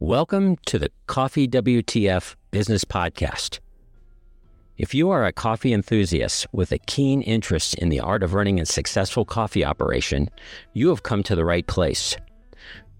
Welcome 0.00 0.58
to 0.66 0.78
the 0.78 0.92
Coffee 1.08 1.48
WTF 1.48 2.36
Business 2.52 2.84
Podcast. 2.84 3.58
If 4.76 4.94
you 4.94 5.10
are 5.10 5.26
a 5.26 5.32
coffee 5.32 5.72
enthusiast 5.72 6.46
with 6.52 6.70
a 6.70 6.78
keen 6.78 7.20
interest 7.20 7.74
in 7.74 7.88
the 7.88 7.98
art 7.98 8.22
of 8.22 8.32
running 8.32 8.60
a 8.60 8.64
successful 8.64 9.24
coffee 9.24 9.64
operation, 9.64 10.30
you 10.72 10.88
have 10.90 11.02
come 11.02 11.24
to 11.24 11.34
the 11.34 11.44
right 11.44 11.66
place. 11.66 12.16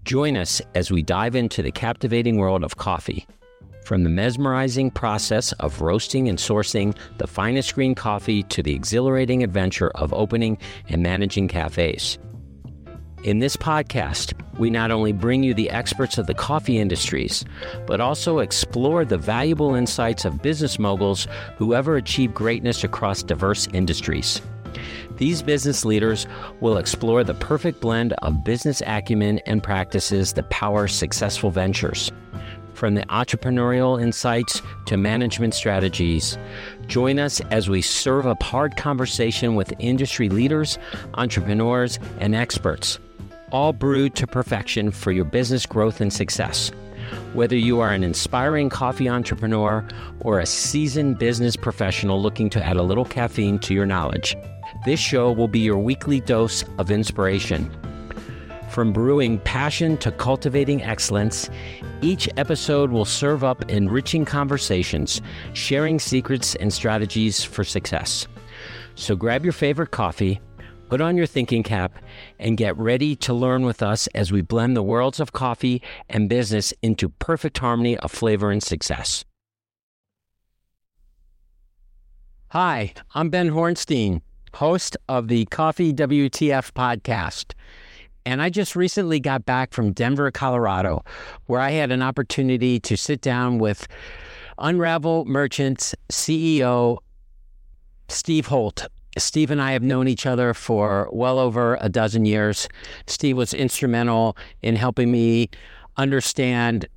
Join 0.03 0.35
us 0.35 0.61
as 0.75 0.91
we 0.91 1.01
dive 1.01 1.37
into 1.37 1.61
the 1.61 1.71
captivating 1.71 2.35
world 2.35 2.65
of 2.65 2.75
coffee. 2.75 3.25
From 3.85 4.03
the 4.03 4.09
mesmerizing 4.09 4.91
process 4.91 5.53
of 5.53 5.79
roasting 5.79 6.27
and 6.27 6.37
sourcing 6.37 6.93
the 7.17 7.27
finest 7.27 7.75
green 7.75 7.95
coffee 7.95 8.43
to 8.43 8.61
the 8.61 8.75
exhilarating 8.75 9.41
adventure 9.41 9.91
of 9.91 10.13
opening 10.13 10.57
and 10.89 11.01
managing 11.01 11.47
cafes. 11.47 12.19
In 13.21 13.39
this 13.39 13.57
podcast, 13.57 14.31
we 14.57 14.69
not 14.69 14.91
only 14.91 15.11
bring 15.11 15.43
you 15.43 15.53
the 15.53 15.69
experts 15.71 16.17
of 16.17 16.25
the 16.25 16.33
coffee 16.33 16.79
industries, 16.79 17.43
but 17.85 17.99
also 17.99 18.39
explore 18.39 19.03
the 19.03 19.17
valuable 19.17 19.75
insights 19.75 20.23
of 20.23 20.41
business 20.41 20.79
moguls 20.79 21.27
who 21.57 21.73
ever 21.73 21.97
achieve 21.97 22.33
greatness 22.33 22.85
across 22.85 23.21
diverse 23.21 23.67
industries. 23.73 24.41
These 25.17 25.41
business 25.41 25.83
leaders 25.83 26.27
will 26.61 26.77
explore 26.77 27.25
the 27.25 27.33
perfect 27.33 27.81
blend 27.81 28.13
of 28.21 28.45
business 28.45 28.81
acumen 28.85 29.39
and 29.39 29.61
practices 29.61 30.31
that 30.33 30.49
power 30.49 30.87
successful 30.87 31.51
ventures. 31.51 32.13
From 32.73 32.95
the 32.95 33.05
entrepreneurial 33.07 34.01
insights 34.01 34.61
to 34.85 34.95
management 34.95 35.53
strategies, 35.53 36.37
join 36.87 37.19
us 37.19 37.41
as 37.51 37.67
we 37.69 37.81
serve 37.81 38.25
up 38.25 38.41
hard 38.41 38.77
conversation 38.77 39.55
with 39.55 39.73
industry 39.77 40.29
leaders, 40.29 40.79
entrepreneurs, 41.15 41.99
and 42.21 42.33
experts 42.33 42.97
all 43.51 43.73
brewed 43.73 44.15
to 44.15 44.27
perfection 44.27 44.91
for 44.91 45.11
your 45.11 45.25
business 45.25 45.65
growth 45.65 46.01
and 46.01 46.11
success. 46.11 46.71
Whether 47.33 47.55
you 47.55 47.79
are 47.79 47.91
an 47.91 48.03
inspiring 48.03 48.69
coffee 48.69 49.09
entrepreneur 49.09 49.85
or 50.21 50.39
a 50.39 50.45
seasoned 50.45 51.17
business 51.19 51.55
professional 51.55 52.21
looking 52.21 52.49
to 52.51 52.63
add 52.63 52.77
a 52.77 52.83
little 52.83 53.05
caffeine 53.05 53.59
to 53.59 53.73
your 53.73 53.85
knowledge, 53.85 54.35
this 54.85 54.99
show 54.99 55.31
will 55.31 55.47
be 55.47 55.59
your 55.59 55.77
weekly 55.77 56.19
dose 56.19 56.63
of 56.77 56.91
inspiration. 56.91 57.71
From 58.69 58.93
brewing 58.93 59.39
passion 59.39 59.97
to 59.97 60.11
cultivating 60.11 60.83
excellence, 60.83 61.49
each 62.01 62.29
episode 62.37 62.91
will 62.91 63.05
serve 63.05 63.43
up 63.43 63.69
enriching 63.69 64.25
conversations, 64.25 65.21
sharing 65.53 65.99
secrets 65.99 66.55
and 66.55 66.71
strategies 66.71 67.43
for 67.43 67.63
success. 67.63 68.27
So 68.95 69.15
grab 69.15 69.43
your 69.43 69.53
favorite 69.53 69.91
coffee 69.91 70.39
Put 70.89 71.01
on 71.01 71.15
your 71.15 71.27
thinking 71.27 71.61
cap 71.61 71.93
and 72.39 72.57
get 72.57 72.75
ready 72.75 73.15
to 73.17 73.31
learn 73.31 73.63
with 73.63 73.83
us 73.83 74.07
as 74.15 74.31
we 74.31 74.41
blend 74.41 74.75
the 74.75 74.81
worlds 74.81 75.19
of 75.19 75.33
coffee 75.33 75.83
and 76.09 76.27
business 76.27 76.73
into 76.81 77.09
perfect 77.09 77.59
harmony 77.59 77.95
of 77.99 78.11
flavor 78.11 78.49
and 78.49 78.63
success. 78.63 79.23
Hi, 82.49 82.91
I'm 83.13 83.29
Ben 83.29 83.51
Hornstein, 83.51 84.21
host 84.55 84.97
of 85.07 85.27
the 85.27 85.45
Coffee 85.45 85.93
WTF 85.93 86.71
podcast. 86.71 87.53
And 88.25 88.41
I 88.41 88.49
just 88.49 88.75
recently 88.75 89.19
got 89.19 89.45
back 89.45 89.73
from 89.73 89.91
Denver, 89.91 90.31
Colorado, 90.31 91.03
where 91.45 91.61
I 91.61 91.69
had 91.69 91.91
an 91.91 92.01
opportunity 92.01 92.79
to 92.79 92.97
sit 92.97 93.21
down 93.21 93.59
with 93.59 93.87
Unraveled 94.57 95.27
Merchants 95.27 95.93
CEO 96.11 96.97
Steve 98.07 98.47
Holt 98.47 98.87
Steve 99.17 99.51
and 99.51 99.61
I 99.61 99.71
have 99.71 99.83
known 99.83 100.07
each 100.07 100.25
other 100.25 100.53
for 100.53 101.09
well 101.11 101.39
over 101.39 101.77
a 101.81 101.89
dozen 101.89 102.25
years. 102.25 102.67
Steve 103.07 103.37
was 103.37 103.53
instrumental 103.53 104.37
in 104.61 104.75
helping 104.75 105.11
me 105.11 105.49
understand 105.97 106.87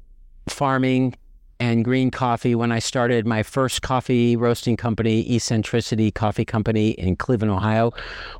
farming 0.49 1.15
and 1.59 1.85
green 1.85 2.11
coffee 2.11 2.55
when 2.55 2.73
I 2.73 2.81
started 2.81 3.25
my 3.25 3.43
first 3.43 3.83
coffee 3.83 4.37
roasting 4.37 4.77
company, 4.77 5.25
Eccentricity 5.33 6.11
Coffee 6.11 6.45
Company 6.45 6.91
in 6.91 7.15
Cleveland, 7.15 7.53
Ohio, 7.53 7.93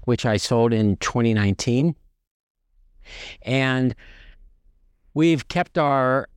which 0.05 0.27
I 0.27 0.37
sold 0.37 0.73
in 0.73 0.97
2019. 0.97 1.95
And 3.43 3.95
we've 5.15 5.47
kept 5.49 5.79
our 5.79 6.29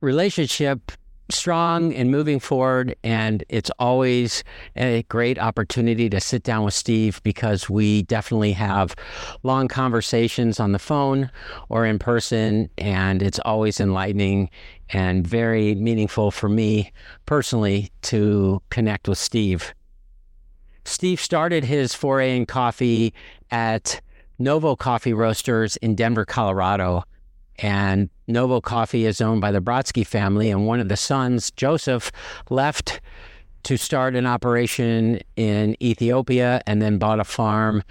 relationship 0.00 0.92
strong 1.30 1.94
and 1.94 2.10
moving 2.10 2.40
forward. 2.40 2.94
And 3.02 3.44
it's 3.48 3.70
always 3.78 4.44
a 4.76 5.02
great 5.04 5.38
opportunity 5.38 6.10
to 6.10 6.20
sit 6.20 6.42
down 6.42 6.64
with 6.64 6.74
Steve 6.74 7.22
because 7.22 7.70
we 7.70 8.02
definitely 8.02 8.52
have 8.52 8.94
long 9.42 9.68
conversations 9.68 10.60
on 10.60 10.72
the 10.72 10.78
phone 10.78 11.30
or 11.68 11.86
in 11.86 11.98
person. 11.98 12.68
And 12.78 13.22
it's 13.22 13.38
always 13.40 13.80
enlightening 13.80 14.50
and 14.90 15.26
very 15.26 15.74
meaningful 15.74 16.30
for 16.30 16.48
me 16.48 16.92
personally 17.26 17.90
to 18.02 18.62
connect 18.70 19.08
with 19.08 19.18
Steve. 19.18 19.74
Steve 20.84 21.20
started 21.20 21.64
his 21.64 21.94
foray 21.94 22.36
in 22.36 22.44
coffee 22.44 23.14
at 23.50 24.00
Novo 24.38 24.76
Coffee 24.76 25.14
Roasters 25.14 25.76
in 25.76 25.94
Denver, 25.94 26.24
Colorado 26.24 27.04
and 27.58 28.08
Novo 28.26 28.60
Coffee 28.60 29.06
is 29.06 29.20
owned 29.20 29.40
by 29.40 29.52
the 29.52 29.60
Brodsky 29.60 30.06
family, 30.06 30.50
and 30.50 30.66
one 30.66 30.80
of 30.80 30.88
the 30.88 30.96
sons, 30.96 31.50
Joseph, 31.50 32.10
left 32.50 33.00
to 33.64 33.76
start 33.76 34.14
an 34.14 34.26
operation 34.26 35.20
in 35.36 35.76
Ethiopia 35.82 36.60
and 36.66 36.82
then 36.82 36.98
bought 36.98 37.20
a 37.20 37.24
farm 37.24 37.82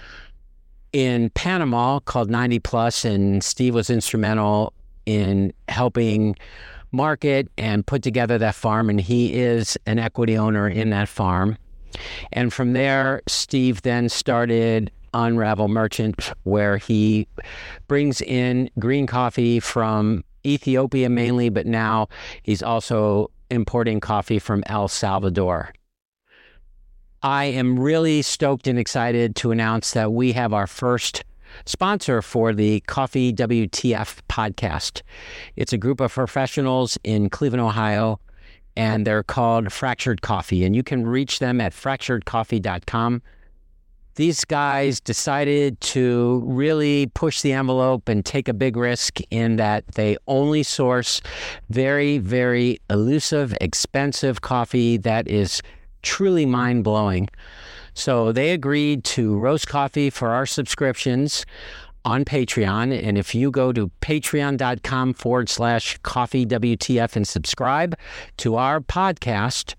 in 0.92 1.32
Panama 1.32 2.00
called 2.00 2.30
90 2.30 2.60
Plus, 2.60 3.04
and 3.04 3.44
Steve 3.44 3.74
was 3.74 3.90
instrumental 3.90 4.74
in 5.06 5.52
helping 5.68 6.36
market 6.92 7.50
and 7.58 7.86
put 7.86 8.04
together 8.04 8.38
that 8.38 8.56
farm, 8.56 8.90
and 8.90 9.02
he 9.02 9.34
is 9.34 9.78
an 9.86 10.00
equity 10.00 10.38
owner 10.38 10.70
in 10.70 10.92
that 10.92 11.10
farm. 11.10 11.58
And 12.32 12.54
from 12.54 12.74
there, 12.74 13.22
Steve 13.28 13.82
then 13.82 14.10
started 14.10 14.92
Unraveled 15.14 15.72
Merchant, 15.72 16.34
where 16.44 16.78
he 16.78 17.28
brings 17.88 18.22
in 18.22 18.70
green 18.80 19.08
coffee 19.08 19.60
from 19.60 20.24
Ethiopia 20.46 21.10
mainly, 21.10 21.50
but 21.50 21.66
now 21.66 22.08
he's 22.44 22.64
also 22.64 23.32
importing 23.50 24.00
coffee 24.00 24.40
from 24.40 24.64
El 24.68 24.88
Salvador. 24.88 25.74
I 27.22 27.46
am 27.46 27.80
really 27.80 28.22
stoked 28.22 28.68
and 28.68 28.78
excited 28.78 29.36
to 29.38 29.52
announce 29.52 29.92
that 29.92 30.12
we 30.12 30.34
have 30.34 30.54
our 30.54 30.68
first 30.68 31.24
sponsor 31.66 32.22
for 32.22 32.54
the 32.54 32.82
Coffee 32.82 33.32
WTF 33.32 34.20
podcast. 34.28 35.02
It's 35.56 35.72
a 35.72 35.78
group 35.78 36.02
of 36.02 36.14
professionals 36.14 36.98
in 37.04 37.30
Cleveland, 37.30 37.62
Ohio, 37.62 38.20
and 38.76 39.08
they're 39.08 39.24
called 39.24 39.72
Fractured 39.72 40.22
Coffee. 40.22 40.66
And 40.66 40.76
you 40.76 40.84
can 40.84 41.06
reach 41.06 41.40
them 41.40 41.62
at 41.62 41.74
fracturedcoffee.com 41.74 43.22
these 44.16 44.46
guys 44.46 45.00
decided 45.00 45.80
to 45.82 46.42
really 46.46 47.08
push 47.08 47.42
the 47.42 47.54
envelope 47.54 48.08
and 48.10 48.26
take 48.26 48.48
a 48.48 48.54
big 48.54 48.78
risk 48.78 49.20
in 49.30 49.56
that 49.58 49.86
they 49.96 50.18
only 50.28 50.64
source 50.64 51.22
very, 51.70 52.18
very 52.18 52.80
elusive, 52.90 53.56
expensive 53.62 54.42
coffee 54.42 54.98
that 54.98 55.28
is 55.28 55.62
truly 56.02 56.46
mind 56.46 56.84
blowing. 56.84 57.28
So 57.94 58.32
they 58.32 58.52
agreed 58.52 59.04
to 59.06 59.38
roast 59.38 59.68
coffee 59.68 60.10
for 60.10 60.30
our 60.30 60.46
subscriptions 60.46 61.46
on 62.06 62.26
Patreon. 62.26 63.02
And 63.02 63.18
if 63.18 63.34
you 63.34 63.52
go 63.52 63.72
to 63.72 63.90
patreon.com 64.02 65.14
forward 65.14 65.50
slash 65.50 65.98
coffee 66.04 66.46
WTF 66.46 67.16
and 67.16 67.28
subscribe 67.28 67.96
to 68.38 68.56
our 68.56 68.82
podcast, 68.82 69.76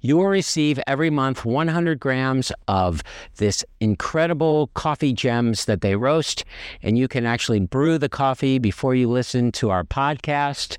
you 0.00 0.16
will 0.16 0.26
receive 0.26 0.80
every 0.86 1.10
month 1.10 1.44
100 1.44 2.00
grams 2.00 2.52
of 2.68 3.02
this 3.36 3.64
incredible 3.80 4.68
coffee 4.74 5.12
gems 5.12 5.64
that 5.66 5.80
they 5.80 5.96
roast. 5.96 6.44
And 6.82 6.98
you 6.98 7.08
can 7.08 7.26
actually 7.26 7.60
brew 7.60 7.98
the 7.98 8.08
coffee 8.08 8.58
before 8.58 8.94
you 8.94 9.08
listen 9.08 9.52
to 9.52 9.70
our 9.70 9.84
podcast. 9.84 10.78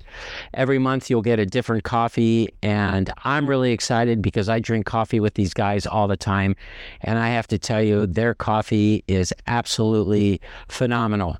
Every 0.54 0.78
month, 0.78 1.10
you'll 1.10 1.22
get 1.22 1.38
a 1.38 1.46
different 1.46 1.84
coffee. 1.84 2.48
And 2.62 3.12
I'm 3.24 3.48
really 3.48 3.72
excited 3.72 4.22
because 4.22 4.48
I 4.48 4.60
drink 4.60 4.86
coffee 4.86 5.20
with 5.20 5.34
these 5.34 5.54
guys 5.54 5.86
all 5.86 6.08
the 6.08 6.16
time. 6.16 6.56
And 7.00 7.18
I 7.18 7.28
have 7.28 7.46
to 7.48 7.58
tell 7.58 7.82
you, 7.82 8.06
their 8.06 8.34
coffee 8.34 9.04
is 9.08 9.32
absolutely 9.46 10.40
phenomenal. 10.68 11.36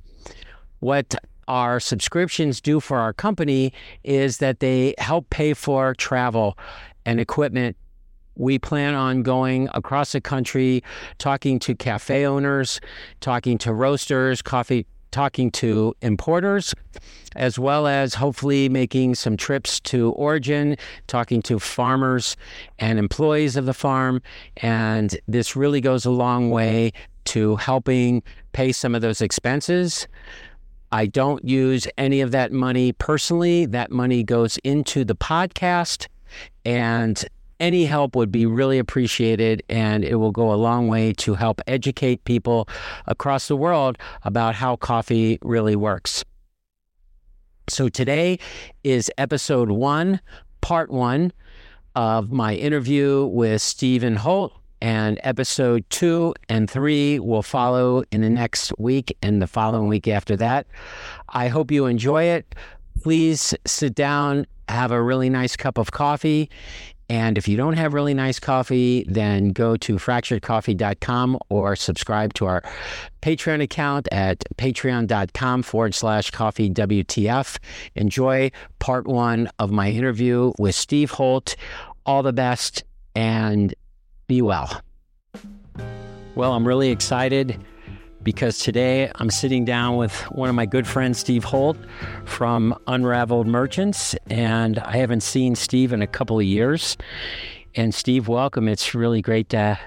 What 0.81 1.15
our 1.49 1.81
subscriptions 1.81 2.61
do 2.61 2.79
for 2.79 2.99
our 2.99 3.13
company 3.13 3.73
is 4.05 4.39
that 4.39 4.61
they 4.61 4.95
help 4.99 5.31
pay 5.31 5.55
for 5.55 5.95
travel 5.95 6.57
and 7.09 7.19
equipment. 7.19 7.75
We 8.37 8.59
plan 8.59 8.95
on 8.95 9.23
going 9.23 9.69
across 9.73 10.13
the 10.13 10.21
country, 10.21 10.85
talking 11.17 11.59
to 11.61 11.75
cafe 11.75 12.27
owners, 12.27 12.81
talking 13.21 13.57
to 13.59 13.73
roasters, 13.73 14.43
coffee, 14.43 14.87
talking 15.11 15.51
to 15.53 15.95
importers, 16.03 16.75
as 17.35 17.59
well 17.59 17.87
as 17.87 18.13
hopefully 18.13 18.69
making 18.69 19.15
some 19.15 19.39
trips 19.39 19.81
to 19.81 20.11
Origin, 20.11 20.77
talking 21.07 21.41
to 21.43 21.59
farmers 21.59 22.37
and 22.79 22.99
employees 22.99 23.57
of 23.57 23.65
the 23.65 23.75
farm. 23.75 24.21
And 24.59 25.19
this 25.27 25.57
really 25.57 25.81
goes 25.81 26.05
a 26.05 26.11
long 26.11 26.51
way 26.51 26.93
to 27.25 27.57
helping 27.57 28.23
pay 28.53 28.71
some 28.71 28.95
of 28.95 29.01
those 29.01 29.23
expenses 29.23 30.07
I 30.91 31.05
don't 31.05 31.45
use 31.45 31.87
any 31.99 32.23
of 32.23 32.31
that 32.31 32.51
money 32.51 32.93
personally. 32.93 33.67
That 33.67 33.91
money 33.91 34.23
goes 34.23 34.57
into 34.65 35.05
the 35.05 35.15
podcast, 35.15 36.07
and 36.65 37.25
any 37.61 37.85
help 37.85 38.15
would 38.15 38.31
be 38.31 38.47
really 38.47 38.79
appreciated. 38.79 39.63
And 39.69 40.05
it 40.05 40.17
will 40.17 40.31
go 40.31 40.53
a 40.53 40.57
long 40.57 40.89
way 40.89 41.13
to 41.15 41.35
help 41.35 41.61
educate 41.67 42.25
people 42.25 42.69
across 43.07 43.49
the 43.49 43.57
world 43.57 43.99
about 44.23 44.55
how 44.55 44.77
coffee 44.77 45.39
really 45.43 45.77
works. 45.77 46.25
So 47.69 47.89
today 47.89 48.39
is 48.83 49.11
episode 49.19 49.71
one, 49.71 50.21
part 50.61 50.91
one 50.91 51.33
of 51.95 52.31
my 52.31 52.55
interview 52.55 53.27
with 53.27 53.61
Stephen 53.61 54.17
Holt 54.17 54.53
and 54.81 55.19
episode 55.23 55.85
two 55.91 56.35
and 56.49 56.71
three 56.71 57.19
will 57.19 57.43
follow 57.43 58.05
in 58.13 58.21
the 58.21 58.31
next 58.31 58.73
week 58.79 59.17
and 59.23 59.43
the 59.43 59.47
following 59.47 59.89
week 59.89 60.09
after 60.09 60.37
that. 60.37 60.67
I 61.29 61.49
hope 61.49 61.71
you 61.71 61.87
enjoy 61.87 62.25
it. 62.25 62.55
Please 63.03 63.55
sit 63.67 63.95
down, 63.95 64.47
have 64.69 64.91
a 64.91 65.03
really 65.03 65.31
nice 65.31 65.57
cup 65.57 65.79
of 65.79 65.93
coffee. 65.93 66.51
And 67.11 67.39
if 67.39 67.49
you 67.49 67.57
don't 67.57 67.73
have 67.75 67.95
really 67.95 68.13
nice 68.13 68.39
coffee, 68.39 69.05
then 69.09 69.51
go 69.51 69.79
to 69.79 69.95
fracturedcoffee.com 69.97 71.39
or 71.49 71.75
subscribe 71.75 72.35
to 72.35 72.47
our 72.47 72.63
Patreon 73.23 73.63
account 73.63 74.09
at 74.13 74.45
patreon.com 74.57 75.63
forward 75.63 75.95
slash 75.95 76.31
coffee 76.31 76.69
WTF. 76.69 77.59
Enjoy 77.95 78.51
part 78.79 79.07
one 79.07 79.49
of 79.59 79.71
my 79.71 79.91
interview 79.91 80.53
with 80.59 80.75
Steve 80.75 81.13
Holt. 81.13 81.57
All 82.05 82.23
the 82.23 82.33
best 82.33 82.85
and 83.15 83.75
be 84.27 84.43
well. 84.43 84.83
Well, 86.35 86.53
I'm 86.53 86.69
really 86.69 86.91
excited 86.91 87.59
because 88.29 88.59
today 88.59 89.11
I'm 89.15 89.31
sitting 89.31 89.65
down 89.65 89.97
with 89.97 90.15
one 90.33 90.51
of 90.51 90.55
my 90.55 90.67
good 90.67 90.87
friends, 90.87 91.19
Steve 91.19 91.45
Holt 91.45 91.79
from 92.27 92.79
Unraveled 92.87 93.47
Merchants, 93.47 94.15
and 94.29 94.79
I 94.81 94.99
haven't 94.99 95.23
seen 95.23 95.55
Steve 95.55 95.95
in 95.95 96.03
a 96.03 96.07
couple 96.07 96.39
of 96.39 96.45
years. 96.45 96.99
And 97.75 97.95
Steve, 97.95 98.29
welcome. 98.29 98.69
It's 98.69 98.95
really 98.95 99.23
great 99.23 99.49
to 99.49 99.79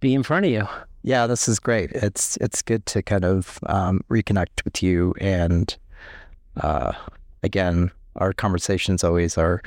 be 0.00 0.14
in 0.14 0.22
front 0.22 0.46
of 0.46 0.52
you. 0.52 0.66
Yeah, 1.02 1.26
this 1.26 1.48
is 1.48 1.58
great. 1.58 1.92
It's 1.92 2.38
it's 2.38 2.62
good 2.62 2.86
to 2.86 3.02
kind 3.02 3.26
of 3.26 3.58
um, 3.66 4.00
reconnect 4.08 4.64
with 4.64 4.82
you, 4.82 5.12
and 5.20 5.76
uh, 6.62 6.94
again, 7.42 7.90
our 8.16 8.32
conversations 8.32 9.04
always 9.04 9.36
are 9.36 9.60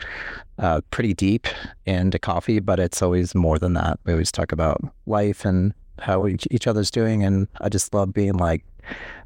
uh, 0.57 0.81
pretty 0.89 1.13
deep 1.13 1.45
into 1.85 2.17
coffee, 2.17 2.59
but 2.59 2.79
it's 2.79 3.03
always 3.03 3.35
more 3.35 3.59
than 3.59 3.73
that. 3.73 3.99
We 4.03 4.13
always 4.13 4.31
talk 4.31 4.51
about 4.51 4.81
life 5.05 5.45
and 5.45 5.75
how 6.01 6.27
each, 6.27 6.47
each 6.51 6.67
other's 6.67 6.91
doing, 6.91 7.23
and 7.23 7.47
I 7.61 7.69
just 7.69 7.93
love 7.93 8.13
being 8.13 8.33
like 8.33 8.65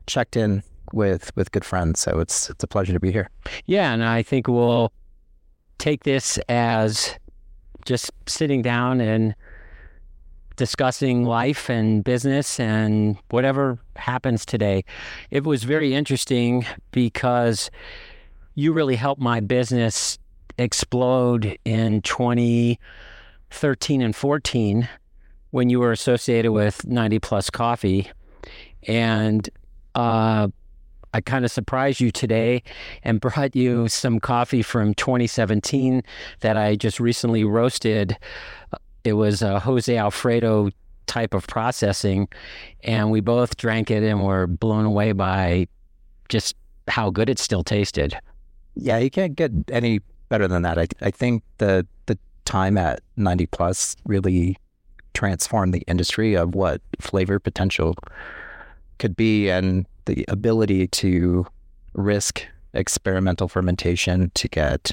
checked 0.07 0.35
in 0.35 0.63
with 0.91 1.35
with 1.35 1.51
good 1.51 1.65
friends. 1.65 1.99
So 1.99 2.19
it's 2.19 2.49
it's 2.49 2.63
a 2.63 2.67
pleasure 2.67 2.93
to 2.93 2.99
be 2.99 3.11
here. 3.11 3.29
Yeah, 3.65 3.93
and 3.93 4.03
I 4.03 4.23
think 4.23 4.47
we'll 4.47 4.91
take 5.77 6.03
this 6.03 6.37
as 6.49 7.17
just 7.85 8.11
sitting 8.27 8.61
down 8.61 9.01
and 9.01 9.35
discussing 10.55 11.25
life 11.25 11.69
and 11.69 12.03
business 12.03 12.59
and 12.59 13.17
whatever 13.29 13.79
happens 13.95 14.45
today. 14.45 14.83
It 15.31 15.43
was 15.43 15.63
very 15.63 15.95
interesting 15.95 16.65
because 16.91 17.71
you 18.55 18.71
really 18.71 18.95
helped 18.95 19.21
my 19.21 19.39
business 19.39 20.19
explode 20.59 21.57
in 21.65 22.01
2013 22.03 24.01
and 24.01 24.15
14 24.15 24.87
when 25.53 25.69
you 25.69 25.79
were 25.79 25.91
associated 25.91 26.51
with 26.51 26.83
90 26.87 27.19
Plus 27.19 27.51
Coffee. 27.51 28.09
And 28.87 29.47
uh, 29.93 30.47
I 31.13 31.21
kind 31.21 31.45
of 31.45 31.51
surprised 31.51 32.01
you 32.01 32.09
today 32.09 32.63
and 33.03 33.21
brought 33.21 33.55
you 33.55 33.87
some 33.87 34.19
coffee 34.19 34.63
from 34.63 34.95
2017 34.95 36.01
that 36.39 36.57
I 36.57 36.75
just 36.75 36.99
recently 36.99 37.43
roasted. 37.43 38.17
It 39.03 39.13
was 39.13 39.43
a 39.43 39.59
Jose 39.59 39.95
Alfredo 39.95 40.71
type 41.05 41.35
of 41.35 41.45
processing, 41.45 42.29
and 42.83 43.11
we 43.11 43.21
both 43.21 43.55
drank 43.55 43.91
it 43.91 44.01
and 44.01 44.23
were 44.23 44.47
blown 44.47 44.85
away 44.85 45.11
by 45.11 45.67
just 46.29 46.55
how 46.87 47.11
good 47.11 47.29
it 47.29 47.37
still 47.37 47.63
tasted. 47.63 48.17
Yeah, 48.73 48.97
you 48.97 49.11
can't 49.11 49.35
get 49.35 49.51
any 49.69 49.99
better 50.29 50.47
than 50.47 50.63
that. 50.63 50.79
I, 50.79 50.87
I 50.99 51.11
think 51.11 51.43
the 51.59 51.85
the 52.07 52.17
time 52.45 52.75
at 52.75 53.01
90 53.17 53.45
plus 53.45 53.95
really 54.05 54.57
transformed 55.13 55.73
the 55.73 55.83
industry 55.87 56.35
of 56.35 56.55
what 56.55 56.81
flavor 56.99 57.39
potential 57.39 57.95
could 58.99 59.15
be 59.15 59.49
and 59.49 59.85
the 60.05 60.25
ability 60.27 60.87
to 60.87 61.45
risk 61.93 62.45
experimental 62.73 63.47
fermentation 63.47 64.31
to 64.35 64.47
get 64.47 64.91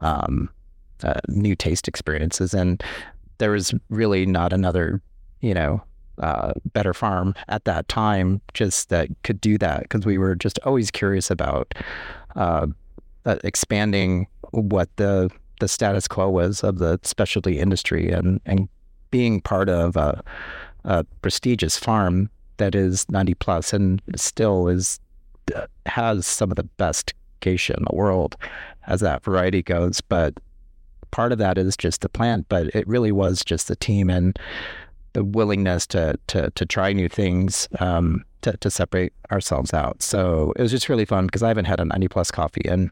um, 0.00 0.48
uh, 1.02 1.20
new 1.28 1.54
taste 1.56 1.88
experiences. 1.88 2.54
And 2.54 2.82
there 3.38 3.50
was 3.50 3.72
really 3.88 4.26
not 4.26 4.52
another, 4.52 5.00
you 5.40 5.54
know, 5.54 5.82
uh, 6.18 6.52
better 6.72 6.92
farm 6.92 7.34
at 7.48 7.64
that 7.64 7.88
time 7.88 8.40
just 8.52 8.88
that 8.88 9.08
could 9.22 9.40
do 9.40 9.56
that 9.58 9.82
because 9.82 10.04
we 10.04 10.18
were 10.18 10.34
just 10.34 10.58
always 10.64 10.90
curious 10.90 11.30
about 11.30 11.72
uh, 12.34 12.66
uh, 13.24 13.36
expanding 13.44 14.26
what 14.50 14.88
the 14.96 15.30
the 15.60 15.68
status 15.68 16.06
quo 16.08 16.28
was 16.28 16.62
of 16.62 16.78
the 16.78 16.98
specialty 17.02 17.58
industry 17.58 18.10
and 18.10 18.40
and 18.46 18.68
being 19.10 19.40
part 19.40 19.68
of 19.68 19.96
a, 19.96 20.22
a 20.84 21.04
prestigious 21.22 21.76
farm 21.76 22.30
that 22.58 22.74
is 22.74 23.08
90 23.10 23.34
plus 23.34 23.72
and 23.72 24.02
still 24.16 24.68
is 24.68 25.00
uh, 25.54 25.66
has 25.86 26.26
some 26.26 26.50
of 26.50 26.56
the 26.56 26.64
best 26.64 27.14
geisha 27.40 27.74
in 27.76 27.84
the 27.88 27.96
world 27.96 28.36
as 28.86 29.00
that 29.00 29.22
variety 29.22 29.62
goes 29.62 30.00
but 30.00 30.34
part 31.10 31.32
of 31.32 31.38
that 31.38 31.56
is 31.56 31.76
just 31.76 32.00
the 32.00 32.08
plant 32.08 32.46
but 32.48 32.66
it 32.74 32.86
really 32.86 33.12
was 33.12 33.42
just 33.44 33.68
the 33.68 33.76
team 33.76 34.10
and 34.10 34.38
the 35.14 35.24
willingness 35.24 35.86
to 35.86 36.18
to 36.26 36.50
to 36.50 36.66
try 36.66 36.92
new 36.92 37.08
things 37.08 37.68
um, 37.80 38.24
to, 38.42 38.56
to 38.58 38.70
separate 38.70 39.12
ourselves 39.30 39.74
out. 39.74 40.02
So 40.02 40.52
it 40.56 40.62
was 40.62 40.70
just 40.70 40.88
really 40.88 41.04
fun 41.04 41.26
because 41.26 41.42
I 41.42 41.48
haven't 41.48 41.66
had 41.66 41.80
a 41.80 41.84
90 41.84 42.08
plus 42.08 42.30
coffee 42.30 42.62
in 42.64 42.90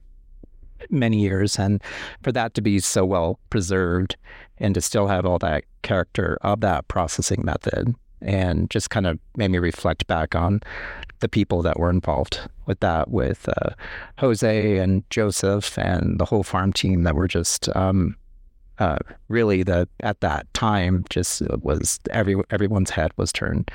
many 0.90 1.20
years 1.20 1.58
and 1.58 1.82
for 2.22 2.32
that 2.32 2.54
to 2.54 2.60
be 2.60 2.78
so 2.78 3.04
well 3.04 3.38
preserved 3.50 4.16
and 4.58 4.74
to 4.74 4.80
still 4.80 5.06
have 5.06 5.26
all 5.26 5.38
that 5.38 5.64
character 5.82 6.38
of 6.42 6.60
that 6.60 6.86
processing 6.88 7.42
method 7.44 7.94
and 8.22 8.70
just 8.70 8.90
kind 8.90 9.06
of 9.06 9.18
made 9.36 9.50
me 9.50 9.58
reflect 9.58 10.06
back 10.06 10.34
on 10.34 10.60
the 11.20 11.28
people 11.28 11.62
that 11.62 11.78
were 11.78 11.90
involved 11.90 12.40
with 12.66 12.80
that 12.80 13.10
with 13.10 13.48
uh, 13.48 13.70
Jose 14.18 14.78
and 14.78 15.08
Joseph 15.10 15.78
and 15.78 16.18
the 16.18 16.24
whole 16.24 16.42
farm 16.42 16.72
team 16.72 17.04
that 17.04 17.14
were 17.14 17.28
just 17.28 17.74
um, 17.76 18.16
uh, 18.78 18.98
really 19.28 19.62
the 19.62 19.88
at 20.00 20.20
that 20.20 20.52
time 20.52 21.04
just 21.08 21.42
was 21.62 21.98
every 22.10 22.36
everyone's 22.50 22.90
head 22.90 23.10
was 23.16 23.32
turned 23.32 23.70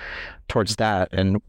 towards 0.48 0.76
that 0.76 1.10
and 1.12 1.42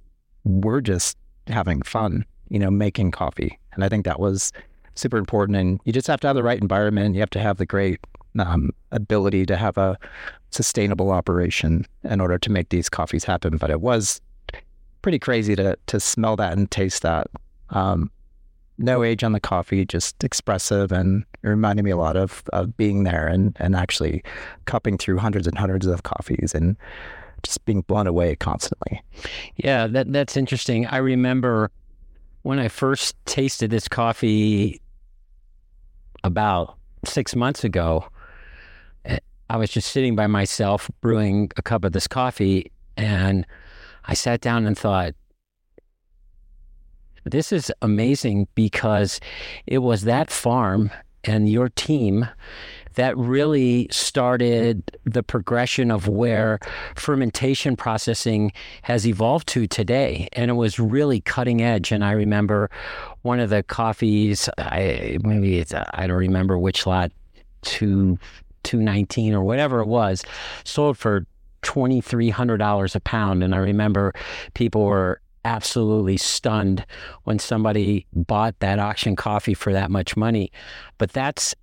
we're 0.45 0.81
just 0.81 1.19
having 1.49 1.83
fun 1.83 2.25
you 2.53 2.59
know 2.59 2.71
making 2.71 3.11
coffee. 3.11 3.59
And 3.73 3.83
I 3.83 3.89
think 3.89 4.05
that 4.05 4.21
was 4.21 4.53
super 4.95 5.17
important. 5.17 5.57
And 5.57 5.81
you 5.85 5.93
just 5.93 6.07
have 6.07 6.21
to 6.21 6.27
have 6.27 6.37
the 6.37 6.43
right 6.43 6.61
environment. 6.61 7.15
You 7.15 7.21
have 7.21 7.31
to 7.31 7.41
have 7.41 7.57
the 7.57 7.67
great 7.67 8.01
um, 8.39 8.71
ability 8.91 9.47
to 9.47 9.57
have 9.57 9.79
a 9.79 9.99
sustainable 10.51 11.11
operation 11.11 11.87
in 12.05 12.21
order 12.21 12.39
to 12.39 12.51
make 12.51 12.69
these 12.69 12.89
coffees 12.89 13.25
happen. 13.25 13.57
But 13.57 13.71
it 13.71 13.81
was 13.81 14.21
pretty 15.03 15.19
crazy 15.19 15.57
to 15.57 15.77
to 15.87 16.01
smell 16.01 16.37
that 16.37 16.53
and 16.53 16.71
taste 16.71 17.03
that. 17.03 17.29
Um, 17.71 18.11
no 18.79 19.03
age 19.03 19.23
on 19.23 19.33
the 19.33 19.41
coffee, 19.41 19.85
just 19.85 20.23
expressive, 20.25 20.93
and 20.93 21.25
it 21.43 21.49
reminded 21.49 21.85
me 21.85 21.91
a 21.91 21.97
lot 21.97 22.17
of, 22.17 22.43
of 22.53 22.77
being 22.77 23.05
there 23.05 23.27
and 23.27 23.57
and 23.61 23.77
actually 23.77 24.23
cupping 24.65 24.99
through 24.99 25.19
hundreds 25.19 25.47
and 25.47 25.59
hundreds 25.59 25.87
of 25.87 26.03
coffees 26.03 26.55
and 26.55 26.77
just 27.43 27.65
being 27.65 27.83
blown 27.83 28.07
away 28.07 28.37
constantly. 28.37 29.03
Yeah, 29.57 29.87
that 29.89 30.13
that's 30.13 30.37
interesting. 30.37 30.87
I 30.87 30.99
remember 30.99 31.71
when 32.43 32.59
I 32.59 32.69
first 32.69 33.15
tasted 33.25 33.71
this 33.71 33.89
coffee 33.89 34.81
about 36.25 36.77
six 37.05 37.35
months 37.35 37.65
ago, 37.65 38.07
I 39.51 39.57
was 39.57 39.71
just 39.71 39.91
sitting 39.91 40.17
by 40.17 40.27
myself 40.29 40.91
brewing 41.01 41.51
a 41.57 41.63
cup 41.63 41.85
of 41.85 41.93
this 41.93 42.07
coffee, 42.07 42.73
and 42.97 43.47
I 44.07 44.15
sat 44.15 44.41
down 44.41 44.67
and 44.67 44.79
thought, 44.79 45.15
this 47.25 47.53
is 47.53 47.71
amazing 47.83 48.49
because 48.55 49.21
it 49.67 49.79
was 49.79 50.03
that 50.05 50.31
farm 50.31 50.91
and 51.25 51.49
your 51.49 51.69
team 51.69 52.29
that 52.95 53.17
really 53.17 53.89
started 53.91 54.97
the 55.05 55.23
progression 55.23 55.91
of 55.91 56.09
where 56.09 56.59
fermentation 56.95 57.77
processing 57.77 58.53
has 58.83 59.07
evolved 59.07 59.49
to 59.49 59.67
today. 59.67 60.29
And 60.33 60.51
it 60.51 60.55
was 60.55 60.79
really 60.79 61.21
cutting 61.21 61.63
edge. 61.63 61.93
And 61.93 62.05
I 62.05 62.13
remember 62.13 62.71
one 63.23 63.41
of 63.41 63.51
the 63.51 63.63
coffees, 63.63 64.49
I 64.59 65.19
maybe 65.23 65.59
it's, 65.59 65.75
I 65.75 66.07
don't 66.07 66.17
remember 66.17 66.59
which 66.59 66.87
lot, 66.87 67.13
two, 67.63 68.19
219 68.65 69.35
or 69.35 69.43
whatever 69.43 69.81
it 69.81 69.89
was, 69.89 70.25
sold 70.65 70.99
for 70.99 71.27
$2,300 71.63 72.95
a 72.95 73.01
pound. 73.01 73.43
And 73.43 73.55
I 73.55 73.59
remember 73.59 74.13
people 74.55 74.85
were 74.85 75.21
absolutely 75.45 76.17
stunned 76.17 76.85
when 77.25 77.39
somebody 77.39 78.07
bought 78.13 78.59
that 78.61 78.79
auction 78.79 79.17
coffee 79.17 79.55
for 79.55 79.73
that 79.73 79.91
much 79.91 80.17
money. 80.17 80.53
But 80.99 81.13
that's 81.13 81.55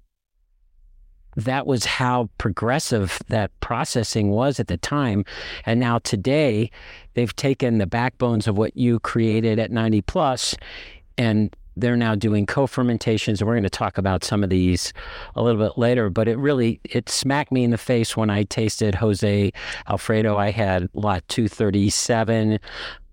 that 1.35 1.67
was 1.67 1.85
how 1.85 2.29
progressive 2.37 3.19
that 3.27 3.51
processing 3.59 4.29
was 4.31 4.59
at 4.59 4.67
the 4.67 4.77
time. 4.77 5.25
And 5.65 5.79
now 5.79 5.99
today, 5.99 6.71
they've 7.13 7.35
taken 7.35 7.77
the 7.77 7.87
backbones 7.87 8.47
of 8.47 8.57
what 8.57 8.75
you 8.75 8.99
created 8.99 9.59
at 9.59 9.71
90 9.71 10.01
plus 10.01 10.55
and 11.17 11.55
they're 11.75 11.97
now 11.97 12.15
doing 12.15 12.45
co-fermentations 12.45 13.39
and 13.39 13.47
we're 13.47 13.53
going 13.53 13.63
to 13.63 13.69
talk 13.69 13.97
about 13.97 14.23
some 14.23 14.43
of 14.43 14.49
these 14.49 14.91
a 15.35 15.43
little 15.43 15.61
bit 15.61 15.77
later 15.77 16.09
but 16.09 16.27
it 16.27 16.37
really 16.37 16.79
it 16.83 17.09
smacked 17.09 17.51
me 17.51 17.63
in 17.63 17.71
the 17.71 17.77
face 17.77 18.17
when 18.17 18.29
i 18.29 18.43
tasted 18.43 18.95
jose 18.95 19.51
alfredo 19.87 20.35
i 20.37 20.51
had 20.51 20.89
lot 20.93 21.25
237 21.27 22.59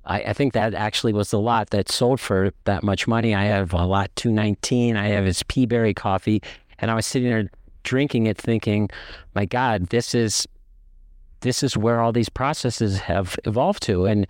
I, 0.04 0.20
I, 0.20 0.32
think 0.32 0.52
that 0.52 0.72
actually 0.74 1.12
was 1.12 1.30
the 1.30 1.40
lot 1.40 1.70
that 1.70 1.90
sold 1.90 2.20
for 2.20 2.52
that 2.62 2.84
much 2.84 3.08
money. 3.08 3.34
I 3.34 3.46
have 3.46 3.72
a 3.72 3.84
lot 3.84 4.14
219. 4.14 4.96
I 4.96 5.08
have 5.08 5.24
his 5.24 5.42
Peaberry 5.42 5.96
coffee. 5.96 6.42
And 6.78 6.92
I 6.92 6.94
was 6.94 7.06
sitting 7.06 7.28
there 7.28 7.50
drinking 7.86 8.26
it 8.26 8.36
thinking, 8.36 8.90
my 9.34 9.46
God, 9.46 9.86
this 9.86 10.14
is 10.14 10.46
this 11.40 11.62
is 11.62 11.76
where 11.76 12.00
all 12.00 12.12
these 12.12 12.28
processes 12.28 12.98
have 12.98 13.38
evolved 13.44 13.82
to. 13.84 14.04
And 14.04 14.26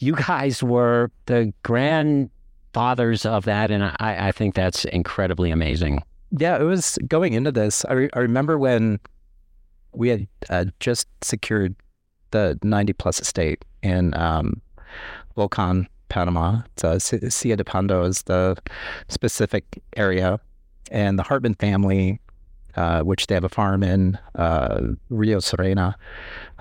you 0.00 0.14
guys 0.16 0.62
were 0.62 1.10
the 1.26 1.52
grandfathers 1.62 3.24
of 3.24 3.44
that. 3.44 3.70
And 3.70 3.84
I, 3.84 4.28
I 4.28 4.32
think 4.32 4.54
that's 4.54 4.84
incredibly 4.86 5.50
amazing. 5.50 6.02
Yeah, 6.36 6.58
it 6.58 6.64
was 6.64 6.98
going 7.06 7.34
into 7.34 7.52
this. 7.52 7.84
I, 7.86 7.92
re- 7.92 8.10
I 8.14 8.18
remember 8.18 8.58
when 8.58 8.98
we 9.92 10.08
had 10.08 10.26
uh, 10.48 10.64
just 10.80 11.06
secured 11.22 11.74
the 12.30 12.58
90 12.62 12.92
plus 12.94 13.20
estate 13.20 13.64
in 13.82 14.14
um, 14.14 14.60
Volcan, 15.36 15.88
Panama. 16.08 16.62
It's 16.72 16.84
uh, 16.84 16.98
Silla 17.30 17.56
de 17.56 17.64
Pando 17.64 18.04
is 18.04 18.22
the 18.22 18.56
specific 19.08 19.82
area. 19.96 20.40
And 20.90 21.18
the 21.18 21.22
Hartman 21.22 21.54
family, 21.54 22.20
uh, 22.76 23.02
which 23.02 23.26
they 23.26 23.34
have 23.34 23.44
a 23.44 23.48
farm 23.48 23.82
in 23.82 24.18
uh, 24.34 24.80
Rio 25.08 25.40
Sereno, 25.40 25.94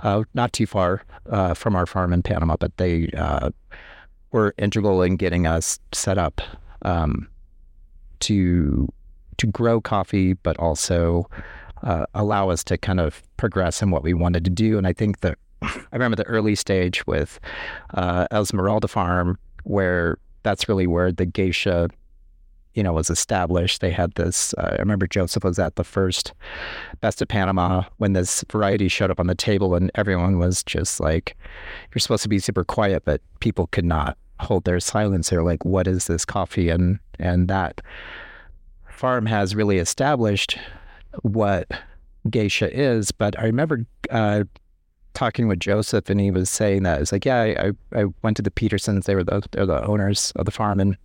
uh, 0.04 0.24
not 0.34 0.54
too 0.54 0.66
far 0.66 1.04
uh, 1.30 1.54
from 1.54 1.76
our 1.76 1.86
farm 1.86 2.14
in 2.14 2.22
Panama, 2.22 2.56
but 2.60 2.76
they 2.78 3.10
uh, 3.18 3.50
were 4.32 4.54
integral 4.58 5.02
in 5.02 5.16
getting 5.16 5.48
us 5.48 5.80
set 5.92 6.18
up 6.18 6.42
um, 6.84 7.28
to 8.20 8.88
to 9.38 9.48
grow 9.48 9.80
coffee, 9.80 10.34
but 10.34 10.58
also 10.58 11.30
allow 12.14 12.50
us 12.50 12.62
to 12.62 12.78
kind 12.78 13.00
of 13.00 13.24
progress 13.38 13.82
in 13.82 13.90
what 13.90 14.04
we 14.04 14.14
wanted 14.14 14.44
to 14.44 14.52
do. 14.52 14.78
And 14.78 14.86
I 14.86 14.92
think 14.92 15.22
that 15.22 15.38
I 15.62 15.94
remember 15.94 16.18
the 16.18 16.26
early 16.26 16.56
stage 16.56 17.08
with 17.08 17.40
Esmeralda 18.34 18.90
Farm, 18.90 19.38
where 19.64 20.18
that's 20.44 20.68
really 20.68 20.88
where 20.88 21.12
the 21.12 21.26
geisha, 21.26 21.90
you 22.74 22.84
know, 22.84 22.94
was 22.94 23.10
established. 23.10 23.82
They 23.82 23.92
had 23.92 24.14
this. 24.14 24.54
Uh, 24.58 24.76
I 24.78 24.80
remember 24.80 25.08
Joseph 25.08 25.44
was 25.44 25.60
at 25.60 25.76
the 25.76 25.84
first 25.84 26.34
Best 27.02 27.22
of 27.22 27.28
Panama 27.28 27.84
when 27.98 28.14
this 28.14 28.44
variety 28.52 28.88
showed 28.88 29.12
up 29.12 29.20
on 29.20 29.28
the 29.28 29.36
table, 29.36 29.76
and 29.76 29.92
everyone 29.96 30.38
was 30.38 30.64
just 30.64 31.00
like, 31.00 31.36
"You're 31.94 32.00
supposed 32.00 32.24
to 32.24 32.30
be 32.30 32.40
super 32.40 32.64
quiet," 32.64 33.04
but 33.06 33.22
people 33.40 33.68
could 33.68 33.86
not 33.86 34.18
hold 34.40 34.66
their 34.66 34.80
silence. 34.80 35.30
They're 35.30 35.44
like, 35.44 35.66
"What 35.66 35.88
is 35.88 36.08
this 36.08 36.26
coffee?" 36.26 36.70
And 36.70 37.00
and 37.18 37.48
that 37.48 37.82
farm 38.90 39.26
has 39.26 39.56
really 39.56 39.80
established 39.80 40.58
what 41.24 41.68
geisha 42.30 42.72
is. 42.76 43.12
But 43.12 43.38
I 43.40 43.44
remember. 43.44 43.86
Uh, 44.10 44.44
talking 45.16 45.48
with 45.48 45.60
Joseph, 45.60 46.10
and 46.10 46.20
he 46.22 46.32
was 46.32 46.50
saying 46.50 46.84
that 46.84 47.02
it's 47.02 47.12
like, 47.12 47.26
yeah, 47.26 47.42
I, 47.42 47.72
I 48.00 48.06
went 48.22 48.38
to 48.38 48.44
the 48.44 48.52
Petersons. 48.52 49.06
They 49.06 49.16
were 49.16 49.24
the 49.24 49.42
they're 49.52 49.66
the 49.66 49.84
owners 49.86 50.32
of 50.38 50.46
the 50.46 50.52
farm, 50.52 50.80
and 50.80 50.96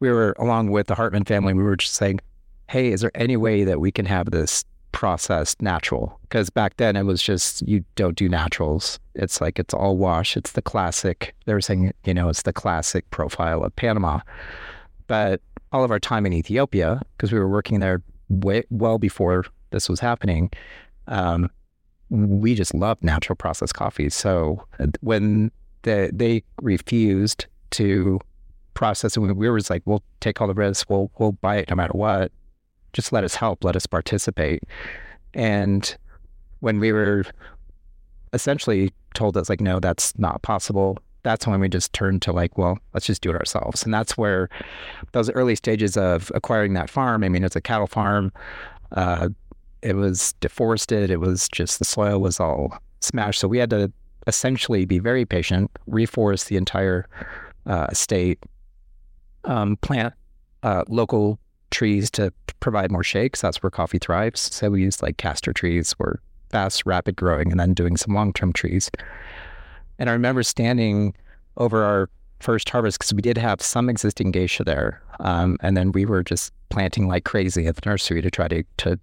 we 0.00 0.10
were 0.10 0.34
along 0.38 0.70
with 0.70 0.86
the 0.86 0.94
Hartman 0.94 1.24
family. 1.24 1.54
We 1.54 1.62
were 1.62 1.76
just 1.76 1.94
saying, 1.94 2.20
hey, 2.68 2.92
is 2.92 3.00
there 3.00 3.10
any 3.14 3.36
way 3.36 3.64
that 3.64 3.80
we 3.80 3.90
can 3.90 4.06
have 4.06 4.30
this 4.30 4.64
processed 4.92 5.60
natural? 5.62 6.18
Because 6.22 6.50
back 6.50 6.76
then 6.76 6.96
it 6.96 7.04
was 7.04 7.22
just 7.22 7.62
you 7.62 7.84
don't 7.96 8.16
do 8.16 8.28
naturals. 8.28 8.98
It's 9.14 9.40
like 9.40 9.58
it's 9.58 9.74
all 9.74 9.96
wash. 9.96 10.36
It's 10.36 10.52
the 10.52 10.62
classic. 10.62 11.34
They 11.46 11.54
were 11.54 11.60
saying, 11.60 11.92
you 12.04 12.14
know, 12.14 12.28
it's 12.28 12.42
the 12.42 12.52
classic 12.52 13.08
profile 13.10 13.64
of 13.64 13.74
Panama. 13.76 14.20
But 15.06 15.40
all 15.72 15.84
of 15.84 15.90
our 15.90 15.98
time 15.98 16.26
in 16.26 16.32
Ethiopia, 16.32 17.00
because 17.16 17.32
we 17.32 17.38
were 17.38 17.48
working 17.48 17.80
there 17.80 18.02
way, 18.28 18.64
well 18.70 18.98
before 18.98 19.44
this 19.70 19.88
was 19.88 20.00
happening, 20.00 20.50
um, 21.08 21.50
we 22.10 22.54
just 22.54 22.74
love 22.74 23.02
natural 23.02 23.36
processed 23.36 23.74
coffee. 23.74 24.08
So 24.08 24.64
uh, 24.78 24.86
when 25.00 25.50
the, 25.82 26.10
they 26.12 26.42
refused 26.62 27.46
to 27.72 28.20
process 28.78 29.16
it, 29.16 29.20
we 29.20 29.50
were 29.50 29.58
just 29.58 29.70
like, 29.70 29.82
we'll 29.86 30.04
take 30.20 30.40
all 30.40 30.46
the 30.46 30.54
risks, 30.54 30.88
we'll 30.88 31.10
we'll 31.18 31.32
buy 31.32 31.56
it 31.56 31.68
no 31.68 31.74
matter 31.74 31.92
what. 31.94 32.30
Just 32.92 33.12
let 33.12 33.24
us 33.24 33.34
help, 33.34 33.64
let 33.64 33.74
us 33.74 33.86
participate. 33.86 34.62
And 35.34 35.96
when 36.60 36.78
we 36.78 36.92
were 36.92 37.24
essentially 38.32 38.92
told 39.14 39.36
us 39.36 39.48
like, 39.48 39.60
no, 39.60 39.80
that's 39.80 40.16
not 40.16 40.42
possible. 40.42 40.96
That's 41.24 41.44
when 41.44 41.58
we 41.58 41.68
just 41.68 41.92
turned 41.92 42.22
to 42.22 42.32
like, 42.32 42.56
well, 42.56 42.78
let's 42.94 43.04
just 43.04 43.20
do 43.20 43.30
it 43.30 43.36
ourselves. 43.36 43.82
And 43.82 43.92
that's 43.92 44.16
where 44.16 44.48
those 45.10 45.28
early 45.30 45.56
stages 45.56 45.96
of 45.96 46.30
acquiring 46.34 46.74
that 46.74 46.88
farm. 46.88 47.24
I 47.24 47.28
mean, 47.28 47.42
it's 47.42 47.56
a 47.56 47.60
cattle 47.60 47.88
farm. 47.88 48.32
Uh, 48.92 49.30
it 49.82 49.96
was 49.96 50.34
deforested. 50.34 51.10
It 51.10 51.20
was 51.20 51.48
just 51.48 51.80
the 51.80 51.84
soil 51.84 52.20
was 52.20 52.38
all 52.38 52.78
smashed. 53.00 53.40
So 53.40 53.48
we 53.48 53.58
had 53.58 53.70
to 53.70 53.92
essentially 54.28 54.84
be 54.84 55.00
very 55.00 55.24
patient, 55.24 55.70
reforest 55.90 56.46
the 56.46 56.56
entire 56.56 57.06
uh, 57.66 57.88
estate, 57.90 58.38
um, 59.44 59.76
plant 59.76 60.14
uh, 60.62 60.84
local 60.88 61.38
trees 61.70 62.10
to 62.12 62.32
provide 62.60 62.90
more 62.90 63.04
shakes. 63.04 63.40
That's 63.40 63.62
where 63.62 63.70
coffee 63.70 63.98
thrives. 63.98 64.40
So 64.40 64.70
we 64.70 64.82
used 64.82 65.02
like 65.02 65.16
castor 65.16 65.52
trees, 65.52 65.94
were 65.98 66.20
fast, 66.50 66.84
rapid 66.86 67.16
growing, 67.16 67.50
and 67.50 67.60
then 67.60 67.74
doing 67.74 67.96
some 67.96 68.14
long 68.14 68.32
term 68.32 68.52
trees. 68.52 68.90
And 69.98 70.08
I 70.08 70.12
remember 70.12 70.42
standing 70.42 71.14
over 71.56 71.84
our 71.84 72.10
first 72.40 72.70
harvest 72.70 72.98
because 72.98 73.12
we 73.12 73.22
did 73.22 73.36
have 73.36 73.60
some 73.60 73.88
existing 73.88 74.30
geisha 74.30 74.64
there, 74.64 75.02
um, 75.20 75.58
and 75.60 75.76
then 75.76 75.92
we 75.92 76.06
were 76.06 76.22
just 76.22 76.52
planting 76.68 77.08
like 77.08 77.24
crazy 77.24 77.66
at 77.66 77.76
the 77.76 77.82
nursery 77.84 78.22
to 78.22 78.30
try 78.30 78.48
to 78.48 78.62
to 78.78 78.98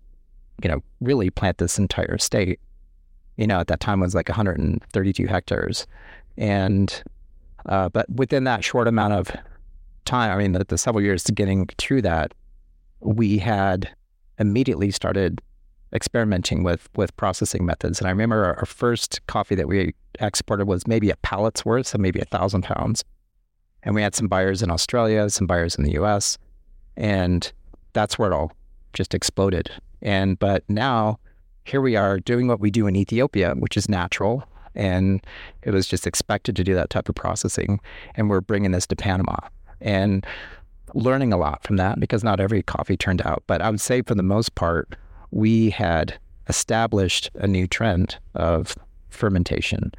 you 0.64 0.70
know, 0.70 0.82
really 1.02 1.30
plant 1.30 1.58
this 1.58 1.78
entire 1.78 2.18
state. 2.18 2.60
You 3.38 3.48
know, 3.48 3.60
at 3.60 3.68
that 3.68 3.80
time 3.80 4.02
it 4.02 4.06
was 4.06 4.16
like 4.16 4.30
132 4.30 5.28
hectares. 5.28 5.86
And, 6.38 7.04
uh, 7.66 7.90
but 7.90 8.10
within 8.10 8.46
that 8.46 8.64
short 8.64 8.88
amount 8.88 9.14
of 9.14 9.32
time, 10.06 10.32
I 10.32 10.38
mean, 10.38 10.54
the, 10.54 10.64
the 10.64 10.78
several 10.78 11.04
years 11.04 11.24
to 11.26 11.32
getting 11.32 11.68
through 11.78 12.04
that, 12.04 12.34
we 13.00 13.38
had 13.38 13.90
immediately 14.40 14.92
started 14.92 15.42
experimenting 15.94 16.64
with 16.64 16.90
with 16.96 17.16
processing 17.16 17.66
methods. 17.66 18.00
And 18.00 18.08
I 18.08 18.12
remember 18.12 18.44
our, 18.44 18.58
our, 18.58 18.66
first 18.66 19.26
coffee 19.28 19.56
that 19.56 19.68
we 19.68 19.94
exported 20.20 20.68
was 20.68 20.88
maybe 20.88 21.10
a 21.10 21.16
pallet's 21.18 21.64
worth, 21.64 21.88
so 21.88 21.98
maybe 21.98 22.20
a 22.20 22.26
thousand 22.26 22.64
pounds. 22.64 23.04
And 23.84 23.96
we 23.96 24.02
had 24.02 24.16
some 24.16 24.28
buyers 24.28 24.62
in 24.62 24.72
Australia, 24.72 25.30
some 25.30 25.48
buyers 25.48 25.76
in 25.76 25.84
the 25.84 25.94
US. 25.94 26.38
And 26.98 27.52
that's 27.94 28.18
where 28.20 28.32
it 28.32 28.36
all 28.36 28.52
just 28.94 29.14
exploded. 29.14 29.72
And 30.02 30.38
but 30.38 30.64
now 30.70 31.20
here 31.64 31.82
we 31.82 31.96
are 31.96 32.20
doing 32.20 32.48
what 32.48 32.60
we 32.60 32.72
do 32.72 32.88
in 32.88 32.96
Ethiopia, 32.96 33.54
which 33.56 33.78
is 33.78 33.88
natural. 33.88 34.44
And 34.76 35.26
it 35.64 35.72
was 35.72 35.88
just 35.88 36.06
expected 36.06 36.56
to 36.58 36.64
do 36.64 36.76
that 36.76 36.90
type 36.90 37.08
of 37.08 37.16
processing. 37.16 37.80
And 38.16 38.30
we're 38.30 38.42
bringing 38.42 38.72
this 38.72 38.86
to 38.88 38.96
Panama 38.96 39.38
and 39.86 40.26
learning 40.94 41.32
a 41.32 41.38
lot 41.38 41.64
from 41.64 41.78
that 41.78 42.00
because 42.00 42.24
not 42.24 42.40
every 42.40 42.64
coffee 42.64 42.98
turned 42.98 43.22
out. 43.22 43.44
But 43.48 43.62
I 43.62 43.70
would 43.70 43.82
say 43.82 44.02
for 44.02 44.16
the 44.16 44.24
most 44.24 44.56
part, 44.56 44.96
we 45.32 45.70
had 45.70 46.18
established 46.50 47.30
a 47.36 47.48
new 47.48 47.68
trend 47.68 48.18
of 48.34 48.76
fermentation. 49.10 49.92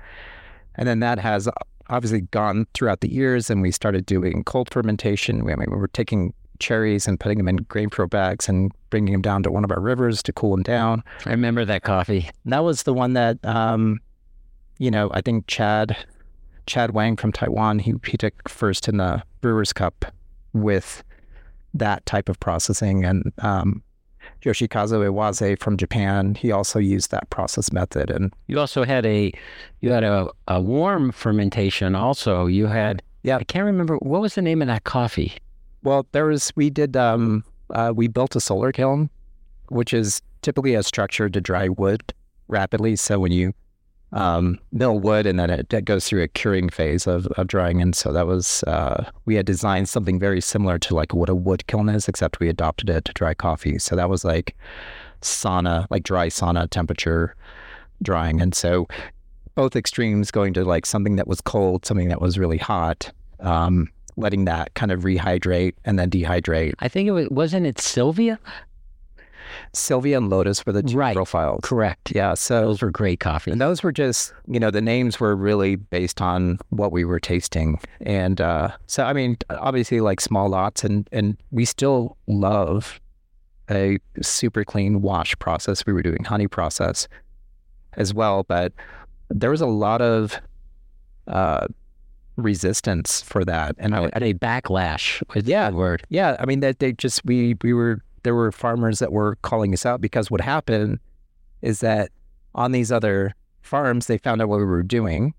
And 0.74 0.86
then 0.88 1.00
that 1.00 1.18
has 1.18 1.48
obviously 1.88 2.22
gone 2.22 2.66
throughout 2.74 3.00
the 3.00 3.12
years 3.12 3.48
and 3.48 3.62
we 3.62 3.70
started 3.70 4.04
doing 4.06 4.44
cold 4.44 4.68
fermentation. 4.70 5.40
I 5.40 5.54
mean, 5.54 5.70
we 5.70 5.76
were 5.76 5.88
taking 5.88 6.34
cherries 6.58 7.06
and 7.06 7.20
putting 7.20 7.38
them 7.38 7.48
in 7.48 7.58
GrainPro 7.58 8.08
bags 8.08 8.48
and 8.48 8.72
bringing 8.90 9.12
them 9.12 9.22
down 9.22 9.42
to 9.42 9.50
one 9.50 9.64
of 9.64 9.70
our 9.70 9.80
rivers 9.80 10.22
to 10.24 10.32
cool 10.32 10.52
them 10.52 10.62
down. 10.62 11.02
I 11.26 11.30
remember 11.30 11.64
that 11.64 11.82
coffee. 11.82 12.30
That 12.46 12.64
was 12.64 12.84
the 12.84 12.94
one 12.94 13.12
that, 13.12 13.44
um, 13.44 14.00
you 14.78 14.90
know, 14.90 15.10
I 15.12 15.20
think 15.20 15.46
Chad, 15.46 15.96
Chad 16.66 16.92
Wang 16.92 17.16
from 17.16 17.32
Taiwan, 17.32 17.78
he, 17.78 17.94
he 18.06 18.16
took 18.16 18.48
first 18.48 18.88
in 18.88 18.96
the 18.96 19.22
Brewers 19.46 19.72
Cup 19.72 20.04
with 20.54 21.04
that 21.72 22.04
type 22.04 22.28
of 22.28 22.40
processing. 22.40 23.04
And 23.04 23.32
um, 23.38 23.80
Yoshikazu 24.42 24.98
Iwase 25.08 25.56
from 25.60 25.76
Japan, 25.76 26.34
he 26.34 26.50
also 26.50 26.80
used 26.80 27.12
that 27.12 27.30
process 27.30 27.70
method. 27.70 28.10
And 28.10 28.32
you 28.48 28.58
also 28.58 28.82
had 28.82 29.06
a, 29.06 29.32
you 29.82 29.92
had 29.92 30.02
a, 30.02 30.28
a 30.48 30.60
warm 30.60 31.12
fermentation 31.12 31.94
also. 31.94 32.46
You 32.46 32.66
had, 32.66 33.04
yeah, 33.22 33.36
I 33.36 33.44
can't 33.44 33.64
remember, 33.64 33.98
what 33.98 34.20
was 34.20 34.34
the 34.34 34.42
name 34.42 34.62
of 34.62 34.66
that 34.66 34.82
coffee? 34.82 35.34
Well, 35.84 36.08
there 36.10 36.26
was 36.26 36.52
we 36.56 36.68
did 36.68 36.96
um, 36.96 37.44
uh, 37.70 37.92
we 37.94 38.08
built 38.08 38.34
a 38.34 38.40
solar 38.40 38.72
kiln, 38.72 39.08
which 39.68 39.94
is 39.94 40.22
typically 40.42 40.74
a 40.74 40.82
structure 40.82 41.28
to 41.28 41.40
dry 41.40 41.68
wood 41.68 42.12
rapidly. 42.48 42.96
So 42.96 43.20
when 43.20 43.30
you 43.30 43.52
um, 44.12 44.58
mill 44.72 44.98
wood, 44.98 45.26
and 45.26 45.38
then 45.38 45.50
it, 45.50 45.72
it, 45.72 45.84
goes 45.84 46.08
through 46.08 46.22
a 46.22 46.28
curing 46.28 46.68
phase 46.68 47.06
of, 47.06 47.26
of 47.38 47.46
drying. 47.46 47.82
And 47.82 47.94
so 47.94 48.12
that 48.12 48.26
was 48.26 48.62
uh, 48.64 49.10
we 49.24 49.34
had 49.34 49.46
designed 49.46 49.88
something 49.88 50.18
very 50.18 50.40
similar 50.40 50.78
to 50.80 50.94
like 50.94 51.12
what 51.12 51.28
a 51.28 51.34
wood 51.34 51.66
kiln 51.66 51.88
is, 51.88 52.08
except 52.08 52.40
we 52.40 52.48
adopted 52.48 52.88
it 52.88 53.04
to 53.06 53.12
dry 53.12 53.34
coffee. 53.34 53.78
So 53.78 53.96
that 53.96 54.08
was 54.08 54.24
like 54.24 54.56
sauna, 55.22 55.86
like 55.90 56.04
dry 56.04 56.28
sauna 56.28 56.70
temperature 56.70 57.34
drying. 58.02 58.40
And 58.40 58.54
so 58.54 58.86
both 59.54 59.74
extremes 59.74 60.30
going 60.30 60.54
to 60.54 60.64
like 60.64 60.86
something 60.86 61.16
that 61.16 61.26
was 61.26 61.40
cold, 61.40 61.84
something 61.84 62.08
that 62.08 62.20
was 62.20 62.38
really 62.38 62.58
hot. 62.58 63.10
Um, 63.40 63.88
letting 64.18 64.46
that 64.46 64.72
kind 64.72 64.90
of 64.90 65.02
rehydrate 65.02 65.74
and 65.84 65.98
then 65.98 66.08
dehydrate. 66.08 66.72
I 66.78 66.88
think 66.88 67.06
it 67.06 67.12
was 67.12 67.28
wasn't 67.28 67.66
it 67.66 67.78
Sylvia? 67.78 68.38
Sylvia 69.72 70.18
and 70.18 70.30
Lotus 70.30 70.64
were 70.64 70.72
the 70.72 70.82
two 70.82 70.96
right. 70.96 71.14
profiles. 71.14 71.60
Correct. 71.62 72.12
Yeah. 72.14 72.34
So 72.34 72.60
those 72.62 72.82
were 72.82 72.90
great 72.90 73.20
coffee. 73.20 73.50
And 73.50 73.60
those 73.60 73.82
were 73.82 73.92
just, 73.92 74.32
you 74.46 74.60
know, 74.60 74.70
the 74.70 74.80
names 74.80 75.20
were 75.20 75.36
really 75.36 75.76
based 75.76 76.20
on 76.20 76.58
what 76.70 76.92
we 76.92 77.04
were 77.04 77.20
tasting. 77.20 77.80
And 78.00 78.40
uh, 78.40 78.70
so, 78.86 79.04
I 79.04 79.12
mean, 79.12 79.36
obviously, 79.50 80.00
like 80.00 80.20
small 80.20 80.48
lots, 80.48 80.84
and 80.84 81.08
and 81.12 81.36
we 81.50 81.64
still 81.64 82.16
love 82.26 83.00
a 83.70 83.98
super 84.22 84.64
clean 84.64 85.02
wash 85.02 85.36
process. 85.38 85.84
We 85.86 85.92
were 85.92 86.02
doing 86.02 86.24
honey 86.24 86.48
process 86.48 87.08
as 87.94 88.14
well, 88.14 88.44
but 88.44 88.72
there 89.28 89.50
was 89.50 89.60
a 89.60 89.66
lot 89.66 90.00
of 90.00 90.40
uh, 91.26 91.66
resistance 92.36 93.22
for 93.22 93.44
that, 93.44 93.74
and 93.78 93.94
I, 93.94 94.04
a 94.06 94.34
backlash. 94.34 95.22
yeah, 95.46 95.70
word. 95.70 96.04
Yeah, 96.08 96.36
I 96.38 96.46
mean 96.46 96.60
that 96.60 96.78
they 96.78 96.92
just 96.92 97.24
we 97.24 97.56
we 97.62 97.72
were 97.72 98.02
there 98.26 98.34
were 98.34 98.50
farmers 98.50 98.98
that 98.98 99.12
were 99.12 99.36
calling 99.42 99.72
us 99.72 99.86
out 99.86 100.00
because 100.00 100.32
what 100.32 100.40
happened 100.40 100.98
is 101.62 101.78
that 101.78 102.10
on 102.56 102.72
these 102.72 102.90
other 102.90 103.36
farms 103.62 104.08
they 104.08 104.18
found 104.18 104.42
out 104.42 104.48
what 104.48 104.58
we 104.58 104.64
were 104.64 104.82
doing, 104.82 105.32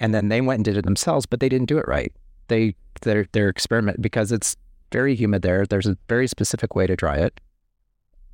and 0.00 0.12
then 0.12 0.28
they 0.28 0.40
went 0.40 0.58
and 0.58 0.64
did 0.64 0.76
it 0.76 0.84
themselves, 0.84 1.26
but 1.26 1.38
they 1.38 1.48
didn't 1.48 1.68
do 1.68 1.78
it 1.78 1.86
right. 1.86 2.12
They 2.48 2.74
their 3.02 3.26
their 3.30 3.48
experiment 3.48 4.02
because 4.02 4.32
it's 4.32 4.56
very 4.90 5.14
humid 5.14 5.42
there. 5.42 5.64
There's 5.64 5.86
a 5.86 5.96
very 6.08 6.26
specific 6.26 6.74
way 6.74 6.88
to 6.88 6.96
dry 6.96 7.18
it, 7.18 7.40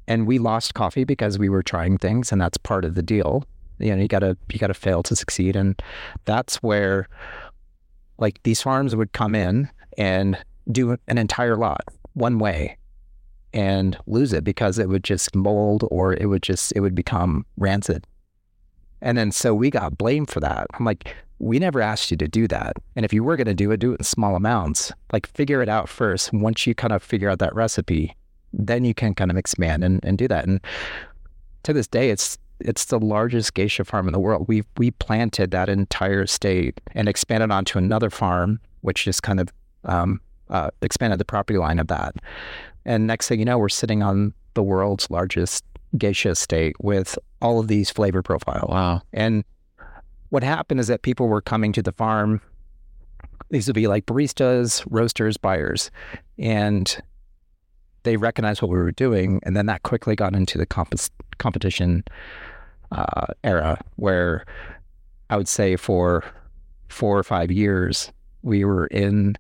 and 0.09 0.27
we 0.27 0.39
lost 0.39 0.73
coffee 0.73 1.05
because 1.05 1.39
we 1.39 1.51
were 1.51 1.63
trying 1.63 1.99
things, 1.99 2.33
and 2.33 2.41
that's 2.41 2.57
part 2.57 2.87
of 2.87 2.95
the 2.95 3.03
deal. 3.03 3.45
You 3.79 3.95
know, 3.95 4.01
you 4.01 4.09
gotta 4.09 4.39
you 4.51 4.59
gotta 4.59 4.73
fail 4.73 5.03
to 5.03 5.15
succeed, 5.15 5.57
and 5.57 5.79
that's 6.25 6.57
where 6.63 7.07
like 8.17 8.43
these 8.45 8.63
farms 8.63 8.97
would 8.97 9.13
come 9.13 9.35
in 9.35 9.69
and 9.99 10.43
do 10.73 10.97
an 11.07 11.19
entire 11.19 11.57
lot 11.57 11.85
one 12.15 12.39
way 12.39 12.79
and 13.55 13.97
lose 14.07 14.33
it 14.33 14.45
because 14.45 14.79
it 14.79 14.89
would 14.89 15.05
just 15.05 15.35
mold 15.35 15.89
or 15.91 16.13
it 16.13 16.27
would 16.27 16.43
just 16.43 16.73
it 16.77 16.81
would 16.81 16.95
become 16.95 17.47
rancid. 17.57 18.07
And 19.01 19.17
then 19.17 19.33
so 19.33 19.55
we 19.55 19.71
got 19.71 19.97
blamed 19.97 20.29
for 20.29 20.41
that. 20.41 20.67
I'm 20.75 20.85
like, 20.85 21.15
we 21.39 21.59
never 21.59 21.81
asked 21.81 22.11
you 22.11 22.17
to 22.17 22.29
do 22.29 22.49
that. 22.49 22.77
And 22.97 23.05
if 23.05 23.13
you 23.13 23.23
were 23.23 23.37
going 23.37 23.47
to 23.47 23.55
do 23.55 23.71
it, 23.71 23.79
do 23.79 23.93
it 23.93 24.01
in 24.01 24.05
small 24.05 24.35
amounts. 24.35 24.93
Like 25.13 25.27
figure 25.27 25.63
it 25.63 25.69
out 25.69 25.89
first. 25.89 26.33
Once 26.33 26.67
you 26.67 26.75
kind 26.75 26.93
of 26.93 27.03
figure 27.03 27.31
out 27.31 27.39
that 27.39 27.55
recipe, 27.55 28.17
then 28.53 28.85
you 28.85 28.95
can 28.95 29.15
kind 29.15 29.31
of 29.31 29.37
expand 29.37 29.85
and, 29.85 30.05
and 30.05 30.19
do 30.19 30.27
that. 30.29 30.47
And 30.47 30.61
to 31.63 31.73
this 31.73 31.87
day, 31.87 32.11
it's 32.11 32.39
it's 32.61 32.87
the 32.87 33.01
largest 33.01 33.55
geisha 33.55 33.85
farm 33.85 34.09
in 34.09 34.13
the 34.13 34.21
world. 34.21 34.47
We 34.49 34.65
we 34.79 34.91
planted 34.91 35.51
that 35.53 35.69
entire 35.69 36.27
state 36.27 36.81
and 36.93 37.09
expanded 37.09 37.51
onto 37.51 37.79
another 37.79 38.11
farm, 38.11 38.59
which 38.81 39.05
just 39.05 39.23
kind 39.23 39.41
of 39.41 39.53
um, 39.85 40.21
uh, 40.51 40.71
expanded 40.83 41.19
the 41.19 41.25
property 41.25 41.59
line 41.59 41.79
of 41.79 41.89
that. 41.89 42.17
And 42.85 43.07
next 43.07 43.29
thing 43.29 43.39
you 43.39 43.45
know, 43.45 43.59
we're 43.59 43.69
sitting 43.69 44.03
on 44.03 44.35
the 44.55 44.63
world's 44.63 45.11
largest 45.11 45.65
geisha 45.97 46.31
estate 46.31 46.77
with 46.81 47.19
all 47.41 47.61
of 47.61 47.69
these 47.69 47.91
flavor 47.91 48.23
profiles. 48.23 48.71
Wow! 48.71 49.03
And 49.13 49.45
what 50.31 50.43
happened 50.43 50.81
is 50.81 50.89
that 50.89 51.03
people 51.03 51.29
were 51.29 51.41
coming 51.41 51.73
to 51.73 51.83
the 51.83 51.93
farm. 51.93 52.41
These 53.51 53.67
would 53.67 53.75
be 53.75 53.87
like 53.87 54.07
baristas, 54.07 54.85
roasters, 54.91 55.37
buyers, 55.37 55.91
and 56.39 57.01
they 58.03 58.17
recognized 58.17 58.63
what 58.63 58.71
we 58.71 58.77
were 58.77 58.93
doing, 58.93 59.41
and 59.45 59.57
then 59.57 59.67
that 59.67 59.83
quickly 59.83 60.15
got 60.15 60.35
into 60.35 60.59
the 60.59 60.67
comp- 60.67 60.95
competition 61.39 62.05
uh, 62.93 63.27
era 63.43 63.81
where 63.97 64.45
I 65.31 65.37
would 65.37 65.49
say 65.49 65.77
for 65.77 66.25
four 66.89 67.19
or 67.19 67.23
five 67.23 67.51
years, 67.51 68.13
we 68.43 68.65
were 68.65 68.87
in 68.89 69.37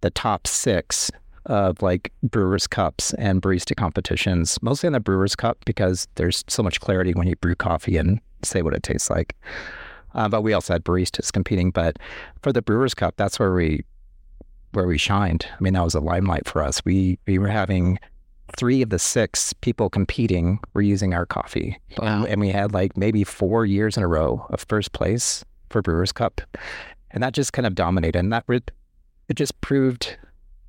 the 0.00 0.10
top 0.10 0.46
six 0.46 1.10
of 1.46 1.80
like 1.82 2.12
Brewers 2.22 2.66
Cups 2.66 3.14
and 3.14 3.40
barista 3.40 3.74
competitions, 3.74 4.62
mostly 4.62 4.86
in 4.86 4.92
the 4.92 5.00
Brewers 5.00 5.34
Cup 5.34 5.64
because 5.64 6.06
there's 6.16 6.44
so 6.48 6.62
much 6.62 6.80
clarity 6.80 7.12
when 7.14 7.26
you 7.26 7.36
brew 7.36 7.54
coffee 7.54 7.96
and 7.96 8.20
say 8.42 8.62
what 8.62 8.74
it 8.74 8.82
tastes 8.82 9.10
like. 9.10 9.34
Uh, 10.14 10.28
but 10.28 10.42
we 10.42 10.52
also 10.52 10.74
had 10.74 10.84
baristas 10.84 11.32
competing. 11.32 11.70
But 11.70 11.98
for 12.42 12.52
the 12.52 12.62
Brewers 12.62 12.94
Cup, 12.94 13.14
that's 13.16 13.38
where 13.38 13.52
we 13.52 13.84
where 14.72 14.86
we 14.86 14.98
shined. 14.98 15.46
I 15.50 15.56
mean, 15.62 15.72
that 15.72 15.84
was 15.84 15.94
a 15.94 16.00
limelight 16.00 16.46
for 16.46 16.62
us. 16.62 16.84
We 16.84 17.18
we 17.26 17.38
were 17.38 17.48
having 17.48 17.98
three 18.56 18.82
of 18.82 18.90
the 18.90 18.98
six 18.98 19.52
people 19.52 19.90
competing 19.90 20.58
were 20.74 20.82
using 20.82 21.14
our 21.14 21.26
coffee. 21.26 21.78
Wow. 21.98 22.24
And 22.24 22.40
we 22.40 22.48
had 22.50 22.72
like 22.72 22.96
maybe 22.96 23.24
four 23.24 23.66
years 23.66 23.96
in 23.96 24.02
a 24.02 24.08
row 24.08 24.46
of 24.50 24.64
first 24.68 24.92
place 24.92 25.44
for 25.70 25.82
Brewers 25.82 26.12
Cup. 26.12 26.40
And 27.10 27.22
that 27.22 27.32
just 27.34 27.52
kind 27.52 27.66
of 27.66 27.74
dominated. 27.74 28.18
And 28.18 28.32
that 28.32 28.44
it 29.28 29.34
just 29.34 29.58
proved 29.60 30.16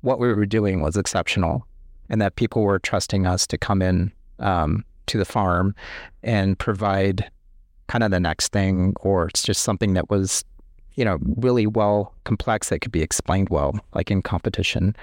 what 0.02 0.18
we 0.18 0.32
were 0.32 0.46
doing 0.46 0.80
was 0.80 0.96
exceptional 0.96 1.66
and 2.08 2.20
that 2.20 2.36
people 2.36 2.62
were 2.62 2.78
trusting 2.78 3.26
us 3.26 3.46
to 3.46 3.58
come 3.58 3.82
in 3.82 4.12
um, 4.38 4.84
to 5.06 5.18
the 5.18 5.24
farm 5.24 5.74
and 6.22 6.58
provide 6.58 7.30
kind 7.88 8.04
of 8.04 8.10
the 8.10 8.20
next 8.20 8.52
thing 8.52 8.94
or 9.00 9.26
it's 9.26 9.42
just 9.42 9.62
something 9.62 9.94
that 9.94 10.08
was 10.08 10.44
you 10.94 11.04
know 11.04 11.18
really 11.36 11.66
well 11.66 12.14
complex 12.24 12.68
that 12.68 12.80
could 12.80 12.92
be 12.92 13.02
explained 13.02 13.48
well 13.48 13.78
like 13.94 14.10
in 14.10 14.22
competition 14.22 14.94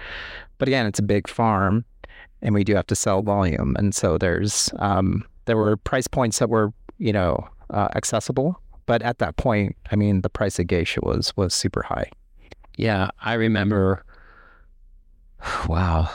but 0.58 0.68
again 0.68 0.86
it's 0.86 1.00
a 1.00 1.04
big 1.04 1.28
farm 1.28 1.84
and 2.42 2.54
we 2.54 2.64
do 2.64 2.76
have 2.76 2.88
to 2.88 2.96
sell 2.96 3.22
volume. 3.22 3.76
And 3.78 3.94
so 3.96 4.18
there's 4.18 4.72
um, 4.78 5.26
there 5.46 5.58
were 5.58 5.78
price 5.78 6.08
points 6.08 6.40
that 6.40 6.50
were 6.50 6.72
you 6.98 7.14
know 7.14 7.48
uh, 7.70 7.90
accessible, 7.96 8.62
but 8.86 9.02
at 9.02 9.20
that 9.20 9.38
point, 9.38 9.76
I 9.92 9.96
mean, 9.96 10.22
the 10.22 10.30
price 10.30 10.60
of 10.60 10.68
geisha 10.68 11.02
was 11.04 11.36
was 11.36 11.54
super 11.54 11.84
high. 11.84 12.10
Yeah, 12.78 13.10
I 13.22 13.34
remember. 13.34 14.06
Wow, 15.68 16.10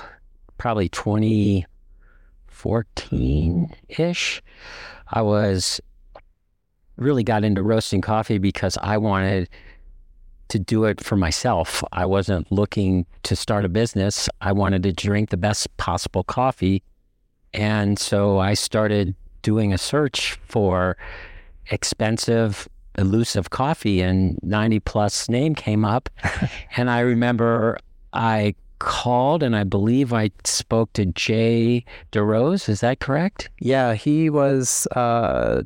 probably 0.58 0.88
2014 0.88 3.74
ish. 3.88 4.42
I 5.08 5.22
was 5.22 5.80
really 6.96 7.22
got 7.22 7.44
into 7.44 7.62
roasting 7.62 8.00
coffee 8.00 8.38
because 8.38 8.76
I 8.82 8.96
wanted 8.96 9.48
to 10.48 10.58
do 10.58 10.84
it 10.84 11.02
for 11.02 11.16
myself. 11.16 11.84
I 11.92 12.06
wasn't 12.06 12.50
looking 12.50 13.06
to 13.22 13.36
start 13.36 13.64
a 13.64 13.68
business. 13.68 14.28
I 14.40 14.50
wanted 14.52 14.82
to 14.82 14.92
drink 14.92 15.30
the 15.30 15.36
best 15.36 15.74
possible 15.76 16.24
coffee. 16.24 16.82
And 17.54 17.96
so 17.98 18.38
I 18.38 18.54
started 18.54 19.14
doing 19.42 19.72
a 19.72 19.78
search 19.78 20.38
for 20.46 20.96
expensive, 21.70 22.68
elusive 22.96 23.50
coffee, 23.50 24.00
and 24.00 24.38
90 24.42 24.80
plus 24.80 25.28
name 25.28 25.54
came 25.54 25.84
up. 25.84 26.08
and 26.76 26.90
I 26.90 27.00
remember 27.00 27.78
I 28.12 28.54
called 28.78 29.44
and 29.44 29.54
I 29.54 29.62
believe 29.62 30.12
I 30.12 30.30
spoke 30.44 30.92
to 30.94 31.06
Jay 31.06 31.84
DeRose. 32.10 32.68
Is 32.68 32.80
that 32.80 32.98
correct? 32.98 33.48
Yeah, 33.60 33.94
he 33.94 34.28
was 34.28 34.86
uh, 34.88 35.62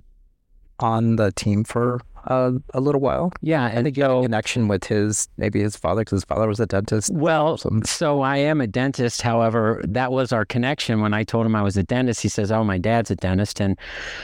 on 0.80 1.16
the 1.16 1.32
team 1.32 1.64
for 1.64 2.00
uh, 2.26 2.52
a 2.74 2.80
little 2.80 3.00
while. 3.00 3.32
Yeah, 3.42 3.66
and 3.66 3.84
think 3.84 3.96
so, 3.96 4.22
connection 4.22 4.68
with 4.68 4.84
his 4.84 5.28
maybe 5.36 5.60
his 5.60 5.76
father 5.76 6.02
because 6.02 6.16
his 6.16 6.24
father 6.24 6.48
was 6.48 6.60
a 6.60 6.66
dentist. 6.66 7.12
Well, 7.12 7.58
so 7.84 8.20
I 8.22 8.38
am 8.38 8.60
a 8.60 8.66
dentist. 8.66 9.22
However, 9.22 9.80
that 9.84 10.12
was 10.12 10.32
our 10.32 10.44
connection. 10.44 11.00
When 11.00 11.14
I 11.14 11.24
told 11.24 11.46
him 11.46 11.54
I 11.54 11.62
was 11.62 11.76
a 11.76 11.82
dentist, 11.82 12.22
he 12.22 12.28
says, 12.28 12.50
"Oh, 12.50 12.64
my 12.64 12.78
dad's 12.78 13.10
a 13.10 13.16
dentist," 13.16 13.60
and 13.60 13.78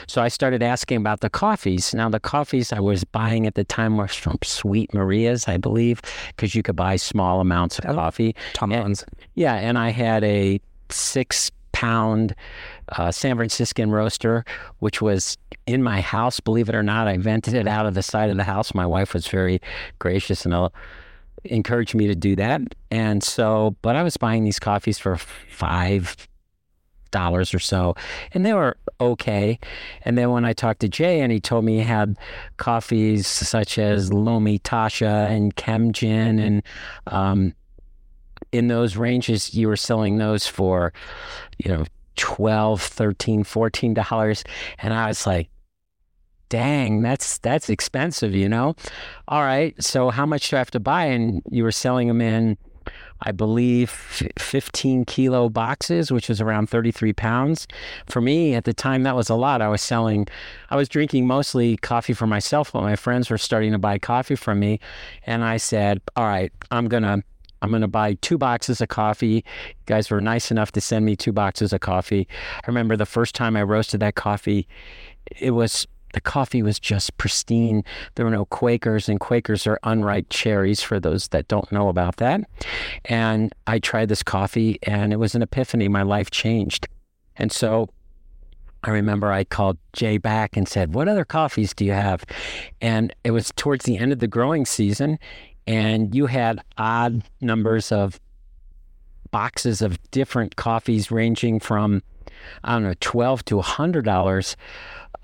so 0.07 0.23
I 0.23 0.29
started 0.29 0.63
asking 0.63 0.99
about 0.99 1.21
the 1.21 1.31
coffees. 1.31 1.95
Now, 1.95 2.09
the 2.09 2.21
coffees 2.21 2.73
I 2.73 2.81
was 2.81 3.05
buying 3.05 3.47
at 3.47 3.55
the 3.55 3.65
time 3.65 3.97
were 3.97 4.09
from 4.09 4.39
Sweet 4.43 4.93
Maria's, 4.95 5.49
I 5.49 5.57
believe, 5.57 6.01
because 6.29 6.55
you 6.55 6.63
could 6.63 6.77
buy 6.77 6.97
small 6.97 7.41
amounts 7.41 7.79
of 7.79 7.95
coffee. 7.95 8.35
Tomlins. 8.55 9.05
Yeah, 9.35 9.55
and 9.55 9.79
I 9.79 9.91
had 9.91 10.25
a 10.25 10.61
six 10.91 11.51
pound 11.73 12.35
uh, 12.91 13.11
San 13.11 13.37
Franciscan 13.37 13.91
roaster, 13.91 14.45
which 14.79 15.01
was 15.01 15.39
in 15.67 15.83
my 15.83 16.01
house. 16.01 16.41
Believe 16.41 16.69
it 16.69 16.75
or 16.75 16.83
not, 16.83 17.09
I 17.09 17.17
vented 17.17 17.55
it 17.55 17.67
out 17.67 17.87
of 17.87 17.95
the 17.95 18.03
side 18.03 18.31
of 18.31 18.37
the 18.37 18.45
house. 18.45 18.75
My 18.75 18.87
wife 18.87 19.15
was 19.15 19.27
very 19.27 19.61
gracious 19.99 20.45
and 20.45 20.55
uh, 20.55 20.69
encouraged 21.45 21.95
me 21.95 22.07
to 22.07 22.15
do 22.15 22.37
that. 22.37 22.61
And 22.91 23.23
so, 23.23 23.77
but 23.83 23.97
I 23.97 24.03
was 24.03 24.17
buying 24.17 24.45
these 24.45 24.59
coffees 24.59 24.99
for 24.99 25.17
five 25.17 26.17
dollars 27.11 27.53
or 27.53 27.59
so, 27.59 27.95
and 28.33 28.45
they 28.45 28.55
were 28.55 28.77
okay. 29.01 29.59
And 30.03 30.17
then 30.17 30.31
when 30.31 30.45
I 30.45 30.53
talked 30.53 30.81
to 30.81 30.89
Jay, 30.89 31.21
and 31.21 31.31
he 31.31 31.41
told 31.41 31.65
me 31.65 31.77
he 31.77 31.83
had 31.83 32.17
coffees 32.57 33.27
such 33.27 33.79
as 33.79 34.13
Lomi 34.13 34.59
Tasha 34.59 35.29
and 35.31 35.55
Kemgin, 35.55 36.41
and 36.41 36.63
um, 37.07 37.55
in 38.51 38.69
those 38.69 38.97
ranges, 38.97 39.55
you 39.55 39.69
were 39.69 39.77
selling 39.77 40.19
those 40.19 40.47
for, 40.47 40.93
you 41.59 41.71
know, 41.71 41.85
12 42.17 42.81
13 42.81 43.45
14 43.45 43.95
dollars 43.95 44.45
and 44.79 44.93
i 44.93 45.09
was 45.09 45.27
like 45.27 45.49
dang, 46.53 47.01
that's 47.01 47.39
that's 47.39 47.71
expensive, 47.71 48.35
you 48.35 48.47
know. 48.47 48.77
All 49.27 49.41
right, 49.41 49.75
so 49.83 50.11
how 50.11 50.27
much 50.27 50.51
do 50.51 50.57
I 50.57 50.59
have 50.59 50.71
to 50.73 50.81
buy? 50.81 51.07
And 51.07 51.41
you 51.51 51.63
were 51.63 51.73
selling 51.73 52.09
them 52.09 52.21
in, 52.21 52.59
I 53.23 53.33
believe, 53.33 53.91
15 54.39 55.07
kilo 55.07 55.49
boxes, 55.49 56.13
which 56.13 56.29
was 56.29 56.43
around 56.43 56.69
33 56.69 57.15
pounds. 57.15 57.67
For 58.05 58.21
me 58.21 58.55
at 58.55 58.65
the 58.65 58.75
time, 58.75 59.03
that 59.05 59.17
was 59.17 59.31
a 59.31 59.35
lot. 59.35 59.63
I 59.63 59.69
was 59.69 59.81
selling, 59.81 60.29
I 60.69 60.77
was 60.77 60.91
drinking 60.91 61.27
mostly 61.27 61.79
coffee 61.79 62.13
for 62.13 62.27
myself, 62.27 62.71
but 62.73 62.83
my 62.83 62.97
friends 62.97 63.31
were 63.31 63.39
starting 63.39 63.73
to 63.73 63.79
buy 63.79 63.99
coffee 63.99 64.37
from 64.37 64.61
me, 64.61 64.79
and 65.25 65.43
I 65.43 65.57
said, 65.57 66.03
all 66.17 66.27
right, 66.27 66.53
I'm 66.71 66.87
gonna 66.87 67.23
I'm 67.63 67.71
going 67.71 67.83
to 67.83 67.89
buy 67.89 68.15
two 68.15 68.37
boxes 68.37 68.81
of 68.81 68.89
coffee. 68.89 69.37
You 69.37 69.87
guys 69.87 70.11
were 70.11 70.21
nice 70.21 70.51
enough 70.51 70.73
to 70.73 70.81
send 70.81 71.07
me 71.07 71.17
two 71.17 71.33
boxes 71.33 71.73
of 71.73 71.81
coffee. 71.81 72.29
I 72.57 72.67
remember 72.67 72.97
the 72.97 73.07
first 73.07 73.35
time 73.35 73.57
I 73.57 73.63
roasted 73.63 74.01
that 74.01 74.17
coffee, 74.17 74.67
it 75.41 75.53
was 75.53 75.87
the 76.13 76.21
coffee 76.21 76.63
was 76.63 76.79
just 76.79 77.17
pristine. 77.17 77.85
There 78.15 78.27
were 78.27 78.31
no 78.31 78.45
Quakers, 78.45 79.09
and 79.09 79.19
Quakers 79.19 79.67
are 79.67 79.79
unripe 79.83 80.27
cherries 80.29 80.83
for 80.83 81.01
those 81.01 81.29
that 81.29 81.49
don't 81.49 81.71
know 81.73 81.89
about 81.89 82.17
that. 82.17 82.43
And 83.07 83.55
I 83.67 83.79
tried 83.79 84.11
this 84.11 84.23
coffee, 84.23 84.79
and 84.83 85.13
it 85.13 85.17
was 85.17 85.35
an 85.35 85.41
epiphany. 85.41 85.89
My 85.89 86.03
life 86.03 86.31
changed. 86.31 86.87
And 87.37 87.51
so 87.51 87.89
I 88.85 88.91
remember 88.91 89.33
I 89.33 89.45
called 89.45 89.79
Jay 89.93 90.19
back 90.19 90.57
and 90.57 90.69
said, 90.69 90.95
What 90.95 91.09
other 91.09 91.25
coffees 91.25 91.73
do 91.73 91.85
you 91.85 91.93
have? 91.93 92.25
And 92.81 93.15
it 93.25 93.31
was 93.31 93.53
towards 93.57 93.85
the 93.85 93.97
end 93.97 94.13
of 94.13 94.19
the 94.19 94.27
growing 94.27 94.67
season 94.67 95.19
and 95.67 96.15
you 96.15 96.27
had 96.27 96.61
odd 96.79 97.23
numbers 97.41 97.93
of 97.93 98.21
boxes 99.31 99.81
of 99.81 99.99
different 100.11 100.57
coffees 100.57 101.11
ranging 101.11 101.59
from 101.59 102.03
I 102.65 102.75
don't 102.75 102.83
know 102.83 102.95
twelve 103.01 103.45
to 103.47 103.61
hundred 103.61 104.05
dollars 104.05 104.57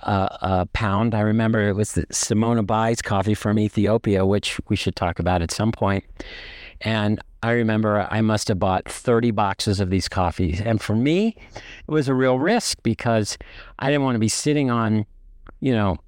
uh, 0.03 0.29
a 0.41 0.67
pound. 0.67 1.15
I 1.15 1.21
remember 1.21 1.69
it 1.69 1.75
was 1.75 1.93
the 1.93 2.07
Semeon 2.07 2.59
Abay's 2.59 3.03
coffee 3.03 3.35
from 3.35 3.59
Ethiopia, 3.59 4.25
which 4.25 4.61
we 4.69 4.77
should 4.77 4.97
talk 4.97 5.19
about 5.19 5.43
at 5.43 5.51
some 5.51 5.73
point. 5.73 6.05
And 6.81 7.21
I 7.43 7.53
remember 7.53 8.07
I 8.11 8.21
must 8.21 8.49
have 8.49 8.59
bought 8.59 8.89
30 8.89 9.31
boxes 9.33 9.81
of 9.81 9.91
these 9.91 10.09
coffees. 10.09 10.61
And 10.61 10.81
for 10.81 10.95
me, 10.95 11.37
it 11.57 11.91
was 11.91 12.09
a 12.09 12.15
real 12.15 12.39
risk 12.39 12.79
because 12.83 13.37
I 13.79 13.87
didn't 13.89 14.05
want 14.05 14.15
to 14.17 14.21
be 14.21 14.29
sitting 14.29 14.71
on, 14.71 15.07
you 15.61 15.73
know, 15.73 15.99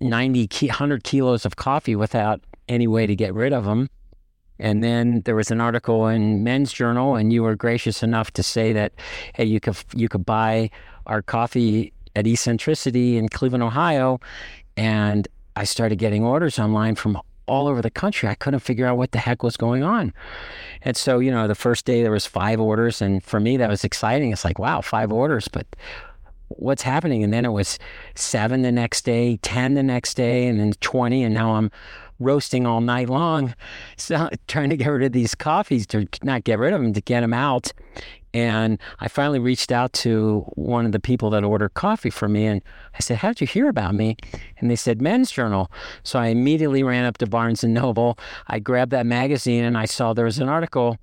90, 0.00 0.48
100 0.66 1.04
kilos 1.04 1.44
of 1.44 1.56
coffee 1.56 1.96
without 1.96 2.40
any 2.68 2.86
way 2.86 3.06
to 3.06 3.14
get 3.14 3.34
rid 3.34 3.52
of 3.52 3.64
them. 3.64 3.88
And 4.58 4.82
then 4.82 5.20
there 5.26 5.36
was 5.36 5.50
an 5.50 5.60
article 5.60 6.06
in 6.06 6.42
Men's 6.42 6.72
Journal, 6.72 7.14
and 7.14 7.32
you 7.32 7.42
were 7.42 7.56
gracious 7.56 8.02
enough 8.02 8.30
to 8.32 8.42
say 8.42 8.72
that, 8.72 8.92
hey, 9.34 9.44
you 9.44 9.60
could 9.60 9.76
you 9.94 10.08
could 10.08 10.24
buy 10.24 10.70
our 11.06 11.20
coffee 11.20 11.92
at 12.14 12.26
Eccentricity 12.26 13.18
in 13.18 13.28
Cleveland, 13.28 13.62
Ohio, 13.62 14.18
and 14.76 15.28
I 15.56 15.64
started 15.64 15.96
getting 15.98 16.24
orders 16.24 16.58
online 16.58 16.94
from 16.94 17.20
all 17.46 17.68
over 17.68 17.82
the 17.82 17.90
country. 17.90 18.28
I 18.28 18.34
couldn't 18.34 18.60
figure 18.60 18.86
out 18.86 18.96
what 18.96 19.12
the 19.12 19.18
heck 19.18 19.42
was 19.42 19.56
going 19.56 19.84
on. 19.84 20.12
And 20.82 20.96
so, 20.96 21.18
you 21.18 21.30
know, 21.30 21.46
the 21.46 21.54
first 21.54 21.84
day 21.84 22.02
there 22.02 22.10
was 22.10 22.26
five 22.26 22.58
orders, 22.58 23.02
and 23.02 23.22
for 23.22 23.38
me 23.38 23.58
that 23.58 23.68
was 23.68 23.84
exciting. 23.84 24.32
It's 24.32 24.44
like, 24.44 24.58
wow, 24.58 24.80
five 24.80 25.12
orders, 25.12 25.48
but 25.48 25.66
what's 26.48 26.82
happening? 26.82 27.22
And 27.22 27.32
then 27.32 27.44
it 27.44 27.52
was 27.52 27.78
seven 28.14 28.62
the 28.62 28.72
next 28.72 29.04
day, 29.04 29.36
ten 29.42 29.74
the 29.74 29.82
next 29.82 30.14
day, 30.14 30.46
and 30.46 30.58
then 30.58 30.72
twenty, 30.80 31.22
and 31.22 31.34
now 31.34 31.56
I'm 31.56 31.70
roasting 32.18 32.66
all 32.66 32.80
night 32.80 33.08
long, 33.08 33.54
so 33.96 34.28
trying 34.48 34.70
to 34.70 34.76
get 34.76 34.88
rid 34.88 35.04
of 35.04 35.12
these 35.12 35.34
coffees 35.34 35.86
to 35.88 36.06
not 36.22 36.44
get 36.44 36.58
rid 36.58 36.72
of 36.72 36.80
them, 36.80 36.92
to 36.92 37.00
get 37.00 37.20
them 37.20 37.34
out. 37.34 37.72
And 38.34 38.78
I 39.00 39.08
finally 39.08 39.38
reached 39.38 39.72
out 39.72 39.94
to 39.94 40.40
one 40.56 40.84
of 40.84 40.92
the 40.92 41.00
people 41.00 41.30
that 41.30 41.42
ordered 41.42 41.72
coffee 41.72 42.10
for 42.10 42.28
me, 42.28 42.44
and 42.44 42.60
I 42.94 43.00
said, 43.00 43.18
"How'd 43.18 43.40
you 43.40 43.46
hear 43.46 43.66
about 43.68 43.94
me?" 43.94 44.18
And 44.58 44.70
they 44.70 44.76
said, 44.76 45.00
"Men's 45.00 45.30
Journal." 45.30 45.70
So 46.02 46.18
I 46.18 46.26
immediately 46.26 46.82
ran 46.82 47.06
up 47.06 47.16
to 47.18 47.26
Barnes 47.26 47.64
and 47.64 47.72
Noble. 47.72 48.18
I 48.46 48.58
grabbed 48.58 48.92
that 48.92 49.06
magazine, 49.06 49.64
and 49.64 49.78
I 49.78 49.86
saw 49.86 50.12
there 50.12 50.26
was 50.26 50.38
an 50.38 50.50
article 50.50 50.98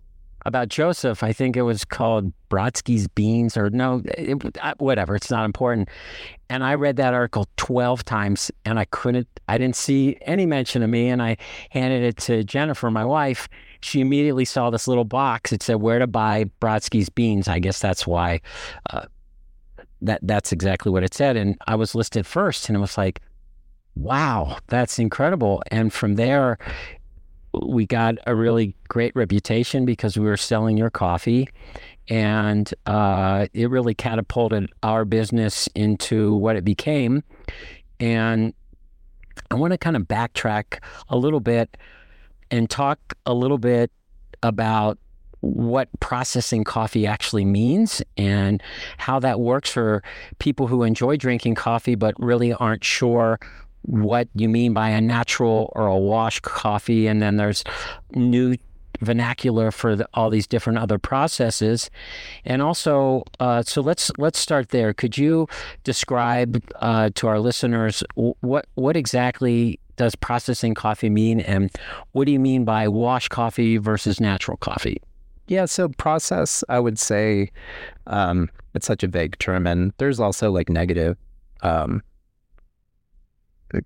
about 0.46 0.70
Joseph. 0.70 1.24
I 1.24 1.34
think 1.34 1.56
it 1.56 1.62
was 1.62 1.86
called 1.86 2.32
Brodsky's 2.50 3.08
Beans 3.08 3.58
or 3.58 3.70
no, 3.70 4.02
it, 4.18 4.44
whatever. 4.80 5.16
It's 5.16 5.32
not 5.32 5.46
important. 5.46 5.90
And 6.50 6.64
I 6.64 6.76
read 6.76 6.98
that 6.98 7.14
article 7.14 7.48
12 7.58 8.04
times 8.06 8.52
and 8.66 8.80
I 8.80 8.86
couldn't, 8.86 9.28
I 9.48 9.58
didn't 9.58 9.76
see 9.76 10.18
any 10.22 10.46
mention 10.46 10.84
of 10.84 10.90
me. 10.90 11.10
And 11.10 11.22
I 11.22 11.38
handed 11.70 12.04
it 12.04 12.18
to 12.18 12.44
Jennifer, 12.44 12.92
my 12.92 13.06
wife. 13.06 13.50
She 13.82 14.02
immediately 14.02 14.46
saw 14.46 14.70
this 14.70 14.88
little 14.88 15.06
box. 15.06 15.52
It 15.52 15.64
said 15.64 15.76
where 15.76 16.00
to 16.00 16.08
buy 16.08 16.46
Brodsky's 16.62 17.10
Beans. 17.10 17.48
I 17.48 17.60
guess 17.60 17.80
that's 17.80 18.06
why. 18.08 18.42
Uh, 18.90 19.06
that 20.04 20.20
that's 20.24 20.52
exactly 20.52 20.92
what 20.92 21.04
it 21.04 21.14
said. 21.14 21.38
And 21.38 21.58
I 21.66 21.76
was 21.76 21.96
listed 21.96 22.26
first, 22.28 22.70
and 22.70 22.76
it 22.76 22.80
was 22.80 22.98
like, 22.98 23.22
wow, 23.96 24.58
that's 24.68 25.00
incredible. 25.00 25.64
And 25.72 25.92
from 25.92 26.16
there, 26.16 26.58
we 27.54 27.86
got 27.86 28.16
a 28.26 28.36
really 28.36 28.76
great 28.88 29.16
reputation 29.16 29.86
because 29.86 30.18
we 30.18 30.26
were 30.26 30.38
selling 30.38 30.78
your 30.78 30.90
coffee. 30.90 31.50
And 32.10 32.74
uh, 32.86 33.48
it 33.54 33.70
really 33.70 33.94
catapulted 33.94 34.70
our 34.82 35.06
business 35.06 35.68
into 35.76 36.34
what 36.36 36.56
it 36.56 36.66
became. 36.66 37.24
And 38.00 38.54
I 39.50 39.56
want 39.56 39.72
to 39.72 39.78
kind 39.78 39.96
of 39.96 40.04
backtrack 40.04 40.80
a 41.10 41.18
little 41.18 41.40
bit 41.40 41.78
and 42.52 42.70
talk 42.70 43.00
a 43.26 43.34
little 43.34 43.58
bit 43.58 43.92
about 44.42 44.98
what 45.44 45.90
processing 46.00 46.64
coffee 46.64 47.06
actually 47.06 47.44
means 47.44 48.02
and 48.16 48.64
how 48.98 49.20
that 49.20 49.42
works 49.42 49.70
for 49.70 50.02
people 50.40 50.68
who 50.68 50.84
enjoy 50.84 51.18
drinking 51.18 51.54
coffee 51.54 51.96
but 51.96 52.16
really 52.18 52.54
aren't 52.54 52.84
sure 52.84 53.40
what 53.84 54.28
you 54.34 54.50
mean 54.50 54.74
by 54.74 54.90
a 54.90 55.02
natural 55.02 55.72
or 55.76 55.88
a 55.88 55.98
wash 55.98 56.40
coffee, 56.40 57.08
and 57.08 57.22
then 57.22 57.38
there's 57.38 57.64
new 58.16 58.56
vernacular 59.02 59.72
for 59.72 59.96
the, 59.96 60.08
all 60.14 60.30
these 60.30 60.48
different 60.48 60.80
other 60.80 60.98
processes. 60.98 61.90
And 62.46 62.62
also 62.62 63.24
uh, 63.40 63.64
so 63.64 63.82
let's 63.82 64.12
let's 64.18 64.40
start 64.40 64.70
there. 64.70 64.94
Could 64.94 65.18
you 65.18 65.48
describe 65.84 66.64
uh, 66.76 67.10
to 67.16 67.28
our 67.28 67.40
listeners 67.40 68.04
what 68.16 68.68
what 68.76 68.96
exactly 68.96 69.80
does 69.96 70.16
processing 70.16 70.74
coffee 70.74 71.10
mean 71.10 71.40
and 71.42 71.70
what 72.14 72.26
do 72.26 72.32
you 72.32 72.40
mean 72.40 72.66
by 72.66 72.88
wash 72.88 73.28
coffee 73.28 73.78
versus 73.78 74.20
natural 74.20 74.58
coffee? 74.58 74.98
Yeah 75.48 75.66
so 75.66 75.90
process 75.90 76.64
i 76.70 76.80
would 76.80 76.98
say 76.98 77.52
um, 78.08 78.50
it's 78.74 78.88
such 78.88 79.04
a 79.04 79.08
vague 79.08 79.38
term 79.40 79.68
and 79.68 79.94
there's 79.98 80.20
also 80.20 80.50
like 80.52 80.70
negative 80.70 81.18
um, 81.62 82.02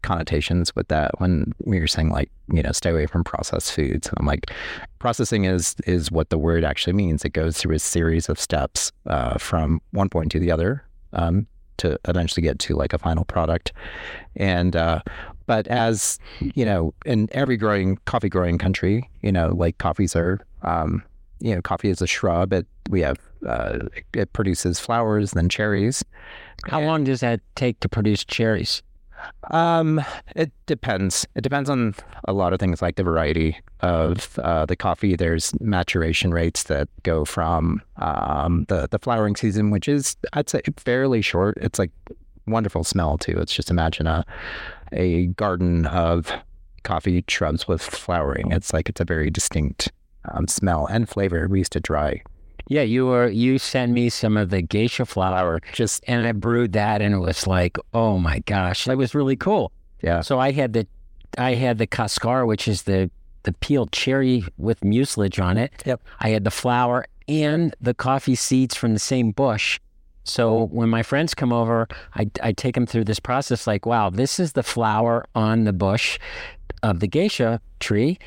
connotations 0.02 0.76
with 0.76 0.88
that. 0.90 1.20
When 1.20 1.54
we 1.64 1.80
were 1.80 1.88
saying 1.88 2.10
like 2.10 2.30
you 2.52 2.64
know 2.64 2.72
stay 2.72 2.90
away 2.90 3.06
from 3.06 3.24
processed 3.24 3.74
foods 3.74 4.08
and 4.08 4.16
i'm 4.20 4.26
like 4.26 4.52
processing 5.00 5.46
is 5.46 5.76
is 5.86 6.12
what 6.12 6.30
the 6.30 6.38
word 6.38 6.64
actually 6.64 6.94
means. 6.94 7.24
It 7.26 7.30
goes 7.30 7.58
through 7.58 7.76
a 7.76 7.80
series 7.80 8.30
of 8.30 8.40
steps 8.40 8.92
uh, 9.06 9.38
from 9.38 9.82
one 9.92 10.10
point 10.10 10.32
to 10.32 10.40
the 10.40 10.52
other 10.52 10.84
um, 11.14 11.48
to 11.78 12.00
eventually 12.08 12.42
get 12.42 12.60
to 12.60 12.76
like 12.76 12.94
a 12.94 12.98
final 12.98 13.26
product. 13.26 13.72
And 14.36 14.76
uh, 14.76 15.02
but 15.46 15.68
as 15.68 16.20
you 16.40 16.66
know 16.66 16.94
in 17.06 17.30
every 17.32 17.58
growing 17.58 17.98
coffee 18.06 18.30
growing 18.30 18.58
country 18.58 19.10
you 19.22 19.32
know 19.32 19.54
like 19.56 19.78
coffees 19.78 20.16
are 20.16 20.40
um, 20.64 21.04
you 21.40 21.54
know 21.56 21.62
coffee 21.62 21.90
is 21.90 22.02
a 22.02 22.08
shrub. 22.08 22.54
It 22.54 22.68
we 22.90 23.02
have 23.02 23.18
uh, 23.46 23.80
it 24.14 24.34
produces 24.34 24.80
flowers 24.80 25.32
then 25.32 25.50
cherries. 25.50 26.04
How 26.66 26.82
long 26.82 27.04
does 27.04 27.20
that 27.20 27.40
take 27.56 27.80
to 27.82 27.90
produce 27.90 28.26
cherries 28.26 28.82
um, 29.52 30.04
it 30.36 30.52
depends. 30.66 31.26
It 31.36 31.42
depends 31.42 31.70
on 31.70 31.96
a 32.26 32.34
lot 32.34 32.54
of 32.54 32.60
things 32.60 32.82
like 32.82 32.96
the 32.96 33.04
variety 33.04 33.58
of 33.82 34.38
uh, 34.40 34.66
the 34.66 34.76
coffee. 34.76 35.16
There's 35.16 35.54
maturation 35.60 36.32
rates 36.32 36.64
that 36.64 36.90
go 37.04 37.26
from 37.26 37.82
um, 37.98 38.66
the 38.68 38.88
the 38.90 39.00
flowering 39.00 39.36
season, 39.36 39.70
which 39.70 39.88
is 39.88 40.16
I'd 40.34 40.50
say 40.50 40.62
fairly 40.78 41.22
short. 41.22 41.58
It's 41.62 41.80
like 41.80 41.92
wonderful 42.46 42.84
smell 42.84 43.18
too. 43.18 43.38
It's 43.38 43.54
just 43.54 43.70
imagine 43.70 44.08
a 44.08 44.26
a 44.92 45.28
garden 45.28 45.86
of 45.88 46.32
coffee 46.84 47.24
shrubs 47.28 47.68
with 47.68 47.82
flowering. 47.82 48.52
It's 48.52 48.74
like 48.74 48.90
it's 48.90 49.02
a 49.02 49.06
very 49.06 49.30
distinct 49.30 49.92
um, 50.32 50.48
smell 50.48 50.86
and 50.88 51.08
flavor. 51.08 51.48
We 51.48 51.60
used 51.60 51.74
to 51.74 51.80
dry 51.80 52.22
yeah, 52.70 52.82
you 52.82 53.06
were 53.08 53.28
you 53.28 53.58
sent 53.58 53.92
me 53.92 54.10
some 54.10 54.38
of 54.38 54.50
the 54.50 54.62
geisha 54.62 55.06
flower, 55.06 55.62
just 55.74 56.04
and 56.08 56.28
I 56.28 56.32
brewed 56.32 56.74
that, 56.74 57.02
and 57.02 57.14
it 57.14 57.20
was 57.20 57.48
like, 57.48 57.78
oh 57.94 58.18
my 58.18 58.40
gosh, 58.40 58.86
that 58.86 58.98
was 58.98 59.16
really 59.16 59.36
cool. 59.36 59.72
Yeah. 60.02 60.22
So 60.22 60.40
I 60.40 60.52
had 60.52 60.74
the, 60.74 60.88
I 61.38 61.56
had 61.56 61.78
the 61.78 61.88
cascara, 61.88 62.46
which 62.46 62.68
is 62.68 62.84
the 62.84 63.10
the 63.44 63.54
peeled 63.54 63.92
cherry 63.92 64.44
with 64.58 64.84
mucilage 64.84 65.40
on 65.40 65.58
it. 65.58 65.72
Yep. 65.86 66.02
I 66.20 66.30
had 66.30 66.44
the 66.44 66.52
flower 66.52 67.06
and 67.30 67.74
the 67.80 67.94
coffee 67.94 68.36
seeds 68.36 68.76
from 68.76 68.94
the 68.94 69.00
same 69.00 69.32
bush. 69.32 69.80
So 70.26 70.66
when 70.66 70.90
my 70.90 71.02
friends 71.02 71.34
come 71.34 71.54
over, 71.54 71.88
I, 72.16 72.30
I 72.44 72.52
take 72.52 72.76
them 72.76 72.86
through 72.86 73.06
this 73.06 73.22
process 73.22 73.66
like, 73.66 73.86
wow, 73.86 74.10
this 74.10 74.40
is 74.40 74.52
the 74.52 74.64
flower 74.64 75.26
on 75.34 75.64
the 75.64 75.72
bush 75.72 76.20
of 76.84 77.00
the 77.00 77.08
geisha 77.08 77.62
tree 77.80 78.20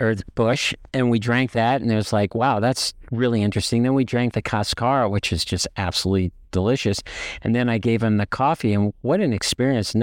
or 0.00 0.14
Bush, 0.34 0.74
and 0.92 1.10
we 1.10 1.18
drank 1.18 1.52
that, 1.52 1.80
and 1.80 1.90
it 1.90 1.96
was 1.96 2.12
like, 2.12 2.34
wow, 2.34 2.60
that's 2.60 2.94
really 3.10 3.42
interesting. 3.42 3.82
Then 3.82 3.94
we 3.94 4.04
drank 4.04 4.34
the 4.34 4.42
Cascara, 4.42 5.08
which 5.08 5.32
is 5.32 5.44
just 5.44 5.66
absolutely 5.76 6.32
delicious. 6.50 7.02
And 7.42 7.54
then 7.54 7.68
I 7.68 7.78
gave 7.78 8.02
him 8.02 8.16
the 8.16 8.26
coffee, 8.26 8.72
and 8.72 8.92
what 9.02 9.20
an 9.20 9.32
experience! 9.32 9.94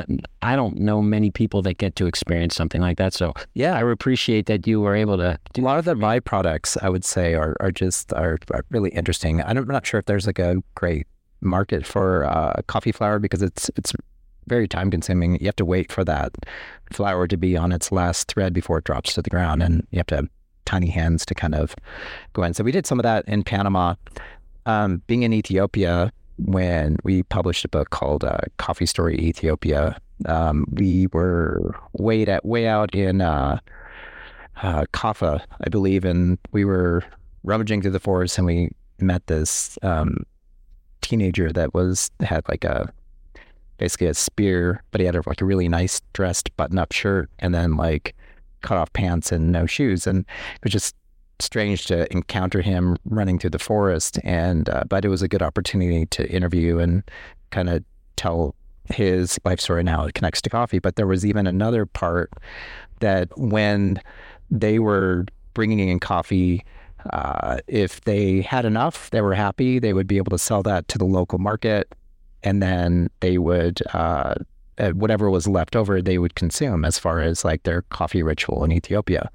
I 0.41 0.55
don't 0.55 0.77
know 0.77 1.01
many 1.01 1.31
people 1.31 1.61
that 1.63 1.77
get 1.77 1.95
to 1.97 2.07
experience 2.07 2.55
something 2.55 2.81
like 2.81 2.97
that. 2.97 3.13
So 3.13 3.33
yeah, 3.53 3.75
I 3.75 3.81
appreciate 3.89 4.45
that 4.47 4.67
you 4.67 4.81
were 4.81 4.95
able 4.95 5.17
to. 5.17 5.39
a 5.57 5.61
lot 5.61 5.79
of 5.79 5.85
the 5.85 5.95
byproducts, 5.95 6.77
I 6.81 6.89
would 6.89 7.05
say, 7.05 7.33
are 7.33 7.55
are 7.59 7.71
just 7.71 8.13
are, 8.13 8.37
are 8.51 8.65
really 8.69 8.91
interesting. 8.91 9.41
I'm 9.41 9.67
not 9.67 9.85
sure 9.85 9.99
if 9.99 10.05
there's 10.05 10.27
like 10.27 10.39
a 10.39 10.61
great 10.75 11.07
market 11.41 11.85
for 11.85 12.25
uh, 12.25 12.61
coffee 12.67 12.91
flower 12.91 13.19
because 13.19 13.41
it's 13.41 13.69
it's 13.75 13.93
very 14.47 14.67
time 14.67 14.91
consuming. 14.91 15.39
You 15.39 15.45
have 15.47 15.55
to 15.57 15.65
wait 15.65 15.91
for 15.91 16.03
that 16.05 16.33
flower 16.91 17.27
to 17.27 17.37
be 17.37 17.57
on 17.57 17.71
its 17.71 17.91
last 17.91 18.27
thread 18.27 18.53
before 18.53 18.79
it 18.79 18.83
drops 18.83 19.13
to 19.13 19.21
the 19.21 19.29
ground, 19.29 19.63
and 19.63 19.85
you 19.91 19.97
have 19.97 20.07
to 20.07 20.15
have 20.15 20.29
tiny 20.65 20.89
hands 20.89 21.25
to 21.25 21.35
kind 21.35 21.55
of 21.55 21.75
go 22.33 22.43
in. 22.43 22.53
So 22.53 22.63
we 22.63 22.71
did 22.71 22.85
some 22.85 22.99
of 22.99 23.03
that 23.03 23.25
in 23.27 23.43
Panama. 23.43 23.95
Um, 24.65 25.01
being 25.07 25.23
in 25.23 25.33
Ethiopia, 25.33 26.11
when 26.37 26.97
we 27.03 27.23
published 27.23 27.65
a 27.65 27.69
book 27.69 27.91
called 27.91 28.23
uh, 28.23 28.37
Coffee 28.57 28.85
Story 28.87 29.17
Ethiopia, 29.19 29.97
um, 30.25 30.65
we 30.71 31.07
were 31.13 31.75
way 31.93 32.23
at 32.25 32.45
way 32.45 32.67
out 32.67 32.93
in 32.95 33.21
uh, 33.21 33.59
uh, 34.61 34.85
Kaffa, 34.93 35.41
I 35.61 35.69
believe, 35.69 36.05
and 36.05 36.37
we 36.51 36.65
were 36.65 37.03
rummaging 37.43 37.81
through 37.81 37.91
the 37.91 37.99
forest, 37.99 38.37
and 38.37 38.47
we 38.47 38.71
met 38.99 39.27
this 39.27 39.77
um, 39.83 40.25
teenager 41.01 41.51
that 41.51 41.73
was 41.73 42.11
had 42.21 42.47
like 42.49 42.63
a 42.63 42.91
basically 43.77 44.07
a 44.07 44.13
spear, 44.13 44.83
but 44.91 45.01
he 45.01 45.05
had 45.05 45.15
a, 45.15 45.21
like 45.25 45.41
a 45.41 45.45
really 45.45 45.67
nice 45.67 46.01
dressed 46.13 46.55
button 46.57 46.77
up 46.77 46.91
shirt 46.91 47.29
and 47.39 47.53
then 47.53 47.75
like 47.75 48.15
cut 48.61 48.77
off 48.77 48.91
pants 48.93 49.31
and 49.31 49.51
no 49.51 49.65
shoes. 49.65 50.07
And 50.07 50.19
it 50.19 50.63
was 50.63 50.73
just 50.73 50.95
strange 51.39 51.85
to 51.87 52.11
encounter 52.11 52.61
him 52.61 52.97
running 53.05 53.39
through 53.39 53.49
the 53.51 53.59
forest. 53.59 54.19
And, 54.23 54.69
uh, 54.69 54.83
but 54.87 55.05
it 55.05 55.09
was 55.09 55.21
a 55.21 55.27
good 55.27 55.41
opportunity 55.41 56.05
to 56.07 56.29
interview 56.29 56.79
and 56.79 57.03
kind 57.51 57.69
of 57.69 57.83
tell 58.15 58.55
his 58.85 59.39
life 59.43 59.59
story 59.59 59.83
now. 59.83 60.05
It 60.05 60.13
connects 60.13 60.41
to 60.43 60.49
coffee. 60.49 60.79
But 60.79 60.95
there 60.95 61.07
was 61.07 61.25
even 61.25 61.47
another 61.47 61.85
part 61.85 62.31
that 62.99 63.29
when 63.37 64.01
they 64.49 64.79
were 64.79 65.25
bringing 65.53 65.79
in 65.79 65.99
coffee, 65.99 66.63
uh, 67.11 67.57
if 67.67 68.01
they 68.01 68.41
had 68.41 68.65
enough, 68.65 69.09
they 69.11 69.21
were 69.21 69.35
happy. 69.35 69.79
They 69.79 69.93
would 69.93 70.07
be 70.07 70.17
able 70.17 70.31
to 70.31 70.39
sell 70.39 70.63
that 70.63 70.87
to 70.89 70.97
the 70.97 71.05
local 71.05 71.39
market 71.39 71.93
and 72.45 72.61
then 72.61 73.09
they 73.19 73.37
would 73.37 73.81
uh, 73.93 74.35
uh, 74.77 74.91
whatever 74.91 75.29
was 75.29 75.47
left 75.47 75.75
over 75.75 76.01
they 76.01 76.17
would 76.17 76.35
consume 76.35 76.85
as 76.85 76.99
far 76.99 77.19
as 77.19 77.43
like 77.43 77.63
their 77.63 77.81
coffee 77.83 78.23
ritual 78.23 78.63
in 78.63 78.71
Ethiopia. 78.71 79.29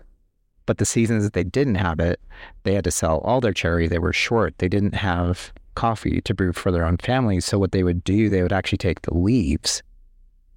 But 0.67 0.79
the 0.79 0.87
seasons 0.87 1.25
that 1.25 1.33
they 1.33 1.45
didn't 1.45 1.75
have 1.75 1.99
it, 1.99 2.21
they 2.63 2.75
had 2.75 2.85
to 2.85 2.91
sell 2.91 3.19
all 3.19 3.41
their 3.41 3.53
cherry. 3.53 3.89
They 3.89 3.99
were 3.99 4.13
short. 4.13 4.57
They 4.59 4.69
didn't 4.69 4.95
have 4.95 5.53
coffee 5.75 6.21
to 6.21 6.35
brew 6.35 6.53
for 6.53 6.71
their 6.71 6.85
own 6.85 6.99
families. 6.99 7.45
So 7.45 7.59
what 7.59 7.73
they 7.73 7.83
would 7.83 8.05
do, 8.05 8.29
they 8.29 8.43
would 8.43 8.53
actually 8.53 8.79
take 8.79 9.03
the 9.03 9.15
leaves 9.15 9.83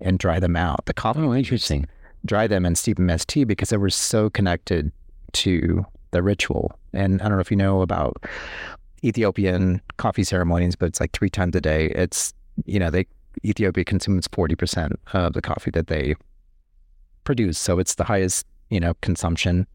and 0.02 0.20
dry 0.20 0.40
them 0.40 0.56
out. 0.56 0.86
The 0.86 0.94
coffee, 0.94 1.22
oh, 1.22 1.34
interesting. 1.34 1.88
Dry 2.26 2.46
them 2.46 2.66
and 2.66 2.78
steep 2.78 2.98
them 2.98 3.10
as 3.10 3.26
tea 3.26 3.44
because 3.44 3.70
they 3.70 3.78
were 3.78 3.90
so 3.90 4.30
connected 4.30 4.92
to 5.34 5.86
the 6.12 6.22
ritual. 6.22 6.78
And 6.94 7.22
I 7.22 7.26
don't 7.26 7.38
know 7.38 7.42
if 7.42 7.52
you 7.52 7.58
know 7.58 7.82
about 7.82 8.24
Ethiopian 9.04 9.82
coffee 9.98 10.24
ceremonies, 10.24 10.76
but 10.76 10.88
it's 10.88 11.00
like 11.00 11.12
three 11.12 11.30
times 11.30 11.56
a 11.56 11.62
day. 11.62 11.88
It's 11.88 12.34
you 12.66 12.80
know, 12.80 12.90
they 12.90 13.06
Ethiopia 13.44 13.84
consumes 13.84 14.28
40% 14.28 14.94
of 15.14 15.34
the 15.34 15.42
coffee 15.42 15.72
that 15.72 15.88
they 15.88 16.16
produce. 17.24 17.58
So 17.58 17.80
it's 17.80 17.96
the 17.96 18.04
highest, 18.04 18.46
you 18.70 18.80
know, 18.80 18.94
consumption 19.02 19.66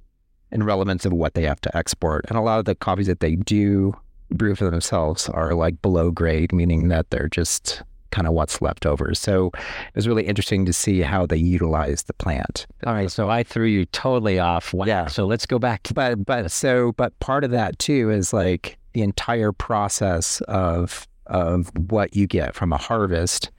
and 0.50 0.64
relevance 0.64 1.04
of 1.04 1.12
what 1.12 1.34
they 1.34 1.42
have 1.42 1.60
to 1.62 1.76
export. 1.76 2.24
And 2.28 2.38
a 2.38 2.40
lot 2.40 2.58
of 2.58 2.64
the 2.64 2.74
coffees 2.74 3.06
that 3.06 3.20
they 3.20 3.36
do 3.36 3.94
brew 4.30 4.54
for 4.54 4.70
themselves 4.70 5.28
are 5.28 5.54
like 5.54 5.80
below 5.82 6.10
grade, 6.10 6.52
meaning 6.52 6.88
that 6.88 7.10
they're 7.10 7.28
just 7.28 7.82
kind 8.10 8.26
of 8.26 8.32
what's 8.32 8.62
left 8.62 8.86
over. 8.86 9.14
So 9.14 9.50
it 9.54 9.94
was 9.94 10.08
really 10.08 10.26
interesting 10.26 10.64
to 10.64 10.72
see 10.72 11.00
how 11.00 11.26
they 11.26 11.36
utilize 11.36 12.04
the 12.04 12.14
plant. 12.14 12.66
All 12.86 12.94
right, 12.94 13.10
so 13.10 13.28
I 13.28 13.42
threw 13.42 13.66
you 13.66 13.84
totally 13.86 14.38
off. 14.38 14.72
Wow. 14.72 14.86
Yeah. 14.86 15.06
So 15.06 15.26
let's 15.26 15.46
go 15.46 15.58
back. 15.58 15.88
But 15.94 16.24
but 16.24 16.50
so 16.50 16.92
but 16.92 17.18
part 17.20 17.44
of 17.44 17.50
that 17.50 17.78
too 17.78 18.10
is 18.10 18.32
like 18.32 18.78
the 18.94 19.02
entire 19.02 19.52
process 19.52 20.40
of 20.48 21.06
of 21.28 21.70
what 21.90 22.14
you 22.16 22.26
get 22.26 22.54
from 22.54 22.72
a 22.72 22.76
harvest, 22.76 23.50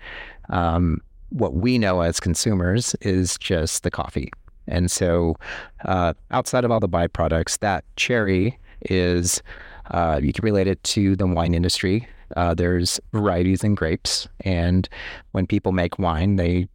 um, 0.49 1.01
what 1.29 1.53
we 1.53 1.77
know 1.77 2.01
as 2.01 2.19
consumers 2.19 2.95
is 3.01 3.37
just 3.37 3.83
the 3.83 3.91
coffee. 3.91 4.31
And 4.67 4.89
so, 4.91 5.35
uh, 5.85 6.13
outside 6.31 6.63
of 6.63 6.71
all 6.71 6.79
the 6.79 6.89
byproducts, 6.89 7.59
that 7.59 7.83
cherry 7.95 8.57
is, 8.89 9.41
uh, 9.91 10.19
you 10.21 10.31
can 10.31 10.43
relate 10.43 10.67
it 10.67 10.83
to 10.83 11.15
the 11.15 11.27
wine 11.27 11.53
industry. 11.53 12.07
Uh, 12.37 12.53
there's 12.53 12.99
varieties 13.11 13.63
in 13.63 13.73
grapes. 13.75 14.27
And 14.41 14.87
when 15.31 15.47
people 15.47 15.71
make 15.71 15.97
wine, 15.97 16.35
they 16.35 16.67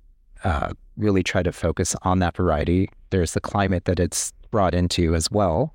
uh, 0.42 0.72
really 0.96 1.22
try 1.22 1.42
to 1.42 1.52
focus 1.52 1.94
on 2.02 2.18
that 2.18 2.36
variety. 2.36 2.88
There's 3.10 3.32
the 3.32 3.40
climate 3.40 3.84
that 3.84 4.00
it's 4.00 4.32
brought 4.50 4.74
into 4.74 5.14
as 5.14 5.30
well. 5.30 5.74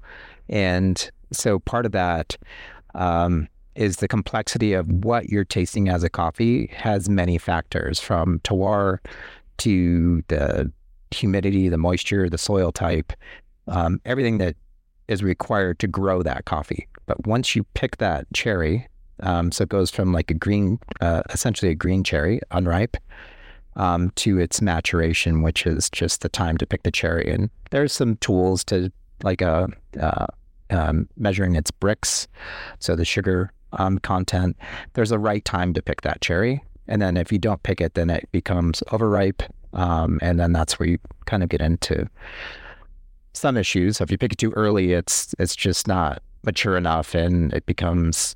And 0.50 1.10
so, 1.32 1.60
part 1.60 1.86
of 1.86 1.92
that, 1.94 2.38
um, 2.96 3.48
is 3.76 3.98
the 3.98 4.08
complexity 4.08 4.74
of 4.74 4.88
what 4.88 5.30
you're 5.30 5.46
tasting 5.46 5.90
as 5.90 6.04
a 6.04 6.10
coffee 6.10 6.68
has 6.74 7.10
many 7.10 7.38
factors 7.38 8.00
from 8.00 8.40
terroir 8.40 9.00
to 9.58 10.24
the 10.28 10.72
humidity, 11.12 11.70
the 11.70 11.78
moisture, 11.78 12.30
the 12.30 12.38
soil 12.38 12.72
type, 12.72 13.14
um, 13.68 14.00
everything 14.06 14.38
that 14.40 14.56
is 15.08 15.24
required 15.24 15.80
to 15.80 15.88
grow 15.88 16.22
that 16.22 16.46
coffee. 16.46 16.88
But 17.06 17.26
once 17.26 17.56
you 17.56 17.64
pick 17.74 17.98
that 17.98 18.28
cherry, 18.34 18.88
um, 19.22 19.52
so 19.52 19.64
it 19.64 19.70
goes 19.70 19.90
from 19.90 20.14
like 20.14 20.32
a 20.32 20.36
green, 20.36 20.80
uh, 21.02 21.24
essentially 21.32 21.72
a 21.72 21.76
green 21.76 22.04
cherry, 22.04 22.40
unripe, 22.52 22.96
um, 23.76 24.12
to 24.16 24.40
its 24.40 24.62
maturation, 24.62 25.42
which 25.42 25.66
is 25.66 25.90
just 25.90 26.22
the 26.22 26.30
time 26.30 26.58
to 26.58 26.66
pick 26.66 26.84
the 26.84 26.92
cherry. 26.92 27.32
And 27.32 27.50
there's 27.72 27.94
some 27.94 28.18
tools 28.18 28.64
to 28.66 28.92
like 29.24 29.42
a 29.42 29.68
uh, 30.00 30.06
uh, 30.06 30.28
um, 30.72 31.10
measuring 31.18 31.56
its 31.56 31.72
Brix, 31.72 32.28
so 32.78 32.96
the 32.96 33.04
sugar 33.06 33.52
um, 33.74 34.00
content, 34.00 34.58
there's 34.94 35.12
a 35.12 35.20
right 35.20 35.44
time 35.46 35.74
to 35.74 35.82
pick 35.82 36.02
that 36.02 36.22
cherry. 36.22 36.64
And 36.88 37.02
then 37.02 37.18
if 37.18 37.32
you 37.32 37.38
don't 37.38 37.62
pick 37.64 37.82
it, 37.82 37.94
then 37.94 38.10
it 38.10 38.28
becomes 38.32 38.82
overripe. 38.92 39.44
Um, 39.74 40.20
and 40.22 40.40
then 40.40 40.54
that's 40.54 40.80
where 40.80 40.90
you 40.90 40.98
kind 41.26 41.44
of 41.44 41.50
get 41.50 41.62
into 41.62 42.10
some 43.34 43.58
issues. 43.58 44.02
If 44.02 44.12
you 44.12 44.18
pick 44.18 44.34
it 44.34 44.38
too 44.38 44.52
early, 44.52 44.94
it's 44.94 45.36
it's 45.38 45.56
just 45.56 45.88
not 45.88 46.22
mature 46.44 46.78
enough, 46.78 47.14
and 47.14 47.54
it 47.54 47.66
becomes, 47.66 48.36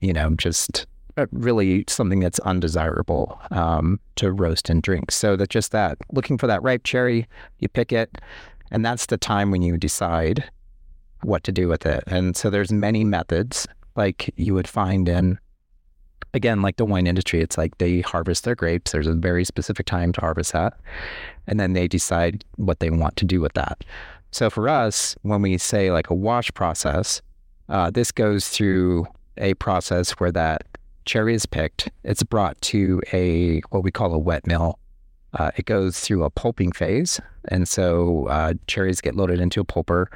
you 0.00 0.12
know, 0.12 0.30
just 0.30 0.86
really 1.32 1.84
something 1.88 2.20
that's 2.20 2.38
undesirable 2.40 3.38
um, 3.50 4.00
to 4.16 4.32
roast 4.32 4.70
and 4.70 4.82
drink. 4.82 5.10
So 5.10 5.36
that 5.36 5.50
just 5.50 5.72
that 5.72 5.98
looking 6.12 6.38
for 6.38 6.46
that 6.46 6.62
ripe 6.62 6.84
cherry, 6.84 7.26
you 7.58 7.68
pick 7.68 7.92
it, 7.92 8.18
and 8.70 8.84
that's 8.84 9.06
the 9.06 9.18
time 9.18 9.50
when 9.50 9.62
you 9.62 9.76
decide 9.76 10.44
what 11.22 11.44
to 11.44 11.52
do 11.52 11.68
with 11.68 11.84
it. 11.84 12.02
And 12.06 12.36
so 12.36 12.48
there's 12.48 12.72
many 12.72 13.04
methods 13.04 13.66
like 13.96 14.32
you 14.36 14.54
would 14.54 14.68
find 14.68 15.08
in 15.08 15.38
again 16.34 16.62
like 16.62 16.76
the 16.76 16.84
wine 16.84 17.06
industry 17.06 17.40
it's 17.40 17.58
like 17.58 17.76
they 17.78 18.00
harvest 18.00 18.44
their 18.44 18.54
grapes 18.54 18.92
there's 18.92 19.06
a 19.06 19.14
very 19.14 19.44
specific 19.44 19.86
time 19.86 20.12
to 20.12 20.20
harvest 20.20 20.52
that 20.52 20.74
and 21.46 21.58
then 21.58 21.72
they 21.72 21.88
decide 21.88 22.44
what 22.56 22.80
they 22.80 22.90
want 22.90 23.16
to 23.16 23.24
do 23.24 23.40
with 23.40 23.52
that. 23.54 23.84
So 24.30 24.48
for 24.50 24.68
us 24.68 25.16
when 25.22 25.42
we 25.42 25.58
say 25.58 25.90
like 25.90 26.10
a 26.10 26.14
wash 26.14 26.52
process 26.54 27.20
uh, 27.68 27.90
this 27.90 28.12
goes 28.12 28.48
through 28.48 29.06
a 29.38 29.54
process 29.54 30.12
where 30.12 30.32
that 30.32 30.62
cherry 31.04 31.34
is 31.34 31.46
picked 31.46 31.90
it's 32.04 32.22
brought 32.22 32.60
to 32.60 33.00
a 33.12 33.60
what 33.70 33.82
we 33.82 33.90
call 33.90 34.14
a 34.14 34.18
wet 34.18 34.46
mill. 34.46 34.78
Uh, 35.34 35.50
it 35.56 35.64
goes 35.64 36.00
through 36.00 36.24
a 36.24 36.30
pulping 36.30 36.72
phase 36.72 37.20
and 37.48 37.66
so 37.66 38.26
uh, 38.26 38.54
cherries 38.66 39.00
get 39.00 39.16
loaded 39.16 39.40
into 39.40 39.60
a 39.60 39.64
pulper. 39.64 40.06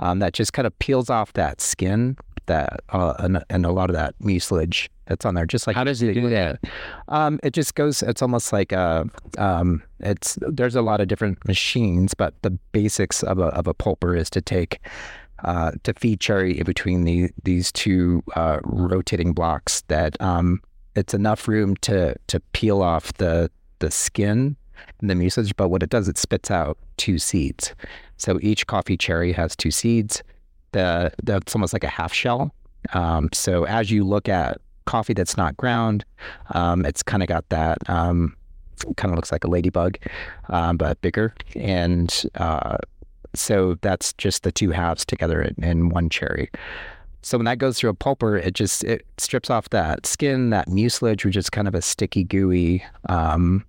Um, 0.00 0.18
that 0.18 0.32
just 0.32 0.52
kind 0.52 0.66
of 0.66 0.76
peels 0.80 1.08
off 1.08 1.32
that 1.34 1.60
skin 1.60 2.16
that 2.46 2.80
uh, 2.90 3.14
and, 3.18 3.44
and, 3.50 3.66
a 3.66 3.70
lot 3.70 3.90
of 3.90 3.96
that 3.96 4.14
mucilage 4.20 4.90
that's 5.06 5.24
on 5.24 5.34
there. 5.34 5.46
Just 5.46 5.66
like 5.66 5.76
how 5.76 5.84
does 5.84 6.02
it 6.02 6.14
do 6.14 6.28
that? 6.28 6.60
Um, 7.08 7.40
it 7.42 7.52
just 7.52 7.74
goes. 7.74 8.02
It's 8.02 8.22
almost 8.22 8.52
like 8.52 8.72
a. 8.72 9.08
Um, 9.38 9.82
it's 10.00 10.38
there's 10.40 10.76
a 10.76 10.82
lot 10.82 11.00
of 11.00 11.08
different 11.08 11.46
machines, 11.46 12.14
but 12.14 12.34
the 12.42 12.50
basics 12.50 13.22
of 13.22 13.38
a 13.38 13.46
of 13.46 13.66
a 13.66 13.74
pulper 13.74 14.18
is 14.18 14.30
to 14.30 14.40
take. 14.40 14.80
Uh, 15.42 15.72
to 15.82 15.92
feed 15.94 16.20
cherry 16.20 16.58
in 16.58 16.64
between 16.64 17.04
the, 17.04 17.28
these 17.42 17.70
two 17.70 18.22
uh, 18.34 18.60
rotating 18.62 19.34
blocks, 19.34 19.82
that 19.88 20.18
um, 20.18 20.58
it's 20.94 21.12
enough 21.12 21.46
room 21.46 21.76
to 21.76 22.14
to 22.28 22.40
peel 22.52 22.80
off 22.80 23.12
the 23.14 23.50
the 23.80 23.90
skin 23.90 24.56
and 25.00 25.10
the 25.10 25.14
mucilage. 25.14 25.54
But 25.56 25.68
what 25.68 25.82
it 25.82 25.90
does, 25.90 26.08
it 26.08 26.16
spits 26.16 26.50
out 26.50 26.78
two 26.96 27.18
seeds. 27.18 27.74
So 28.16 28.38
each 28.40 28.66
coffee 28.66 28.96
cherry 28.96 29.32
has 29.32 29.54
two 29.54 29.70
seeds 29.70 30.22
the, 30.74 31.36
it's 31.40 31.54
almost 31.54 31.72
like 31.72 31.84
a 31.84 31.88
half 31.88 32.12
shell. 32.12 32.52
Um, 32.92 33.30
so 33.32 33.64
as 33.64 33.90
you 33.90 34.04
look 34.04 34.28
at 34.28 34.60
coffee 34.84 35.14
that's 35.14 35.36
not 35.36 35.56
ground, 35.56 36.04
um, 36.50 36.84
it's 36.84 37.02
kind 37.02 37.22
of 37.22 37.28
got 37.28 37.48
that 37.48 37.78
um, 37.88 38.36
kind 38.96 39.12
of 39.12 39.16
looks 39.16 39.32
like 39.32 39.44
a 39.44 39.48
ladybug, 39.48 39.96
um, 40.50 40.76
but 40.76 41.00
bigger. 41.00 41.32
And 41.56 42.10
uh, 42.34 42.76
So 43.34 43.76
that's 43.80 44.12
just 44.12 44.42
the 44.42 44.52
two 44.52 44.70
halves 44.70 45.04
together 45.04 45.42
in, 45.42 45.64
in 45.64 45.88
one 45.88 46.08
cherry. 46.08 46.50
So 47.22 47.38
when 47.38 47.46
that 47.46 47.58
goes 47.58 47.78
through 47.78 47.90
a 47.90 47.94
pulper, 47.94 48.36
it 48.36 48.54
just 48.54 48.84
it 48.84 49.06
strips 49.16 49.50
off 49.50 49.70
that 49.70 50.06
skin, 50.06 50.50
that 50.50 50.68
mucilage, 50.68 51.24
which 51.24 51.36
is 51.36 51.48
kind 51.48 51.66
of 51.66 51.74
a 51.74 51.80
sticky, 51.80 52.24
gooey 52.24 52.84
um, 53.08 53.64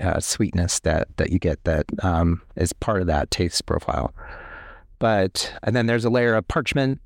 uh, 0.00 0.18
sweetness 0.18 0.80
that 0.80 1.06
that 1.16 1.30
you 1.30 1.38
get 1.38 1.62
that 1.64 1.86
um, 2.02 2.42
is 2.56 2.72
part 2.72 3.00
of 3.00 3.06
that 3.06 3.30
taste 3.30 3.64
profile. 3.66 4.12
But 5.00 5.52
and 5.64 5.74
then 5.74 5.86
there's 5.86 6.04
a 6.04 6.10
layer 6.10 6.36
of 6.36 6.46
parchment 6.46 7.00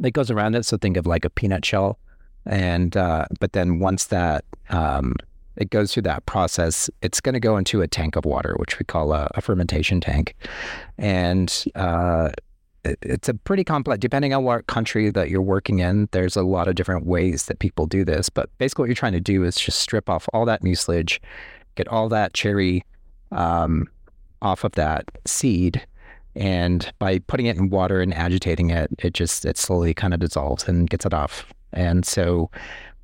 that 0.00 0.12
goes 0.12 0.30
around 0.30 0.54
it. 0.54 0.64
So 0.64 0.78
think 0.78 0.96
of 0.96 1.06
like 1.06 1.26
a 1.26 1.30
peanut 1.30 1.64
shell, 1.64 1.98
and 2.46 2.96
uh, 2.96 3.26
but 3.38 3.52
then 3.52 3.78
once 3.78 4.06
that 4.06 4.46
um, 4.70 5.14
it 5.56 5.68
goes 5.68 5.92
through 5.92 6.04
that 6.04 6.24
process, 6.24 6.88
it's 7.02 7.20
going 7.20 7.34
to 7.34 7.40
go 7.40 7.58
into 7.58 7.82
a 7.82 7.88
tank 7.88 8.16
of 8.16 8.24
water, 8.24 8.54
which 8.56 8.78
we 8.78 8.86
call 8.86 9.12
a, 9.12 9.30
a 9.34 9.42
fermentation 9.42 10.00
tank, 10.00 10.34
and 10.96 11.64
uh, 11.74 12.30
it's 12.84 13.28
a 13.28 13.34
pretty 13.34 13.62
complex 13.62 14.00
depending 14.00 14.34
on 14.34 14.42
what 14.42 14.66
country 14.66 15.10
that 15.10 15.30
you're 15.30 15.40
working 15.40 15.78
in 15.78 16.08
there's 16.10 16.34
a 16.34 16.42
lot 16.42 16.66
of 16.66 16.74
different 16.74 17.06
ways 17.06 17.46
that 17.46 17.58
people 17.58 17.86
do 17.86 18.04
this. 18.04 18.28
But 18.28 18.48
basically 18.58 18.84
what 18.84 18.88
you're 18.88 18.96
trying 18.96 19.12
to 19.12 19.20
do 19.20 19.44
is 19.44 19.56
just 19.56 19.78
strip 19.78 20.08
off 20.08 20.28
all 20.32 20.44
that 20.46 20.62
mucilage 20.62 21.20
get 21.74 21.88
all 21.88 22.08
that 22.08 22.34
cherry 22.34 22.84
um, 23.30 23.88
off 24.40 24.64
of 24.64 24.72
that 24.72 25.04
seed 25.24 25.86
and 26.34 26.92
by 26.98 27.18
putting 27.20 27.46
it 27.46 27.56
in 27.56 27.70
water 27.70 28.00
and 28.00 28.14
agitating 28.14 28.70
it 28.70 28.90
it 28.98 29.14
just 29.14 29.44
it 29.44 29.56
slowly 29.56 29.92
kind 29.94 30.14
of 30.14 30.20
dissolves 30.20 30.66
and 30.68 30.88
gets 30.90 31.04
it 31.04 31.14
off 31.14 31.46
and 31.72 32.04
so 32.04 32.50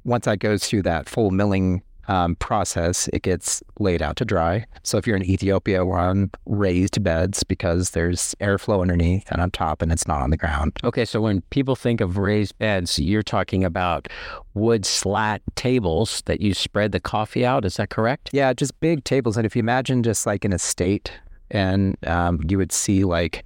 once 0.04 0.24
that 0.24 0.38
goes 0.38 0.66
through 0.66 0.82
that 0.82 1.08
full 1.08 1.30
milling 1.30 1.82
um, 2.08 2.36
process, 2.36 3.08
it 3.12 3.22
gets 3.22 3.62
laid 3.78 4.02
out 4.02 4.16
to 4.16 4.24
dry. 4.24 4.64
So 4.82 4.96
if 4.96 5.06
you're 5.06 5.16
in 5.16 5.24
Ethiopia, 5.24 5.84
we're 5.84 5.98
on 5.98 6.30
raised 6.46 7.02
beds 7.02 7.44
because 7.44 7.90
there's 7.90 8.34
airflow 8.40 8.80
underneath 8.80 9.30
and 9.30 9.40
on 9.40 9.50
top, 9.50 9.82
and 9.82 9.92
it's 9.92 10.08
not 10.08 10.22
on 10.22 10.30
the 10.30 10.36
ground. 10.36 10.72
Okay, 10.82 11.04
so 11.04 11.20
when 11.20 11.42
people 11.50 11.76
think 11.76 12.00
of 12.00 12.16
raised 12.16 12.58
beds, 12.58 12.98
you're 12.98 13.22
talking 13.22 13.62
about 13.62 14.08
wood 14.54 14.84
slat 14.86 15.42
tables 15.54 16.22
that 16.24 16.40
you 16.40 16.54
spread 16.54 16.92
the 16.92 17.00
coffee 17.00 17.44
out. 17.44 17.64
Is 17.64 17.76
that 17.76 17.90
correct? 17.90 18.30
Yeah, 18.32 18.52
just 18.54 18.78
big 18.80 19.04
tables. 19.04 19.36
And 19.36 19.44
if 19.46 19.54
you 19.54 19.60
imagine 19.60 20.02
just 20.02 20.26
like 20.26 20.44
an 20.44 20.52
estate, 20.52 21.12
and 21.50 21.96
um, 22.06 22.40
you 22.48 22.58
would 22.58 22.72
see 22.72 23.04
like 23.04 23.44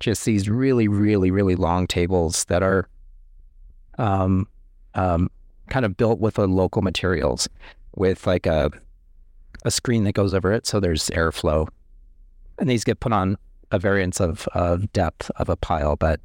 just 0.00 0.24
these 0.24 0.48
really, 0.48 0.88
really, 0.88 1.30
really 1.30 1.54
long 1.54 1.86
tables 1.86 2.44
that 2.46 2.62
are 2.62 2.88
um, 3.98 4.48
um, 4.94 5.30
kind 5.68 5.84
of 5.84 5.96
built 5.96 6.18
with 6.18 6.34
the 6.34 6.46
local 6.46 6.82
materials 6.82 7.48
with 7.94 8.26
like 8.26 8.46
a 8.46 8.70
a 9.64 9.70
screen 9.70 10.04
that 10.04 10.12
goes 10.14 10.34
over 10.34 10.52
it, 10.52 10.66
so 10.66 10.80
there's 10.80 11.08
airflow, 11.10 11.68
and 12.58 12.68
these 12.68 12.84
get 12.84 13.00
put 13.00 13.12
on 13.12 13.36
a 13.70 13.78
variance 13.78 14.20
of, 14.20 14.48
of 14.54 14.92
depth 14.92 15.30
of 15.36 15.48
a 15.48 15.56
pile. 15.56 15.94
But 15.94 16.20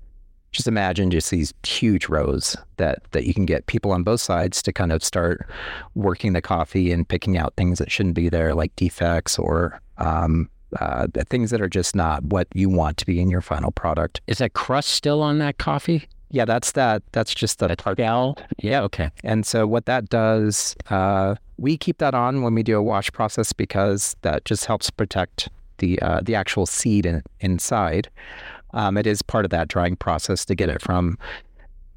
just 0.52 0.68
imagine 0.68 1.12
just 1.12 1.30
these 1.30 1.54
huge 1.64 2.10
rows 2.10 2.58
that 2.78 3.00
that 3.12 3.26
you 3.26 3.34
can 3.34 3.46
get 3.46 3.68
people 3.68 3.92
on 3.92 4.04
both 4.04 4.22
sides 4.22 4.62
to 4.64 4.74
kind 4.74 4.92
of 4.92 5.04
start 5.04 5.48
working 5.94 6.34
the 6.34 6.42
coffee 6.42 6.92
and 6.92 7.08
picking 7.08 7.38
out 7.38 7.54
things 7.56 7.78
that 7.80 7.92
shouldn't 7.92 8.16
be 8.16 8.30
there, 8.30 8.56
like 8.56 8.76
defects 8.76 9.38
or 9.38 9.80
um, 10.00 10.50
uh, 10.80 11.08
things 11.30 11.52
that 11.52 11.62
are 11.62 11.70
just 11.70 11.96
not 11.96 12.24
what 12.24 12.48
you 12.54 12.70
want 12.70 12.98
to 12.98 13.06
be 13.06 13.20
in 13.20 13.30
your 13.30 13.42
final 13.42 13.72
product. 13.72 14.22
Is 14.28 14.40
that 14.40 14.54
crust 14.54 14.90
still 14.90 15.22
on 15.22 15.40
that 15.40 15.58
coffee? 15.58 16.08
Yeah, 16.30 16.46
that's 16.46 16.74
that. 16.74 17.04
That's 17.14 17.34
just 17.34 17.60
the 17.60 17.74
part. 17.78 17.98
Shell. 17.98 18.38
Yeah. 18.60 18.82
Okay. 18.82 19.10
And 19.24 19.46
so 19.46 19.66
what 19.66 19.86
that 19.86 20.10
does, 20.10 20.76
uh, 20.90 21.36
we 21.58 21.78
keep 21.78 22.00
that 22.00 22.14
on 22.14 22.42
when 22.42 22.54
we 22.54 22.64
do 22.64 22.78
a 22.78 22.84
wash 22.84 23.12
process 23.12 23.54
because 23.54 24.16
that 24.24 24.44
just 24.46 24.66
helps 24.66 24.90
protect 24.90 25.50
the 25.78 26.02
uh, 26.02 26.22
the 26.22 26.36
actual 26.36 26.66
seed 26.66 27.06
in, 27.06 27.24
inside. 27.40 28.10
Um, 28.74 28.98
it 28.98 29.08
is 29.08 29.22
part 29.22 29.46
of 29.46 29.52
that 29.52 29.70
drying 29.70 29.96
process 29.96 30.44
to 30.46 30.56
get 30.56 30.70
it 30.70 30.82
from 30.82 31.18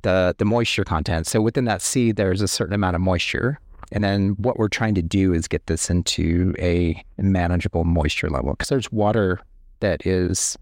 the 0.02 0.34
the 0.38 0.44
moisture 0.44 0.84
content. 0.84 1.26
So 1.26 1.40
within 1.40 1.64
that 1.64 1.82
seed, 1.82 2.16
there's 2.16 2.40
a 2.40 2.48
certain 2.48 2.74
amount 2.74 2.94
of 2.94 3.02
moisture, 3.02 3.58
and 3.92 4.04
then 4.04 4.30
what 4.38 4.58
we're 4.58 4.68
trying 4.68 4.94
to 4.94 5.02
do 5.02 5.32
is 5.32 5.48
get 5.48 5.66
this 5.66 5.90
into 5.90 6.54
a 6.58 7.02
manageable 7.18 7.84
moisture 7.84 8.30
level 8.30 8.52
because 8.52 8.68
there's 8.68 8.92
water 8.92 9.40
that 9.80 10.06
is 10.06 10.56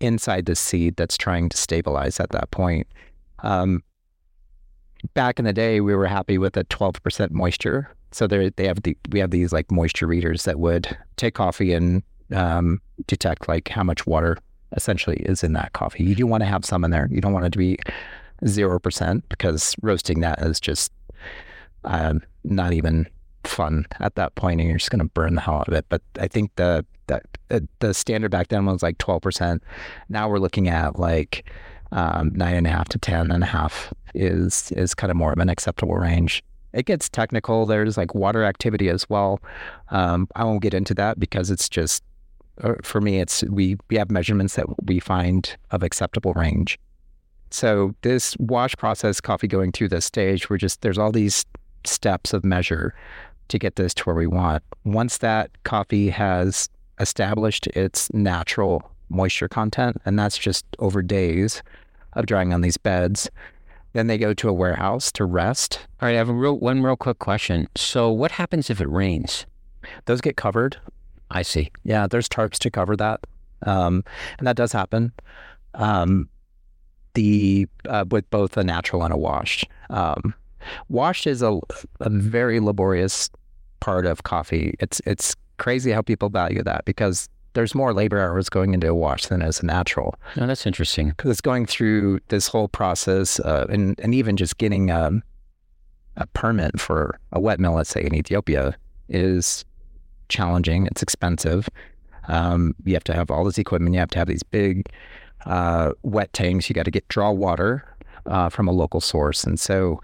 inside 0.00 0.46
the 0.46 0.54
seed 0.54 0.96
that's 0.96 1.16
trying 1.16 1.48
to 1.48 1.56
stabilize 1.56 2.20
at 2.20 2.30
that 2.30 2.50
point. 2.50 2.86
Um, 3.42 3.82
back 5.14 5.38
in 5.38 5.44
the 5.44 5.52
day, 5.52 5.80
we 5.80 5.94
were 5.94 6.06
happy 6.06 6.38
with 6.38 6.56
a 6.56 6.64
12% 6.64 7.30
moisture. 7.30 7.90
So 8.12 8.26
they 8.26 8.52
have 8.58 8.82
the 8.82 8.96
we 9.10 9.18
have 9.18 9.30
these 9.30 9.52
like 9.52 9.70
moisture 9.72 10.06
readers 10.06 10.44
that 10.44 10.60
would 10.60 10.96
take 11.16 11.34
coffee 11.34 11.72
and 11.72 12.02
um, 12.32 12.80
detect 13.08 13.48
like 13.48 13.68
how 13.68 13.82
much 13.82 14.06
water 14.06 14.38
essentially 14.76 15.16
is 15.16 15.42
in 15.42 15.52
that 15.54 15.72
coffee. 15.72 16.04
You 16.04 16.14
do 16.14 16.26
want 16.26 16.42
to 16.42 16.46
have 16.46 16.64
some 16.64 16.84
in 16.84 16.92
there. 16.92 17.08
You 17.10 17.20
don't 17.20 17.32
want 17.32 17.44
it 17.44 17.52
to 17.52 17.58
be 17.58 17.76
zero 18.46 18.78
percent 18.78 19.28
because 19.28 19.74
roasting 19.82 20.20
that 20.20 20.40
is 20.42 20.60
just 20.60 20.92
um, 21.84 22.22
not 22.44 22.72
even 22.72 23.06
fun 23.44 23.86
at 24.00 24.14
that 24.16 24.34
point, 24.34 24.60
and 24.60 24.68
you're 24.68 24.78
just 24.78 24.90
going 24.90 25.00
to 25.00 25.12
burn 25.12 25.34
the 25.34 25.40
hell 25.40 25.56
out 25.56 25.68
of 25.68 25.74
it. 25.74 25.86
But 25.88 26.02
I 26.18 26.28
think 26.28 26.54
the 26.56 26.84
that 27.06 27.26
uh, 27.50 27.60
the 27.80 27.92
standard 27.92 28.30
back 28.30 28.48
then 28.48 28.64
was 28.64 28.82
like 28.82 28.96
12%. 28.98 29.60
Now 30.08 30.28
we're 30.28 30.38
looking 30.38 30.68
at 30.68 30.98
like 30.98 31.44
um, 31.92 32.32
nine 32.34 32.54
and 32.54 32.66
a 32.66 32.70
half 32.70 32.88
to 32.88 32.98
ten 32.98 33.30
and 33.30 33.42
a 33.42 33.46
half 33.46 33.92
is 34.14 34.72
is 34.72 34.94
kind 34.94 35.10
of 35.10 35.16
more 35.16 35.32
of 35.32 35.38
an 35.38 35.48
acceptable 35.48 35.94
range. 35.94 36.42
It 36.72 36.86
gets 36.86 37.08
technical. 37.08 37.66
There's 37.66 37.96
like 37.96 38.14
water 38.14 38.44
activity 38.44 38.88
as 38.88 39.08
well. 39.08 39.40
Um, 39.90 40.26
I 40.34 40.44
won't 40.44 40.62
get 40.62 40.74
into 40.74 40.94
that 40.94 41.20
because 41.20 41.50
it's 41.50 41.68
just 41.68 42.02
uh, 42.62 42.74
for 42.82 43.00
me. 43.00 43.20
It's 43.20 43.44
we 43.44 43.76
we 43.90 43.96
have 43.96 44.10
measurements 44.10 44.56
that 44.56 44.66
we 44.86 44.98
find 44.98 45.56
of 45.70 45.82
acceptable 45.82 46.32
range. 46.34 46.78
So 47.50 47.94
this 48.02 48.36
wash 48.38 48.74
process, 48.76 49.20
coffee 49.20 49.46
going 49.46 49.70
through 49.70 49.90
this 49.90 50.04
stage, 50.04 50.50
we're 50.50 50.56
just 50.56 50.80
there's 50.80 50.98
all 50.98 51.12
these 51.12 51.44
steps 51.86 52.32
of 52.32 52.44
measure 52.44 52.94
to 53.48 53.58
get 53.58 53.76
this 53.76 53.94
to 53.94 54.04
where 54.04 54.16
we 54.16 54.26
want. 54.26 54.62
Once 54.84 55.18
that 55.18 55.50
coffee 55.64 56.08
has 56.10 56.68
established 57.00 57.66
its 57.68 58.12
natural 58.12 58.90
moisture 59.08 59.48
content, 59.48 60.00
and 60.04 60.18
that's 60.18 60.38
just 60.38 60.64
over 60.78 61.02
days 61.02 61.62
of 62.14 62.26
drying 62.26 62.52
on 62.52 62.60
these 62.60 62.76
beds. 62.76 63.28
Then 63.92 64.08
they 64.08 64.18
go 64.18 64.34
to 64.34 64.48
a 64.48 64.52
warehouse 64.52 65.12
to 65.12 65.24
rest. 65.24 65.86
All 66.00 66.06
right, 66.06 66.14
I 66.14 66.18
have 66.18 66.28
a 66.28 66.32
real, 66.32 66.58
one 66.58 66.82
real 66.82 66.96
quick 66.96 67.20
question. 67.20 67.68
So, 67.76 68.10
what 68.10 68.32
happens 68.32 68.68
if 68.70 68.80
it 68.80 68.88
rains? 68.88 69.46
Those 70.06 70.20
get 70.20 70.36
covered. 70.36 70.76
I 71.30 71.42
see. 71.42 71.70
Yeah, 71.84 72.06
there's 72.08 72.28
tarps 72.28 72.58
to 72.58 72.70
cover 72.70 72.96
that, 72.96 73.20
um, 73.62 74.02
and 74.38 74.46
that 74.46 74.56
does 74.56 74.72
happen. 74.72 75.12
Um, 75.74 76.28
the 77.14 77.68
uh, 77.88 78.04
with 78.10 78.28
both 78.30 78.56
a 78.56 78.64
natural 78.64 79.04
and 79.04 79.12
a 79.12 79.16
wash. 79.16 79.64
Um, 79.90 80.34
washed 80.88 81.26
is 81.26 81.42
a, 81.42 81.60
a 82.00 82.10
very 82.10 82.60
laborious 82.60 83.30
part 83.80 84.06
of 84.06 84.22
coffee. 84.22 84.74
It's 84.80 85.00
it's 85.06 85.34
crazy 85.58 85.92
how 85.92 86.02
people 86.02 86.28
value 86.28 86.62
that 86.62 86.84
because 86.84 87.28
there's 87.54 87.74
more 87.74 87.94
labor 87.94 88.20
hours 88.20 88.48
going 88.48 88.74
into 88.74 88.88
a 88.88 88.94
wash 88.94 89.26
than 89.26 89.40
as 89.40 89.60
a 89.60 89.66
natural. 89.66 90.14
Oh, 90.36 90.46
that's 90.46 90.66
interesting. 90.66 91.10
Because 91.10 91.30
it's 91.30 91.40
going 91.40 91.66
through 91.66 92.20
this 92.28 92.48
whole 92.48 92.68
process 92.68 93.38
uh, 93.40 93.66
and, 93.68 93.98
and 94.00 94.14
even 94.14 94.36
just 94.36 94.58
getting 94.58 94.90
um, 94.90 95.22
a 96.16 96.26
permit 96.28 96.80
for 96.80 97.18
a 97.32 97.40
wet 97.40 97.60
mill, 97.60 97.74
let's 97.74 97.90
say 97.90 98.02
in 98.02 98.14
Ethiopia, 98.14 98.76
is 99.08 99.64
challenging. 100.28 100.86
It's 100.86 101.02
expensive. 101.02 101.68
Um, 102.26 102.74
you 102.84 102.94
have 102.94 103.04
to 103.04 103.14
have 103.14 103.30
all 103.30 103.44
this 103.44 103.58
equipment. 103.58 103.94
You 103.94 104.00
have 104.00 104.10
to 104.10 104.18
have 104.18 104.28
these 104.28 104.42
big 104.42 104.86
uh, 105.46 105.92
wet 106.02 106.32
tanks. 106.32 106.68
You 106.68 106.74
got 106.74 106.86
to 106.86 106.90
get 106.90 107.06
draw 107.08 107.30
water 107.30 107.84
uh, 108.26 108.48
from 108.48 108.66
a 108.66 108.72
local 108.72 109.00
source. 109.00 109.44
And 109.44 109.60
so, 109.60 110.00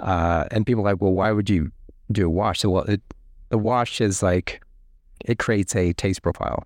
uh, 0.00 0.44
and 0.50 0.66
people 0.66 0.82
are 0.82 0.92
like, 0.92 1.00
well, 1.00 1.12
why 1.12 1.32
would 1.32 1.50
you 1.50 1.70
do 2.10 2.26
a 2.26 2.30
wash? 2.30 2.60
So, 2.60 2.70
well, 2.70 2.84
it, 2.84 3.02
the 3.50 3.58
wash 3.58 4.00
is 4.00 4.22
like 4.22 4.62
it 5.24 5.38
creates 5.38 5.74
a 5.74 5.92
taste 5.94 6.22
profile. 6.22 6.64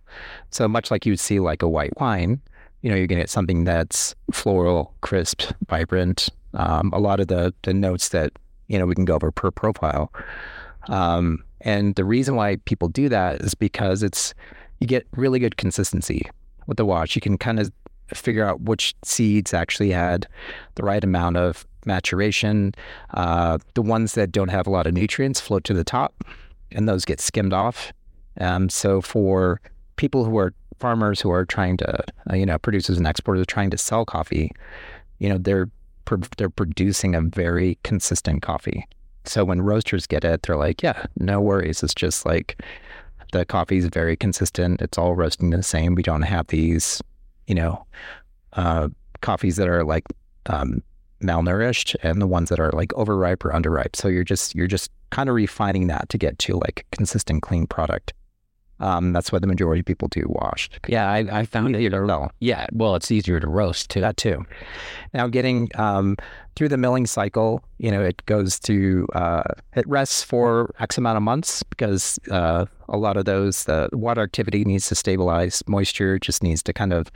So 0.50 0.68
much 0.68 0.90
like 0.90 1.06
you'd 1.06 1.20
see 1.20 1.40
like 1.40 1.62
a 1.62 1.68
white 1.68 1.98
wine, 1.98 2.40
you 2.82 2.90
know, 2.90 2.96
you're 2.96 3.06
going 3.06 3.18
to 3.18 3.22
get 3.22 3.30
something 3.30 3.64
that's 3.64 4.14
floral, 4.32 4.94
crisp, 5.00 5.42
vibrant. 5.68 6.28
Um, 6.54 6.90
a 6.92 6.98
lot 6.98 7.20
of 7.20 7.28
the 7.28 7.54
the 7.62 7.72
notes 7.72 8.10
that 8.10 8.32
you 8.68 8.78
know 8.78 8.84
we 8.84 8.94
can 8.94 9.06
go 9.06 9.14
over 9.14 9.30
per 9.30 9.50
profile. 9.50 10.12
Um, 10.88 11.44
and 11.62 11.94
the 11.94 12.04
reason 12.04 12.34
why 12.34 12.56
people 12.64 12.88
do 12.88 13.08
that 13.08 13.40
is 13.40 13.54
because 13.54 14.02
it's 14.02 14.34
you 14.80 14.86
get 14.86 15.06
really 15.16 15.38
good 15.38 15.56
consistency 15.56 16.28
with 16.66 16.76
the 16.76 16.84
wash. 16.84 17.14
You 17.14 17.22
can 17.22 17.38
kind 17.38 17.60
of 17.60 17.72
figure 18.12 18.46
out 18.46 18.60
which 18.62 18.94
seeds 19.04 19.54
actually 19.54 19.90
had 19.90 20.26
the 20.74 20.82
right 20.82 21.02
amount 21.02 21.36
of 21.36 21.66
maturation. 21.86 22.74
Uh, 23.14 23.58
the 23.74 23.82
ones 23.82 24.14
that 24.14 24.32
don't 24.32 24.48
have 24.48 24.66
a 24.66 24.70
lot 24.70 24.86
of 24.86 24.94
nutrients 24.94 25.40
float 25.40 25.64
to 25.64 25.74
the 25.74 25.84
top, 25.84 26.24
and 26.70 26.88
those 26.88 27.04
get 27.04 27.20
skimmed 27.20 27.52
off. 27.52 27.92
Um, 28.40 28.68
so 28.68 29.00
for 29.00 29.60
people 29.96 30.24
who 30.24 30.38
are 30.38 30.54
farmers 30.78 31.20
who 31.20 31.30
are 31.30 31.44
trying 31.44 31.76
to, 31.76 32.04
uh, 32.30 32.34
you 32.34 32.46
know, 32.46 32.58
producers 32.58 32.98
and 32.98 33.06
exporters 33.06 33.46
trying 33.46 33.70
to 33.70 33.78
sell 33.78 34.04
coffee, 34.04 34.50
you 35.18 35.28
know, 35.28 35.38
they're 35.38 35.68
they're 36.36 36.50
producing 36.50 37.14
a 37.14 37.20
very 37.20 37.78
consistent 37.84 38.42
coffee. 38.42 38.86
So 39.24 39.44
when 39.44 39.62
roasters 39.62 40.06
get 40.06 40.24
it, 40.24 40.42
they're 40.42 40.56
like, 40.56 40.82
yeah, 40.82 41.06
no 41.16 41.40
worries. 41.40 41.82
It's 41.82 41.94
just 41.94 42.26
like 42.26 42.60
the 43.32 43.44
coffee 43.44 43.78
is 43.78 43.86
very 43.86 44.16
consistent. 44.16 44.82
It's 44.82 44.98
all 44.98 45.14
roasting 45.14 45.50
the 45.50 45.62
same. 45.62 45.94
We 45.94 46.02
don't 46.02 46.22
have 46.22 46.48
these 46.48 47.00
you 47.46 47.54
know, 47.54 47.84
uh, 48.54 48.88
coffees 49.20 49.56
that 49.56 49.68
are 49.68 49.84
like 49.84 50.04
um, 50.46 50.82
malnourished 51.22 51.96
and 52.02 52.20
the 52.20 52.26
ones 52.26 52.48
that 52.48 52.60
are 52.60 52.70
like 52.72 52.92
overripe 52.94 53.44
or 53.44 53.50
underripe. 53.50 53.96
So 53.96 54.08
you're 54.08 54.24
just 54.24 54.54
you're 54.54 54.66
just 54.66 54.90
kind 55.10 55.28
of 55.28 55.34
refining 55.34 55.86
that 55.88 56.08
to 56.10 56.18
get 56.18 56.38
to 56.40 56.56
like 56.56 56.86
consistent 56.92 57.42
clean 57.42 57.66
product. 57.66 58.12
Um, 58.80 59.12
that's 59.12 59.30
why 59.30 59.38
the 59.38 59.46
majority 59.46 59.80
of 59.80 59.86
people 59.86 60.08
do 60.08 60.24
washed. 60.26 60.80
Yeah, 60.88 61.08
I, 61.08 61.18
I 61.30 61.44
found 61.44 61.76
it. 61.76 61.92
No, 61.92 62.28
Yeah, 62.40 62.66
well, 62.72 62.96
it's 62.96 63.12
easier 63.12 63.38
to 63.38 63.46
roast 63.46 63.90
too. 63.90 64.00
that 64.00 64.16
too. 64.16 64.44
Now, 65.14 65.28
getting 65.28 65.70
um, 65.76 66.16
through 66.56 66.68
the 66.68 66.76
milling 66.76 67.06
cycle, 67.06 67.62
you 67.78 67.92
know, 67.92 68.02
it 68.02 68.26
goes 68.26 68.58
to 68.60 69.06
uh, 69.14 69.44
it 69.76 69.86
rests 69.86 70.24
for 70.24 70.74
X 70.80 70.98
amount 70.98 71.16
of 71.16 71.22
months 71.22 71.62
because 71.62 72.18
uh, 72.30 72.66
a 72.88 72.96
lot 72.96 73.16
of 73.16 73.24
those 73.24 73.64
the 73.64 73.88
water 73.92 74.22
activity 74.22 74.64
needs 74.64 74.88
to 74.88 74.96
stabilize, 74.96 75.62
moisture 75.68 76.18
just 76.18 76.42
needs 76.42 76.62
to 76.64 76.72
kind 76.72 76.92
of 76.92 77.12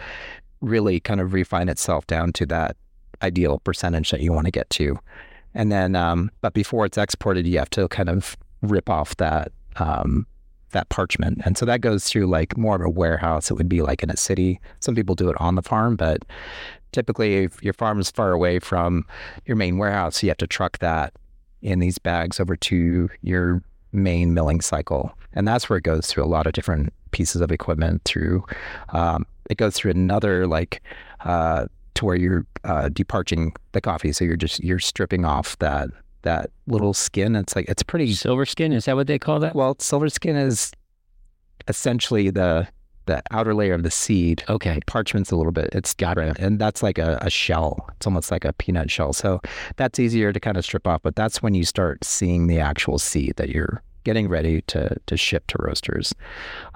really 0.60 1.00
kind 1.00 1.20
of 1.20 1.32
refine 1.32 1.68
itself 1.68 2.06
down 2.06 2.32
to 2.32 2.46
that 2.46 2.76
ideal 3.22 3.58
percentage 3.60 4.10
that 4.10 4.20
you 4.20 4.32
want 4.32 4.46
to 4.46 4.50
get 4.50 4.68
to, 4.70 4.98
and 5.54 5.70
then 5.70 5.94
um, 5.96 6.30
but 6.40 6.54
before 6.54 6.86
it's 6.86 6.98
exported, 6.98 7.46
you 7.46 7.58
have 7.58 7.70
to 7.70 7.88
kind 7.88 8.08
of 8.08 8.36
rip 8.62 8.88
off 8.90 9.16
that. 9.16 9.52
Um, 9.76 10.26
that 10.72 10.88
parchment. 10.88 11.40
And 11.44 11.56
so 11.56 11.64
that 11.64 11.80
goes 11.80 12.04
through 12.04 12.26
like 12.26 12.56
more 12.56 12.74
of 12.74 12.82
a 12.82 12.90
warehouse. 12.90 13.50
It 13.50 13.54
would 13.54 13.68
be 13.68 13.82
like 13.82 14.02
in 14.02 14.10
a 14.10 14.16
city. 14.16 14.60
Some 14.80 14.94
people 14.94 15.14
do 15.14 15.30
it 15.30 15.40
on 15.40 15.54
the 15.54 15.62
farm, 15.62 15.96
but 15.96 16.24
typically 16.92 17.44
if 17.44 17.62
your 17.62 17.72
farm 17.72 18.00
is 18.00 18.10
far 18.10 18.32
away 18.32 18.58
from 18.58 19.06
your 19.46 19.56
main 19.56 19.78
warehouse, 19.78 20.22
you 20.22 20.28
have 20.28 20.36
to 20.38 20.46
truck 20.46 20.78
that 20.80 21.14
in 21.62 21.78
these 21.78 21.98
bags 21.98 22.40
over 22.40 22.56
to 22.56 23.08
your 23.22 23.62
main 23.92 24.34
milling 24.34 24.60
cycle. 24.60 25.16
And 25.32 25.46
that's 25.46 25.70
where 25.70 25.78
it 25.78 25.84
goes 25.84 26.08
through 26.08 26.24
a 26.24 26.26
lot 26.26 26.46
of 26.46 26.52
different 26.52 26.92
pieces 27.12 27.40
of 27.40 27.52
equipment 27.52 28.02
through 28.04 28.44
um, 28.90 29.24
it 29.48 29.58
goes 29.58 29.74
through 29.74 29.92
another 29.92 30.46
like 30.46 30.82
uh, 31.24 31.66
to 31.96 32.04
where 32.04 32.16
you're 32.16 32.46
uh, 32.64 32.88
deparching 32.88 33.52
the 33.72 33.80
coffee. 33.80 34.12
So 34.12 34.24
you're 34.24 34.36
just 34.36 34.62
you're 34.62 34.78
stripping 34.78 35.24
off 35.24 35.58
that 35.58 35.88
that 36.22 36.50
little 36.66 36.94
skin. 36.94 37.36
It's 37.36 37.54
like 37.56 37.68
it's 37.68 37.82
pretty 37.82 38.12
Silver 38.14 38.46
skin, 38.46 38.72
is 38.72 38.84
that 38.86 38.96
what 38.96 39.06
they 39.06 39.18
call 39.18 39.40
that? 39.40 39.54
well, 39.54 39.76
silver 39.78 40.08
skin 40.08 40.36
is 40.36 40.72
essentially 41.68 42.30
the 42.30 42.68
the 43.06 43.22
outer 43.30 43.54
layer 43.54 43.72
of 43.74 43.84
the 43.84 43.90
seed. 43.90 44.42
Okay. 44.48 44.80
Parchment's 44.88 45.30
a 45.30 45.36
little 45.36 45.52
bit. 45.52 45.68
It's 45.72 45.94
Got 45.94 46.18
it. 46.18 46.36
and 46.40 46.58
that's 46.58 46.82
like 46.82 46.98
a, 46.98 47.18
a 47.22 47.30
shell. 47.30 47.88
It's 47.96 48.06
almost 48.06 48.32
like 48.32 48.44
a 48.44 48.52
peanut 48.54 48.90
shell. 48.90 49.12
So 49.12 49.40
that's 49.76 50.00
easier 50.00 50.32
to 50.32 50.40
kind 50.40 50.56
of 50.56 50.64
strip 50.64 50.88
off. 50.88 51.02
But 51.02 51.14
that's 51.14 51.40
when 51.40 51.54
you 51.54 51.64
start 51.64 52.04
seeing 52.04 52.48
the 52.48 52.58
actual 52.58 52.98
seed 52.98 53.34
that 53.36 53.50
you're 53.50 53.80
getting 54.02 54.28
ready 54.28 54.62
to 54.62 54.96
to 55.06 55.16
ship 55.16 55.46
to 55.48 55.56
roasters. 55.60 56.14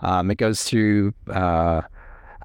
Um, 0.00 0.30
it 0.30 0.36
goes 0.36 0.62
through. 0.64 1.14
Uh, 1.28 1.82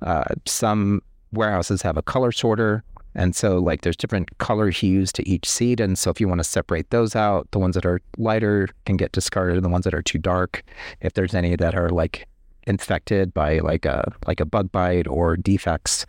uh, 0.02 0.26
some 0.46 1.02
warehouses 1.36 1.82
have 1.84 1.98
a 1.98 2.02
color 2.02 2.32
sorter. 2.32 2.84
And 3.18 3.34
so, 3.34 3.60
like, 3.60 3.82
there's 3.82 3.96
different 3.96 4.38
color 4.40 4.70
hues 4.70 5.14
to 5.14 5.28
each 5.28 5.48
seed. 5.50 5.80
And 5.80 5.98
so, 5.98 6.10
if 6.10 6.20
you 6.20 6.28
want 6.28 6.40
to 6.40 6.44
separate 6.44 6.90
those 6.90 7.16
out, 7.16 7.50
the 7.52 7.60
ones 7.60 7.76
that 7.76 7.86
are 7.86 8.02
lighter 8.18 8.68
can 8.86 8.98
get 8.98 9.14
discarded, 9.14 9.56
and 9.56 9.64
the 9.64 9.70
ones 9.70 9.86
that 9.86 9.94
are 9.94 10.02
too 10.02 10.18
dark, 10.18 10.64
if 11.00 11.14
there's 11.14 11.34
any 11.34 11.56
that 11.56 11.76
are 11.76 11.90
like 11.90 12.28
infected 12.68 13.34
by 13.34 13.60
like 13.60 13.86
a 13.86 14.12
like 14.28 14.42
a 14.42 14.46
bug 14.46 14.70
bite 14.72 15.08
or 15.08 15.38
defects, 15.38 16.06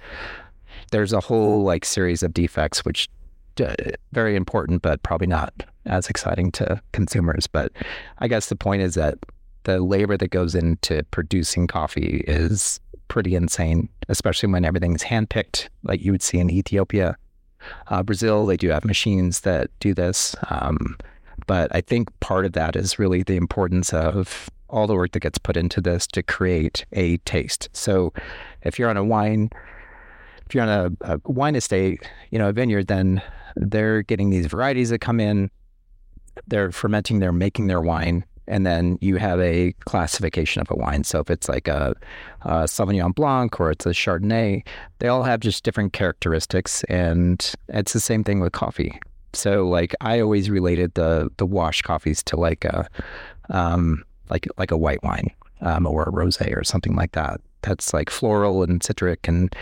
there's 0.90 1.12
a 1.12 1.20
whole 1.20 1.62
like 1.62 1.84
series 1.84 2.22
of 2.24 2.34
defects 2.34 2.84
which 2.84 3.08
uh, 3.60 3.74
very 4.12 4.36
important, 4.36 4.82
but 4.82 5.02
probably 5.02 5.26
not 5.26 5.52
as 5.86 6.08
exciting 6.08 6.50
to 6.52 6.80
consumers. 6.92 7.46
But 7.46 7.72
I 8.18 8.28
guess 8.28 8.48
the 8.48 8.56
point 8.56 8.82
is 8.82 8.94
that 8.94 9.18
the 9.64 9.80
labor 9.80 10.16
that 10.16 10.28
goes 10.28 10.54
into 10.54 11.02
producing 11.10 11.66
coffee 11.66 12.24
is 12.26 12.80
pretty 13.08 13.34
insane, 13.34 13.88
especially 14.08 14.50
when 14.50 14.64
everything's 14.64 15.02
handpicked, 15.02 15.68
like 15.82 16.02
you 16.02 16.12
would 16.12 16.22
see 16.22 16.38
in 16.38 16.50
Ethiopia. 16.50 17.16
Uh, 17.88 18.02
Brazil, 18.02 18.46
they 18.46 18.56
do 18.56 18.68
have 18.68 18.84
machines 18.84 19.40
that 19.40 19.70
do 19.80 19.94
this. 19.94 20.36
Um, 20.50 20.96
but 21.46 21.74
I 21.74 21.80
think 21.80 22.08
part 22.20 22.44
of 22.44 22.52
that 22.52 22.76
is 22.76 22.98
really 22.98 23.22
the 23.22 23.36
importance 23.36 23.92
of 23.92 24.50
all 24.68 24.86
the 24.86 24.94
work 24.94 25.12
that 25.12 25.20
gets 25.20 25.38
put 25.38 25.56
into 25.56 25.80
this 25.80 26.06
to 26.08 26.22
create 26.22 26.84
a 26.92 27.18
taste. 27.18 27.68
So 27.72 28.12
if 28.62 28.78
you're 28.78 28.90
on 28.90 28.96
a 28.96 29.04
wine, 29.04 29.50
if 30.46 30.54
you're 30.54 30.64
on 30.64 30.96
a, 31.02 31.14
a 31.14 31.20
wine 31.24 31.54
estate, 31.54 32.08
you 32.30 32.38
know, 32.38 32.48
a 32.48 32.52
vineyard, 32.52 32.88
then 32.88 33.22
they're 33.56 34.02
getting 34.02 34.30
these 34.30 34.46
varieties 34.46 34.90
that 34.90 35.00
come 35.00 35.20
in, 35.20 35.50
they're 36.46 36.72
fermenting, 36.72 37.20
they're 37.20 37.32
making 37.32 37.68
their 37.68 37.80
wine, 37.80 38.24
and 38.48 38.66
then 38.66 38.98
you 39.00 39.16
have 39.16 39.40
a 39.40 39.72
classification 39.84 40.62
of 40.62 40.70
a 40.70 40.74
wine. 40.74 41.04
So 41.04 41.20
if 41.20 41.30
it's 41.30 41.48
like 41.48 41.68
a, 41.68 41.94
a 42.42 42.64
Sauvignon 42.64 43.14
Blanc 43.14 43.58
or 43.60 43.70
it's 43.70 43.86
a 43.86 43.90
Chardonnay, 43.90 44.66
they 44.98 45.08
all 45.08 45.22
have 45.22 45.40
just 45.40 45.64
different 45.64 45.92
characteristics, 45.92 46.84
and 46.84 47.54
it's 47.68 47.92
the 47.92 48.00
same 48.00 48.24
thing 48.24 48.40
with 48.40 48.52
coffee. 48.52 48.98
So 49.32 49.68
like 49.68 49.94
I 50.00 50.20
always 50.20 50.48
related 50.50 50.94
the 50.94 51.30
the 51.36 51.46
wash 51.46 51.82
coffees 51.82 52.22
to 52.24 52.36
like 52.36 52.64
a 52.64 52.88
um, 53.50 54.04
like 54.30 54.46
like 54.56 54.70
a 54.70 54.76
white 54.76 55.02
wine 55.02 55.30
um, 55.60 55.86
or 55.86 56.02
a 56.04 56.12
rosé 56.12 56.56
or 56.56 56.64
something 56.64 56.96
like 56.96 57.12
that. 57.12 57.40
That's 57.62 57.92
like 57.92 58.10
floral 58.10 58.62
and 58.62 58.82
citric 58.82 59.28
and 59.28 59.54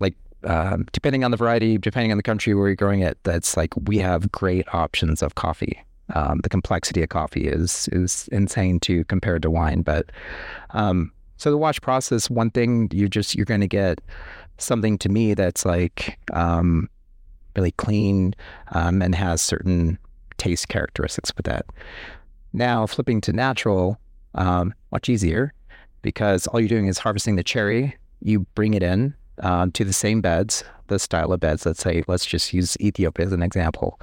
like 0.00 0.14
um, 0.44 0.86
depending 0.92 1.24
on 1.24 1.30
the 1.30 1.36
variety, 1.36 1.78
depending 1.78 2.10
on 2.12 2.16
the 2.16 2.22
country 2.22 2.54
where 2.54 2.68
you're 2.68 2.76
growing 2.76 3.00
it, 3.00 3.18
that's 3.24 3.56
like 3.56 3.74
we 3.88 3.98
have 3.98 4.30
great 4.32 4.72
options 4.72 5.22
of 5.22 5.34
coffee. 5.34 5.82
Um, 6.14 6.40
the 6.42 6.48
complexity 6.48 7.02
of 7.02 7.10
coffee 7.10 7.46
is 7.48 7.88
is 7.92 8.28
insane 8.32 8.80
to 8.80 9.04
compared 9.04 9.42
to 9.42 9.50
wine, 9.50 9.82
but 9.82 10.10
um, 10.70 11.12
so 11.36 11.50
the 11.50 11.58
wash 11.58 11.80
process, 11.80 12.28
one 12.28 12.50
thing 12.50 12.88
you're 12.92 13.08
just 13.08 13.34
you're 13.34 13.44
going 13.44 13.60
to 13.60 13.68
get 13.68 14.00
something 14.58 14.98
to 14.98 15.08
me 15.08 15.34
that's 15.34 15.64
like 15.64 16.18
um, 16.32 16.88
really 17.56 17.72
clean 17.72 18.34
um, 18.72 19.00
and 19.02 19.14
has 19.14 19.40
certain 19.40 19.98
taste 20.36 20.68
characteristics 20.68 21.32
with 21.36 21.46
that. 21.46 21.66
Now 22.52 22.86
flipping 22.86 23.20
to 23.22 23.32
natural, 23.32 23.98
um, 24.34 24.74
much 24.90 25.08
easier 25.08 25.52
because 26.02 26.46
all 26.48 26.60
you're 26.60 26.68
doing 26.68 26.86
is 26.86 26.98
harvesting 26.98 27.36
the 27.36 27.44
cherry. 27.44 27.96
You 28.20 28.40
bring 28.54 28.74
it 28.74 28.82
in 28.82 29.14
uh, 29.40 29.68
to 29.74 29.84
the 29.84 29.92
same 29.92 30.20
beds, 30.20 30.64
the 30.88 30.98
style 30.98 31.32
of 31.32 31.40
beds. 31.40 31.64
Let's 31.64 31.82
say, 31.82 32.02
let's 32.08 32.26
just 32.26 32.52
use 32.52 32.76
Ethiopia 32.80 33.26
as 33.26 33.32
an 33.32 33.42
example. 33.42 34.00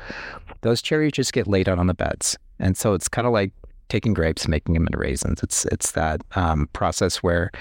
Those 0.61 0.81
cherries 0.81 1.11
just 1.13 1.33
get 1.33 1.47
laid 1.47 1.69
out 1.69 1.79
on 1.79 1.87
the 1.87 1.93
beds, 1.93 2.37
and 2.59 2.77
so 2.77 2.93
it's 2.93 3.07
kind 3.07 3.27
of 3.27 3.33
like 3.33 3.51
taking 3.89 4.13
grapes 4.13 4.47
making 4.47 4.73
them 4.73 4.87
into 4.87 4.97
raisins. 4.97 5.43
It's 5.43 5.65
it's 5.65 5.91
that 5.91 6.21
um, 6.35 6.67
process 6.73 7.17
where 7.17 7.51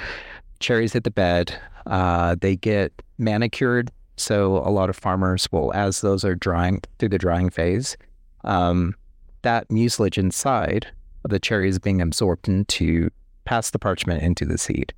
cherries 0.60 0.92
hit 0.92 1.04
the 1.04 1.10
bed, 1.10 1.58
uh, 1.86 2.36
they 2.40 2.56
get 2.56 2.92
manicured. 3.18 3.90
So 4.16 4.58
a 4.58 4.70
lot 4.70 4.90
of 4.90 4.96
farmers 4.96 5.48
will, 5.50 5.72
as 5.74 6.00
those 6.00 6.24
are 6.24 6.36
drying 6.36 6.80
through 6.98 7.08
the 7.08 7.18
drying 7.18 7.50
phase, 7.50 7.96
um, 8.44 8.94
that 9.42 9.68
mucilage 9.70 10.18
inside 10.18 10.86
of 11.24 11.30
the 11.30 11.40
cherry 11.40 11.68
is 11.68 11.78
being 11.78 12.00
absorbed 12.00 12.48
into 12.48 13.10
past 13.44 13.72
the 13.72 13.78
parchment 13.78 14.22
into 14.22 14.44
the 14.44 14.56
seed. 14.56 14.94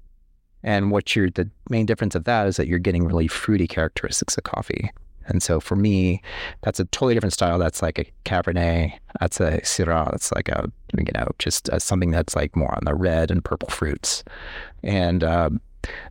And 0.62 0.90
what 0.90 1.14
you're 1.14 1.30
the 1.30 1.48
main 1.68 1.86
difference 1.86 2.14
of 2.14 2.24
that 2.24 2.46
is 2.46 2.56
that 2.56 2.66
you're 2.66 2.78
getting 2.78 3.04
really 3.04 3.28
fruity 3.28 3.66
characteristics 3.66 4.36
of 4.36 4.44
coffee. 4.44 4.90
And 5.28 5.42
so 5.42 5.60
for 5.60 5.76
me, 5.76 6.22
that's 6.62 6.80
a 6.80 6.84
totally 6.86 7.14
different 7.14 7.32
style. 7.32 7.58
That's 7.58 7.82
like 7.82 7.98
a 7.98 8.06
Cabernet. 8.24 8.92
That's 9.20 9.40
a 9.40 9.60
Syrah. 9.62 10.10
That's 10.10 10.32
like 10.32 10.48
a 10.48 10.70
you 10.96 11.04
know 11.14 11.28
just 11.38 11.68
uh 11.70 11.78
something 11.78 12.10
that's 12.10 12.36
like 12.36 12.54
more 12.56 12.74
on 12.74 12.84
the 12.84 12.94
red 12.94 13.30
and 13.30 13.44
purple 13.44 13.68
fruits. 13.68 14.24
And 14.82 15.24
um, 15.24 15.60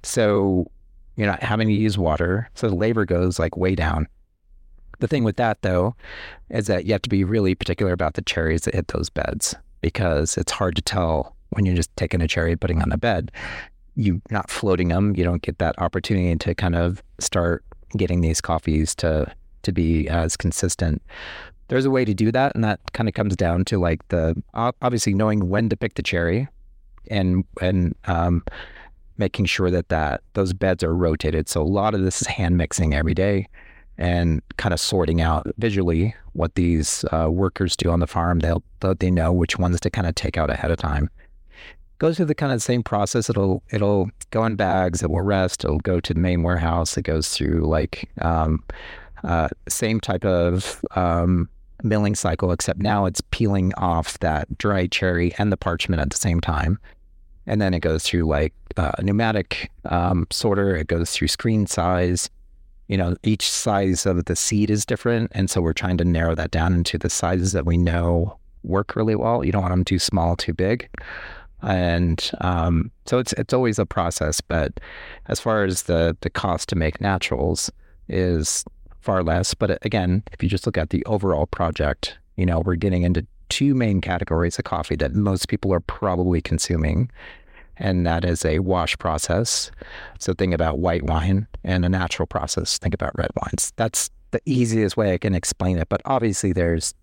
so 0.03 0.69
you're 1.15 1.27
not 1.27 1.43
having 1.43 1.67
to 1.69 1.73
use 1.73 1.97
water, 1.97 2.49
so 2.55 2.67
the 2.67 2.75
labor 2.75 3.05
goes 3.05 3.39
like 3.39 3.55
way 3.55 3.73
down. 3.75 4.07
The 4.99 5.07
thing 5.07 5.23
with 5.23 5.37
that 5.37 5.61
though 5.61 5.95
is 6.49 6.67
that 6.67 6.85
you 6.85 6.93
have 6.93 7.01
to 7.03 7.09
be 7.09 7.23
really 7.23 7.55
particular 7.55 7.93
about 7.93 8.15
the 8.15 8.21
cherries 8.21 8.61
that 8.61 8.75
hit 8.75 8.89
those 8.89 9.09
beds 9.09 9.55
because 9.81 10.37
it's 10.37 10.51
hard 10.51 10.75
to 10.75 10.81
tell 10.81 11.35
when 11.49 11.65
you're 11.65 11.75
just 11.75 11.95
taking 11.95 12.21
a 12.21 12.27
cherry 12.27 12.51
and 12.51 12.61
putting 12.61 12.81
on 12.81 12.91
a 12.91 12.97
bed. 12.97 13.31
You're 13.95 14.21
not 14.29 14.49
floating 14.49 14.89
them. 14.89 15.15
You 15.15 15.23
don't 15.23 15.41
get 15.41 15.57
that 15.59 15.79
opportunity 15.79 16.35
to 16.35 16.55
kind 16.55 16.75
of 16.75 17.01
start 17.19 17.63
getting 17.95 18.21
these 18.21 18.41
coffees 18.41 18.95
to 18.95 19.33
to 19.63 19.71
be 19.71 20.07
as 20.07 20.37
consistent. 20.37 21.01
There's 21.67 21.85
a 21.85 21.89
way 21.89 22.05
to 22.05 22.13
do 22.13 22.31
that, 22.31 22.53
and 22.53 22.63
that 22.63 22.79
kind 22.93 23.09
of 23.09 23.15
comes 23.15 23.35
down 23.35 23.65
to 23.65 23.79
like 23.79 24.07
the 24.09 24.41
obviously 24.53 25.13
knowing 25.13 25.49
when 25.49 25.69
to 25.69 25.77
pick 25.77 25.95
the 25.95 26.03
cherry, 26.03 26.47
and 27.09 27.43
and 27.61 27.95
um, 28.05 28.43
making 29.17 29.45
sure 29.45 29.71
that 29.71 29.89
that 29.89 30.21
those 30.33 30.53
beds 30.53 30.83
are 30.83 30.95
rotated. 30.95 31.49
So 31.49 31.61
a 31.61 31.63
lot 31.63 31.95
of 31.95 32.01
this 32.01 32.21
is 32.21 32.27
hand 32.27 32.57
mixing 32.57 32.93
every 32.93 33.13
day, 33.13 33.47
and 33.97 34.41
kind 34.57 34.73
of 34.73 34.79
sorting 34.79 35.21
out 35.21 35.47
visually 35.57 36.13
what 36.33 36.53
these 36.55 37.03
uh, 37.11 37.29
workers 37.31 37.75
do 37.75 37.89
on 37.89 37.99
the 37.99 38.07
farm. 38.07 38.39
They'll 38.39 38.63
they 38.99 39.09
know 39.09 39.31
which 39.31 39.57
ones 39.57 39.79
to 39.79 39.89
kind 39.89 40.05
of 40.05 40.13
take 40.13 40.37
out 40.37 40.51
ahead 40.51 40.69
of 40.69 40.77
time 40.77 41.09
goes 41.99 42.17
through 42.17 42.25
the 42.25 42.35
kind 42.35 42.51
of 42.51 42.61
same 42.61 42.83
process. 42.83 43.29
It'll 43.29 43.63
it'll 43.71 44.09
go 44.31 44.45
in 44.45 44.55
bags. 44.55 45.01
It 45.03 45.09
will 45.09 45.21
rest. 45.21 45.63
It'll 45.63 45.79
go 45.79 45.99
to 45.99 46.13
the 46.13 46.19
main 46.19 46.43
warehouse. 46.43 46.97
It 46.97 47.03
goes 47.03 47.29
through 47.29 47.61
like 47.67 48.09
um, 48.21 48.63
uh, 49.23 49.49
same 49.69 49.99
type 49.99 50.25
of 50.25 50.83
um, 50.95 51.49
milling 51.83 52.15
cycle, 52.15 52.51
except 52.51 52.79
now 52.79 53.05
it's 53.05 53.21
peeling 53.31 53.73
off 53.75 54.19
that 54.19 54.57
dry 54.57 54.87
cherry 54.87 55.33
and 55.37 55.51
the 55.51 55.57
parchment 55.57 56.01
at 56.01 56.09
the 56.09 56.17
same 56.17 56.41
time. 56.41 56.79
and 57.47 57.61
then 57.61 57.73
it 57.73 57.79
goes 57.81 58.03
through 58.03 58.23
like 58.25 58.53
uh, 58.77 58.91
pneumatic 59.01 59.71
um, 59.85 60.27
sorter. 60.31 60.75
It 60.75 60.87
goes 60.87 61.11
through 61.11 61.27
screen 61.27 61.67
size. 61.67 62.29
You 62.87 62.97
know, 62.97 63.15
each 63.23 63.49
size 63.49 64.05
of 64.05 64.25
the 64.25 64.35
seed 64.35 64.69
is 64.69 64.85
different, 64.85 65.31
and 65.33 65.49
so 65.49 65.61
we're 65.61 65.73
trying 65.73 65.97
to 65.97 66.05
narrow 66.05 66.35
that 66.35 66.51
down 66.51 66.73
into 66.73 66.97
the 66.97 67.09
sizes 67.09 67.51
that 67.53 67.65
we 67.65 67.77
know 67.77 68.37
work 68.63 68.95
really 68.95 69.15
well. 69.15 69.43
You 69.43 69.51
don't 69.51 69.61
want 69.61 69.71
them 69.71 69.85
too 69.85 69.99
small, 69.99 70.35
too 70.35 70.53
big, 70.53 70.87
and 71.61 72.31
um, 72.41 72.91
so 73.05 73.17
it's 73.19 73.33
it's 73.33 73.53
always 73.53 73.79
a 73.79 73.85
process. 73.85 74.41
But 74.41 74.79
as 75.27 75.39
far 75.39 75.63
as 75.63 75.83
the 75.83 76.15
the 76.21 76.29
cost 76.29 76.69
to 76.69 76.75
make 76.75 77.01
naturals 77.01 77.71
is 78.07 78.63
far 79.01 79.23
less. 79.23 79.53
But 79.53 79.83
again, 79.85 80.23
if 80.31 80.41
you 80.43 80.49
just 80.49 80.65
look 80.65 80.77
at 80.77 80.89
the 80.89 81.05
overall 81.05 81.45
project, 81.45 82.17
you 82.35 82.45
know, 82.45 82.59
we're 82.59 82.75
getting 82.75 83.03
into 83.03 83.25
two 83.49 83.75
main 83.75 84.01
categories 84.01 84.57
of 84.57 84.65
coffee 84.65 84.95
that 84.95 85.13
most 85.13 85.47
people 85.47 85.71
are 85.71 85.79
probably 85.79 86.41
consuming. 86.41 87.09
And 87.77 88.05
that 88.07 88.25
is 88.25 88.45
a 88.45 88.59
wash 88.59 88.97
process. 88.97 89.69
So 90.19 90.33
think 90.33 90.53
about 90.53 90.79
white 90.79 91.03
wine 91.03 91.45
and 91.63 91.85
a 91.85 91.89
natural 91.89 92.25
process. 92.25 92.77
Think 92.77 92.93
about 92.93 93.17
red 93.17 93.31
wines. 93.35 93.73
That's 93.75 94.09
the 94.31 94.41
easiest 94.45 94.97
way 94.97 95.13
I 95.13 95.17
can 95.17 95.35
explain 95.35 95.77
it. 95.77 95.89
But 95.89 96.01
obviously, 96.05 96.53
there's 96.53 96.95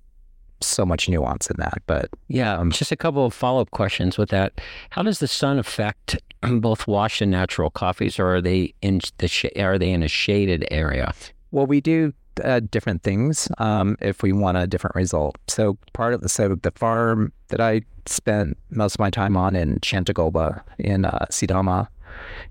so 0.63 0.85
much 0.85 1.09
nuance 1.09 1.49
in 1.51 1.57
that. 1.59 1.83
But 1.87 2.11
yeah, 2.29 2.57
um, 2.57 2.71
just 2.71 2.93
a 2.93 2.97
couple 2.97 3.27
of 3.27 3.35
follow 3.35 3.61
up 3.61 3.71
questions 3.71 4.19
with 4.19 4.31
that. 4.31 4.61
How 4.91 5.03
does 5.03 5.19
the 5.19 5.29
sun 5.29 5.59
affect 5.59 6.17
both 6.43 6.87
washed 6.87 7.21
and 7.21 7.31
natural 7.31 7.71
coffees, 7.71 8.19
or 8.19 8.37
are 8.37 8.41
they 8.41 8.75
in 8.83 9.01
the 9.19 9.29
sh- 9.29 9.47
are 9.57 9.79
they 9.79 9.91
in 9.91 10.03
a 10.03 10.09
shaded 10.09 10.67
area? 10.71 11.15
Well, 11.51 11.67
we 11.67 11.81
do 11.81 12.13
uh, 12.43 12.61
different 12.71 13.03
things 13.03 13.49
um, 13.59 13.97
if 14.01 14.23
we 14.23 14.33
want 14.33 14.57
a 14.57 14.67
different 14.67 14.97
result. 14.97 15.37
So 15.49 15.77
part 15.93 16.15
of 16.15 16.21
the 16.21 16.29
so 16.29 16.55
the 16.55 16.71
farm 16.73 17.33
that 17.49 17.61
I 17.61 17.83
spent 18.07 18.57
most 18.71 18.97
of 18.97 19.01
my 19.01 19.11
time 19.11 19.37
on 19.37 19.55
in 19.55 19.79
Chantigolba 19.81 20.63
in 20.79 21.05
uh, 21.05 21.27
Sidama, 21.31 21.89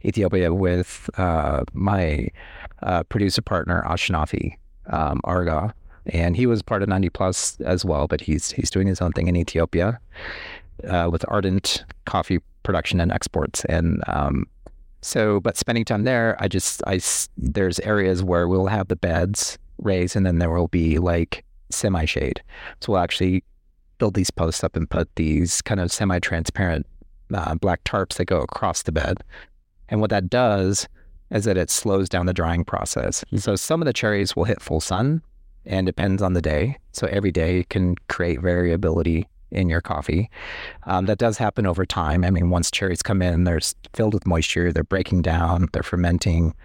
Ethiopia, 0.05 0.53
with 0.53 1.09
uh, 1.17 1.63
my 1.73 2.27
uh, 2.83 3.03
producer 3.03 3.41
partner 3.41 3.83
Ashnafi 3.87 4.55
um, 4.87 5.19
Arga, 5.23 5.73
and 6.07 6.35
he 6.35 6.45
was 6.45 6.61
part 6.61 6.81
of 6.81 6.89
90 6.89 7.09
Plus 7.09 7.59
as 7.61 7.85
well, 7.85 8.07
but 8.07 8.21
he's 8.21 8.51
he's 8.51 8.69
doing 8.69 8.87
his 8.87 9.01
own 9.01 9.11
thing 9.11 9.27
in 9.27 9.35
Ethiopia 9.35 9.99
uh, 10.87 11.09
with 11.11 11.25
Ardent 11.27 11.83
Coffee 12.05 12.39
production 12.63 12.99
and 12.99 13.11
exports, 13.11 13.65
and 13.65 14.03
um, 14.07 14.45
so, 15.01 15.39
but 15.39 15.57
spending 15.57 15.83
time 15.83 16.03
there, 16.03 16.37
I 16.39 16.47
just, 16.47 16.83
I, 16.85 16.99
there's 17.35 17.79
areas 17.79 18.23
where 18.23 18.47
we'll 18.47 18.67
have 18.67 18.87
the 18.87 18.95
beds 18.95 19.57
raised 19.79 20.15
and 20.15 20.25
then 20.25 20.37
there 20.37 20.51
will 20.51 20.67
be 20.67 20.99
like 20.99 21.43
semi 21.71 22.05
shade. 22.05 22.41
So 22.81 22.93
we'll 22.93 23.01
actually 23.01 23.43
build 23.97 24.13
these 24.13 24.31
posts 24.31 24.63
up 24.63 24.75
and 24.75 24.89
put 24.89 25.13
these 25.15 25.61
kind 25.61 25.79
of 25.79 25.91
semi 25.91 26.19
transparent 26.19 26.85
uh, 27.33 27.55
black 27.55 27.83
tarps 27.83 28.15
that 28.15 28.25
go 28.25 28.41
across 28.41 28.83
the 28.83 28.91
bed. 28.91 29.17
And 29.89 30.01
what 30.01 30.11
that 30.11 30.29
does 30.29 30.87
is 31.31 31.45
that 31.45 31.57
it 31.57 31.69
slows 31.69 32.07
down 32.07 32.27
the 32.27 32.33
drying 32.33 32.63
process. 32.63 33.25
So 33.37 33.55
some 33.55 33.81
of 33.81 33.85
the 33.85 33.93
cherries 33.93 34.35
will 34.35 34.43
hit 34.43 34.61
full 34.61 34.81
sun 34.81 35.21
and 35.65 35.85
depends 35.85 36.21
on 36.21 36.33
the 36.33 36.41
day. 36.41 36.77
So 36.91 37.07
every 37.07 37.31
day 37.31 37.65
can 37.69 37.95
create 38.07 38.41
variability 38.41 39.27
in 39.51 39.69
your 39.69 39.81
coffee. 39.81 40.29
Um, 40.83 41.05
that 41.05 41.17
does 41.17 41.37
happen 41.37 41.65
over 41.65 41.85
time. 41.85 42.23
I 42.23 42.29
mean, 42.29 42.49
once 42.49 42.71
cherries 42.71 43.01
come 43.01 43.21
in, 43.21 43.43
they're 43.43 43.59
filled 43.93 44.13
with 44.13 44.25
moisture, 44.25 44.71
they're 44.71 44.83
breaking 44.83 45.21
down, 45.21 45.67
they're 45.73 45.83
fermenting, 45.83 46.55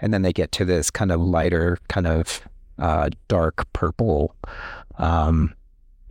and 0.00 0.12
then 0.12 0.22
they 0.22 0.32
get 0.32 0.50
to 0.52 0.64
this 0.64 0.90
kind 0.90 1.12
of 1.12 1.20
lighter, 1.20 1.78
kind 1.88 2.06
of 2.06 2.40
uh, 2.78 3.10
dark 3.28 3.70
purple, 3.72 4.34
um, 4.98 5.54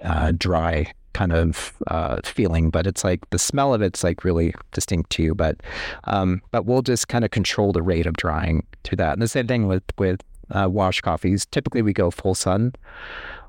uh, 0.04 0.32
dry 0.38 0.92
kind 1.14 1.34
of 1.34 1.74
uh, 1.88 2.22
feeling. 2.24 2.70
But 2.70 2.86
it's 2.86 3.04
like 3.04 3.28
the 3.32 3.40
smell 3.40 3.74
of 3.74 3.82
it's 3.82 4.04
like 4.04 4.24
really 4.24 4.54
distinct 4.72 5.10
too. 5.10 5.34
But 5.34 5.58
um, 6.04 6.42
but 6.52 6.66
we'll 6.66 6.84
just 6.84 7.08
kind 7.08 7.26
of 7.26 7.32
control 7.32 7.74
the 7.74 7.82
rate 7.82 8.06
of 8.06 8.16
drying 8.16 8.66
to 8.84 8.96
that. 8.98 9.14
And 9.14 9.22
the 9.22 9.28
same 9.28 9.48
thing 9.48 9.68
with 9.68 9.84
with 9.98 10.22
uh, 10.52 10.68
wash 10.70 11.02
coffees. 11.02 11.46
Typically, 11.46 11.82
we 11.82 11.94
go 11.94 12.12
full 12.12 12.36
sun 12.36 12.74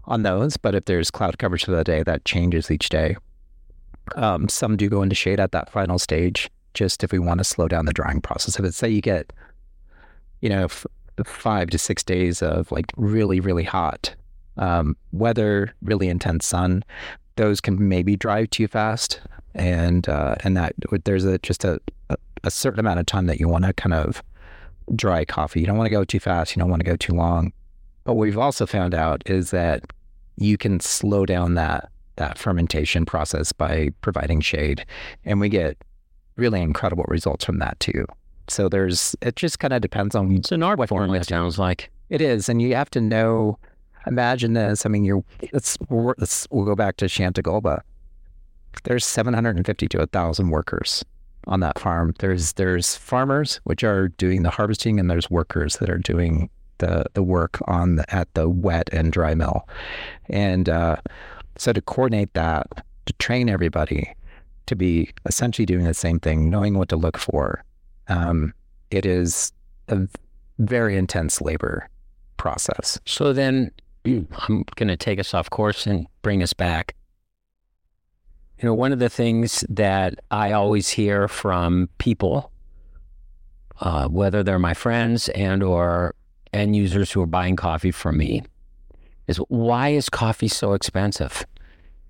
on 0.04 0.22
those, 0.22 0.56
but 0.56 0.74
if 0.74 0.84
there's 0.86 1.10
cloud 1.10 1.38
coverage 1.38 1.64
for 1.64 1.70
the 1.70 1.84
day, 1.84 2.02
that 2.02 2.24
changes 2.24 2.70
each 2.70 2.88
day. 2.88 3.16
Um, 4.16 4.48
some 4.48 4.76
do 4.76 4.88
go 4.88 5.02
into 5.02 5.14
shade 5.14 5.40
at 5.40 5.52
that 5.52 5.70
final 5.70 5.98
stage, 5.98 6.50
just 6.74 7.04
if 7.04 7.12
we 7.12 7.18
want 7.18 7.38
to 7.38 7.44
slow 7.44 7.68
down 7.68 7.86
the 7.86 7.92
drying 7.92 8.20
process. 8.20 8.58
If 8.58 8.64
it's 8.64 8.76
say 8.76 8.88
you 8.88 9.00
get, 9.00 9.32
you 10.40 10.48
know, 10.48 10.64
f- 10.64 10.86
five 11.24 11.70
to 11.70 11.78
six 11.78 12.02
days 12.02 12.42
of 12.42 12.72
like 12.72 12.86
really, 12.96 13.40
really 13.40 13.64
hot 13.64 14.14
um, 14.56 14.96
weather, 15.12 15.74
really 15.82 16.08
intense 16.08 16.46
sun, 16.46 16.82
those 17.36 17.60
can 17.60 17.88
maybe 17.88 18.16
dry 18.16 18.46
too 18.46 18.66
fast, 18.66 19.20
and 19.54 20.08
uh, 20.08 20.34
and 20.42 20.56
that 20.56 20.74
there's 21.04 21.24
a 21.24 21.38
just 21.38 21.64
a, 21.64 21.80
a, 22.08 22.16
a 22.44 22.50
certain 22.50 22.80
amount 22.80 23.00
of 23.00 23.06
time 23.06 23.26
that 23.26 23.38
you 23.38 23.48
want 23.48 23.64
to 23.64 23.72
kind 23.72 23.94
of 23.94 24.22
dry 24.94 25.24
coffee. 25.24 25.60
You 25.60 25.66
don't 25.66 25.76
want 25.76 25.86
to 25.86 25.90
go 25.90 26.04
too 26.04 26.20
fast. 26.20 26.54
You 26.54 26.60
don't 26.60 26.70
want 26.70 26.80
to 26.80 26.88
go 26.88 26.96
too 26.96 27.12
long. 27.12 27.52
But 28.04 28.14
what 28.14 28.22
we've 28.22 28.38
also 28.38 28.66
found 28.66 28.94
out 28.94 29.22
is 29.26 29.50
that 29.50 29.84
you 30.36 30.56
can 30.56 30.80
slow 30.80 31.26
down 31.26 31.54
that 31.54 31.90
that 32.16 32.36
fermentation 32.36 33.06
process 33.06 33.52
by 33.52 33.90
providing 34.02 34.40
shade, 34.40 34.84
and 35.24 35.40
we 35.40 35.48
get 35.48 35.78
really 36.36 36.60
incredible 36.60 37.04
results 37.08 37.44
from 37.44 37.58
that 37.58 37.78
too. 37.80 38.04
So 38.48 38.68
there's 38.68 39.16
it 39.22 39.36
just 39.36 39.58
kind 39.58 39.72
of 39.72 39.80
depends 39.80 40.14
on 40.14 40.36
it's 40.36 40.52
an 40.52 40.62
art 40.62 40.86
form. 40.88 41.14
It 41.14 41.26
sounds 41.26 41.58
like 41.58 41.90
it 42.08 42.20
is, 42.20 42.48
and 42.48 42.60
you 42.60 42.74
have 42.74 42.90
to 42.90 43.00
know. 43.00 43.58
Imagine 44.06 44.54
this. 44.54 44.86
I 44.86 44.88
mean, 44.88 45.04
you're 45.04 45.22
let's, 45.52 45.76
let's 45.90 46.48
we'll 46.50 46.64
go 46.64 46.74
back 46.74 46.96
to 46.96 47.04
Chantigolba. 47.04 47.82
There's 48.84 49.04
750 49.04 49.88
to 49.88 49.98
1,000 49.98 50.48
workers 50.48 51.04
on 51.50 51.60
that 51.60 51.78
farm. 51.78 52.14
There's 52.20 52.54
there's 52.54 52.96
farmers 52.96 53.60
which 53.64 53.84
are 53.84 54.08
doing 54.08 54.42
the 54.42 54.50
harvesting, 54.50 54.98
and 54.98 55.10
there's 55.10 55.28
workers 55.28 55.76
that 55.76 55.90
are 55.90 55.98
doing 55.98 56.48
the 56.78 57.04
the 57.12 57.22
work 57.22 57.58
on 57.66 57.96
the, 57.96 58.14
at 58.14 58.32
the 58.34 58.48
wet 58.48 58.88
and 58.92 59.12
dry 59.12 59.34
mill, 59.34 59.68
and 60.30 60.68
uh, 60.68 60.96
so 61.58 61.72
to 61.72 61.82
coordinate 61.82 62.32
that, 62.32 62.66
to 63.04 63.12
train 63.14 63.50
everybody 63.50 64.14
to 64.66 64.76
be 64.76 65.10
essentially 65.26 65.66
doing 65.66 65.84
the 65.84 65.92
same 65.92 66.20
thing, 66.20 66.48
knowing 66.48 66.78
what 66.78 66.88
to 66.88 66.96
look 66.96 67.18
for, 67.18 67.64
um, 68.06 68.54
it 68.92 69.04
is 69.04 69.52
a 69.88 70.06
very 70.58 70.96
intense 70.96 71.40
labor 71.40 71.88
process. 72.36 72.98
So 73.04 73.32
then, 73.32 73.72
I'm 74.06 74.64
going 74.76 74.88
to 74.88 74.96
take 74.96 75.18
us 75.18 75.34
off 75.34 75.50
course 75.50 75.86
and 75.86 76.06
bring 76.22 76.42
us 76.42 76.52
back. 76.52 76.94
You 78.60 78.66
know, 78.66 78.74
one 78.74 78.92
of 78.92 78.98
the 78.98 79.08
things 79.08 79.64
that 79.70 80.20
I 80.30 80.52
always 80.52 80.90
hear 80.90 81.28
from 81.28 81.88
people, 81.96 82.52
uh, 83.80 84.06
whether 84.08 84.42
they're 84.42 84.58
my 84.58 84.74
friends 84.74 85.30
and 85.30 85.62
or 85.62 86.14
end 86.52 86.76
users 86.76 87.10
who 87.10 87.22
are 87.22 87.26
buying 87.26 87.56
coffee 87.56 87.90
from 87.90 88.18
me 88.18 88.42
is 89.26 89.38
why 89.48 89.90
is 89.90 90.10
coffee 90.10 90.48
so 90.48 90.74
expensive? 90.74 91.46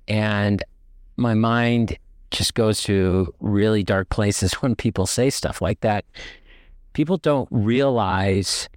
And 0.08 0.64
my 1.16 1.34
mind 1.34 1.96
just 2.32 2.54
goes 2.54 2.82
to 2.82 3.32
really 3.38 3.84
dark 3.84 4.08
places 4.08 4.52
when 4.62 4.74
people 4.74 5.06
say 5.06 5.30
stuff 5.30 5.62
like 5.62 5.80
that. 5.82 6.04
People 6.94 7.16
don't 7.16 7.48
realize 7.52 8.68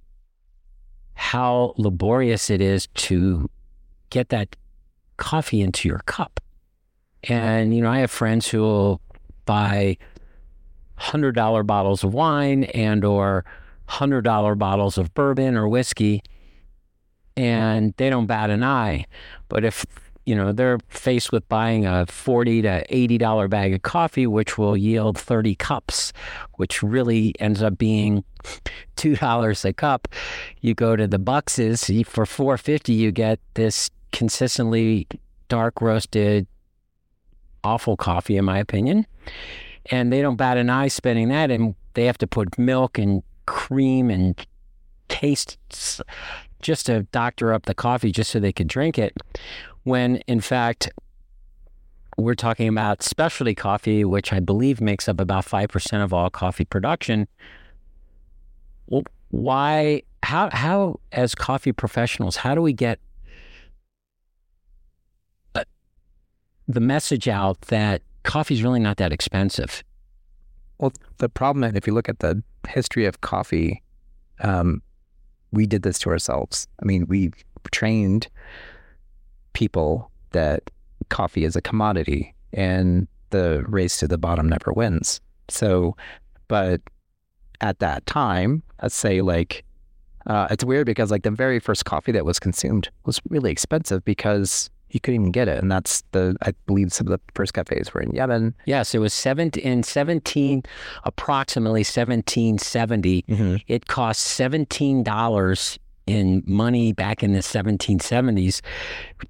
how 1.14 1.74
laborious 1.76 2.50
it 2.50 2.60
is 2.60 2.86
to 2.94 3.50
get 4.10 4.28
that 4.28 4.54
coffee 5.16 5.60
into 5.60 5.88
your 5.88 6.00
cup. 6.06 6.38
And, 7.28 7.74
you 7.74 7.82
know, 7.82 7.90
I 7.90 7.98
have 7.98 8.10
friends 8.10 8.48
who 8.48 8.60
will 8.60 9.00
buy 9.46 9.96
$100 10.98 11.66
bottles 11.66 12.04
of 12.04 12.14
wine 12.14 12.64
and 12.64 13.04
or 13.04 13.44
$100 13.88 14.58
bottles 14.58 14.98
of 14.98 15.12
bourbon 15.14 15.56
or 15.56 15.68
whiskey 15.68 16.22
and 17.36 17.94
they 17.96 18.10
don't 18.10 18.26
bat 18.26 18.50
an 18.50 18.62
eye. 18.62 19.06
But 19.48 19.64
if 19.64 19.84
you 20.24 20.34
know 20.34 20.52
they're 20.52 20.78
faced 20.88 21.32
with 21.32 21.46
buying 21.50 21.84
a 21.84 22.06
40 22.06 22.62
to 22.62 22.84
80 22.88 23.18
dollar 23.18 23.46
bag 23.46 23.74
of 23.74 23.82
coffee 23.82 24.26
which 24.26 24.56
will 24.56 24.74
yield 24.74 25.18
30 25.18 25.54
cups 25.56 26.14
which 26.54 26.82
really 26.82 27.34
ends 27.40 27.62
up 27.62 27.76
being 27.76 28.24
two 28.96 29.16
dollars 29.16 29.66
a 29.66 29.74
cup 29.74 30.08
you 30.62 30.74
go 30.74 30.96
to 30.96 31.06
the 31.06 31.18
buckses 31.18 31.90
for 32.06 32.24
450 32.24 32.94
you 32.94 33.12
get 33.12 33.38
this 33.52 33.90
consistently 34.12 35.06
dark 35.48 35.82
roasted 35.82 36.46
awful 37.64 37.96
coffee 37.96 38.36
in 38.36 38.44
my 38.44 38.58
opinion 38.58 39.06
and 39.86 40.12
they 40.12 40.22
don't 40.22 40.36
bat 40.36 40.56
an 40.56 40.70
eye 40.70 40.88
spending 40.88 41.28
that 41.28 41.50
and 41.50 41.74
they 41.94 42.04
have 42.06 42.18
to 42.18 42.26
put 42.26 42.58
milk 42.58 42.98
and 42.98 43.22
cream 43.46 44.10
and 44.10 44.46
taste 45.08 45.58
just 46.60 46.86
to 46.86 47.02
doctor 47.12 47.52
up 47.52 47.66
the 47.66 47.74
coffee 47.74 48.10
just 48.10 48.30
so 48.30 48.40
they 48.40 48.52
could 48.52 48.66
drink 48.66 48.98
it. 48.98 49.14
When 49.82 50.16
in 50.26 50.40
fact, 50.40 50.90
we're 52.16 52.34
talking 52.34 52.68
about 52.68 53.02
specialty 53.02 53.54
coffee, 53.54 54.04
which 54.04 54.32
I 54.32 54.40
believe 54.40 54.80
makes 54.80 55.08
up 55.08 55.20
about 55.20 55.44
5% 55.44 56.04
of 56.04 56.12
all 56.12 56.30
coffee 56.30 56.64
production. 56.64 57.26
Well, 58.86 59.02
why, 59.30 60.02
how, 60.22 60.48
how, 60.52 61.00
as 61.10 61.34
coffee 61.34 61.72
professionals, 61.72 62.36
how 62.36 62.54
do 62.54 62.62
we 62.62 62.72
get 62.72 63.00
the 66.66 66.80
message 66.80 67.28
out 67.28 67.60
that 67.62 68.02
coffee 68.22 68.54
is 68.54 68.62
really 68.62 68.80
not 68.80 68.96
that 68.98 69.12
expensive? 69.12 69.82
Well, 70.78 70.92
the 71.18 71.28
problem, 71.28 71.76
if 71.76 71.86
you 71.86 71.92
look 71.92 72.08
at 72.08 72.18
the 72.18 72.42
history 72.68 73.06
of 73.06 73.20
coffee, 73.20 73.82
um, 74.40 74.82
we 75.52 75.66
did 75.66 75.82
this 75.82 75.98
to 76.00 76.10
ourselves. 76.10 76.66
I 76.82 76.84
mean, 76.84 77.06
we 77.06 77.32
trained 77.70 78.28
people 79.52 80.10
that 80.32 80.70
coffee 81.08 81.44
is 81.44 81.54
a 81.54 81.62
commodity 81.62 82.34
and 82.52 83.06
the 83.30 83.64
race 83.68 83.98
to 83.98 84.08
the 84.08 84.18
bottom 84.18 84.48
never 84.48 84.72
wins. 84.72 85.20
So, 85.48 85.96
but 86.48 86.80
at 87.60 87.78
that 87.78 88.04
time, 88.06 88.62
let's 88.82 88.94
say 88.94 89.20
like, 89.20 89.64
uh, 90.26 90.48
it's 90.50 90.64
weird 90.64 90.86
because 90.86 91.10
like 91.10 91.22
the 91.22 91.30
very 91.30 91.60
first 91.60 91.84
coffee 91.84 92.12
that 92.12 92.24
was 92.24 92.38
consumed 92.38 92.88
was 93.04 93.20
really 93.28 93.50
expensive 93.50 94.04
because 94.04 94.70
you 94.94 95.00
couldn't 95.00 95.20
even 95.20 95.32
get 95.32 95.48
it. 95.48 95.60
And 95.60 95.70
that's 95.70 96.02
the, 96.12 96.36
I 96.42 96.54
believe 96.66 96.92
some 96.92 97.08
of 97.08 97.10
the 97.10 97.20
first 97.34 97.52
cafes 97.52 97.92
were 97.92 98.00
in 98.00 98.12
Yemen. 98.12 98.54
Yes, 98.64 98.94
it 98.94 98.98
was 99.00 99.12
17, 99.12 99.62
in 99.62 99.82
17, 99.82 100.62
approximately 101.02 101.80
1770. 101.80 103.22
Mm-hmm. 103.22 103.56
It 103.66 103.88
cost 103.88 104.38
$17 104.38 105.78
in 106.06 106.42
money 106.46 106.92
back 106.92 107.22
in 107.22 107.32
the 107.32 107.40
1770s 107.40 108.60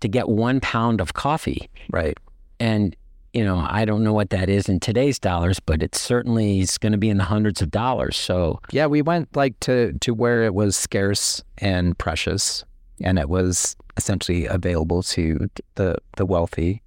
to 0.00 0.08
get 0.08 0.28
one 0.28 0.60
pound 0.60 1.00
of 1.00 1.14
coffee. 1.14 1.70
Right. 1.90 2.18
And, 2.60 2.94
you 3.32 3.42
know, 3.42 3.66
I 3.66 3.86
don't 3.86 4.04
know 4.04 4.12
what 4.12 4.30
that 4.30 4.50
is 4.50 4.68
in 4.68 4.80
today's 4.80 5.18
dollars, 5.18 5.60
but 5.60 5.82
it 5.82 5.94
certainly 5.94 6.60
is 6.60 6.76
going 6.76 6.92
to 6.92 6.98
be 6.98 7.08
in 7.08 7.16
the 7.16 7.24
hundreds 7.24 7.62
of 7.62 7.70
dollars. 7.70 8.16
So, 8.16 8.60
Yeah, 8.70 8.86
we 8.86 9.00
went 9.00 9.34
like 9.34 9.58
to 9.60 9.92
to 10.00 10.12
where 10.12 10.44
it 10.44 10.54
was 10.54 10.76
scarce 10.76 11.42
and 11.58 11.96
precious, 11.96 12.64
and 13.00 13.18
it 13.18 13.28
was 13.28 13.76
essentially 13.96 14.46
available 14.46 15.02
to 15.02 15.48
the 15.74 15.96
the 16.16 16.26
wealthy, 16.26 16.82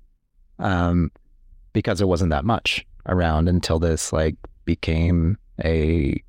um, 0.60 1.12
because 1.74 2.00
there 2.00 2.08
wasn't 2.08 2.32
that 2.32 2.46
much 2.46 2.86
around 3.08 3.48
until 3.48 3.80
this 3.80 4.12
like 4.12 4.36
became 4.66 5.38
a, 5.64 6.22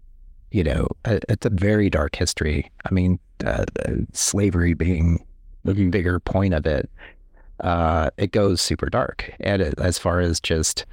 you 0.51 0.65
know, 0.65 0.89
a, 1.05 1.21
it's 1.29 1.47
a 1.47 1.51
very 1.51 1.91
dark 1.91 2.15
history. 2.15 2.71
I 2.89 2.95
mean, 2.95 3.19
uh, 3.45 3.65
slavery 4.13 4.75
being 4.75 5.25
the 5.65 5.75
bigger 5.75 6.21
point 6.21 6.55
of 6.55 6.67
it. 6.67 6.91
Uh, 7.61 8.11
it 8.17 8.31
goes 8.31 8.61
super 8.61 8.89
dark, 8.89 9.33
and 9.41 9.61
it, 9.61 9.75
as 9.79 9.99
far 9.99 10.21
as 10.21 10.41
just 10.41 10.87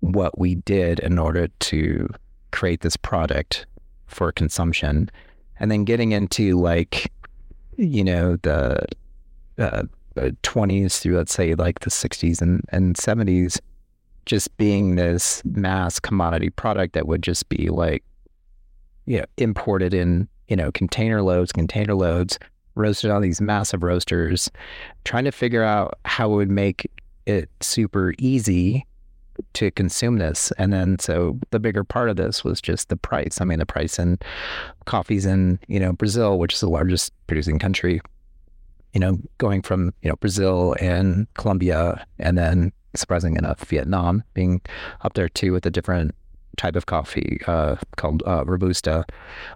what 0.00 0.38
we 0.38 0.56
did 0.56 0.98
in 0.98 1.18
order 1.18 1.46
to 1.60 2.08
create 2.50 2.80
this 2.80 2.96
product 2.96 3.66
for 4.06 4.32
consumption 4.32 5.08
and 5.60 5.70
then 5.70 5.84
getting 5.84 6.12
into 6.12 6.58
like 6.58 7.12
you 7.80 8.04
know 8.04 8.36
the 8.42 8.84
uh, 9.58 9.82
uh, 10.16 10.30
20s 10.42 11.00
through 11.00 11.16
let's 11.16 11.32
say 11.32 11.54
like 11.54 11.80
the 11.80 11.90
60s 11.90 12.42
and, 12.42 12.62
and 12.70 12.96
70s 12.96 13.58
just 14.26 14.54
being 14.58 14.96
this 14.96 15.42
mass 15.44 15.98
commodity 15.98 16.50
product 16.50 16.92
that 16.94 17.06
would 17.06 17.22
just 17.22 17.48
be 17.48 17.68
like 17.68 18.04
you 19.06 19.18
know 19.18 19.24
imported 19.38 19.94
in 19.94 20.28
you 20.48 20.56
know 20.56 20.70
container 20.72 21.22
loads 21.22 21.52
container 21.52 21.94
loads 21.94 22.38
roasted 22.74 23.10
on 23.10 23.22
these 23.22 23.40
massive 23.40 23.82
roasters 23.82 24.50
trying 25.04 25.24
to 25.24 25.32
figure 25.32 25.62
out 25.62 25.98
how 26.04 26.30
it 26.32 26.36
would 26.36 26.50
make 26.50 26.90
it 27.26 27.48
super 27.60 28.14
easy 28.18 28.84
to 29.54 29.70
consume 29.70 30.18
this. 30.18 30.52
And 30.58 30.72
then 30.72 30.98
so 30.98 31.38
the 31.50 31.60
bigger 31.60 31.84
part 31.84 32.10
of 32.10 32.16
this 32.16 32.44
was 32.44 32.60
just 32.60 32.88
the 32.88 32.96
price. 32.96 33.40
I 33.40 33.44
mean, 33.44 33.58
the 33.58 33.66
price 33.66 33.98
in 33.98 34.18
coffees 34.86 35.26
in, 35.26 35.58
you 35.68 35.80
know, 35.80 35.92
Brazil, 35.92 36.38
which 36.38 36.54
is 36.54 36.60
the 36.60 36.68
largest 36.68 37.12
producing 37.26 37.58
country, 37.58 38.00
you 38.92 39.00
know, 39.00 39.18
going 39.38 39.62
from, 39.62 39.94
you 40.02 40.08
know, 40.08 40.16
Brazil 40.16 40.74
and 40.80 41.26
Colombia 41.34 42.04
and 42.18 42.36
then 42.36 42.72
surprising 42.94 43.36
enough, 43.36 43.60
Vietnam 43.60 44.24
being 44.34 44.60
up 45.02 45.14
there 45.14 45.28
too 45.28 45.52
with 45.52 45.64
a 45.66 45.70
different 45.70 46.14
type 46.56 46.76
of 46.76 46.86
coffee 46.86 47.40
uh, 47.46 47.76
called 47.96 48.22
uh, 48.26 48.44
Robusta, 48.44 49.04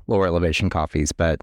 lower 0.06 0.26
elevation 0.26 0.70
coffees. 0.70 1.12
But 1.12 1.42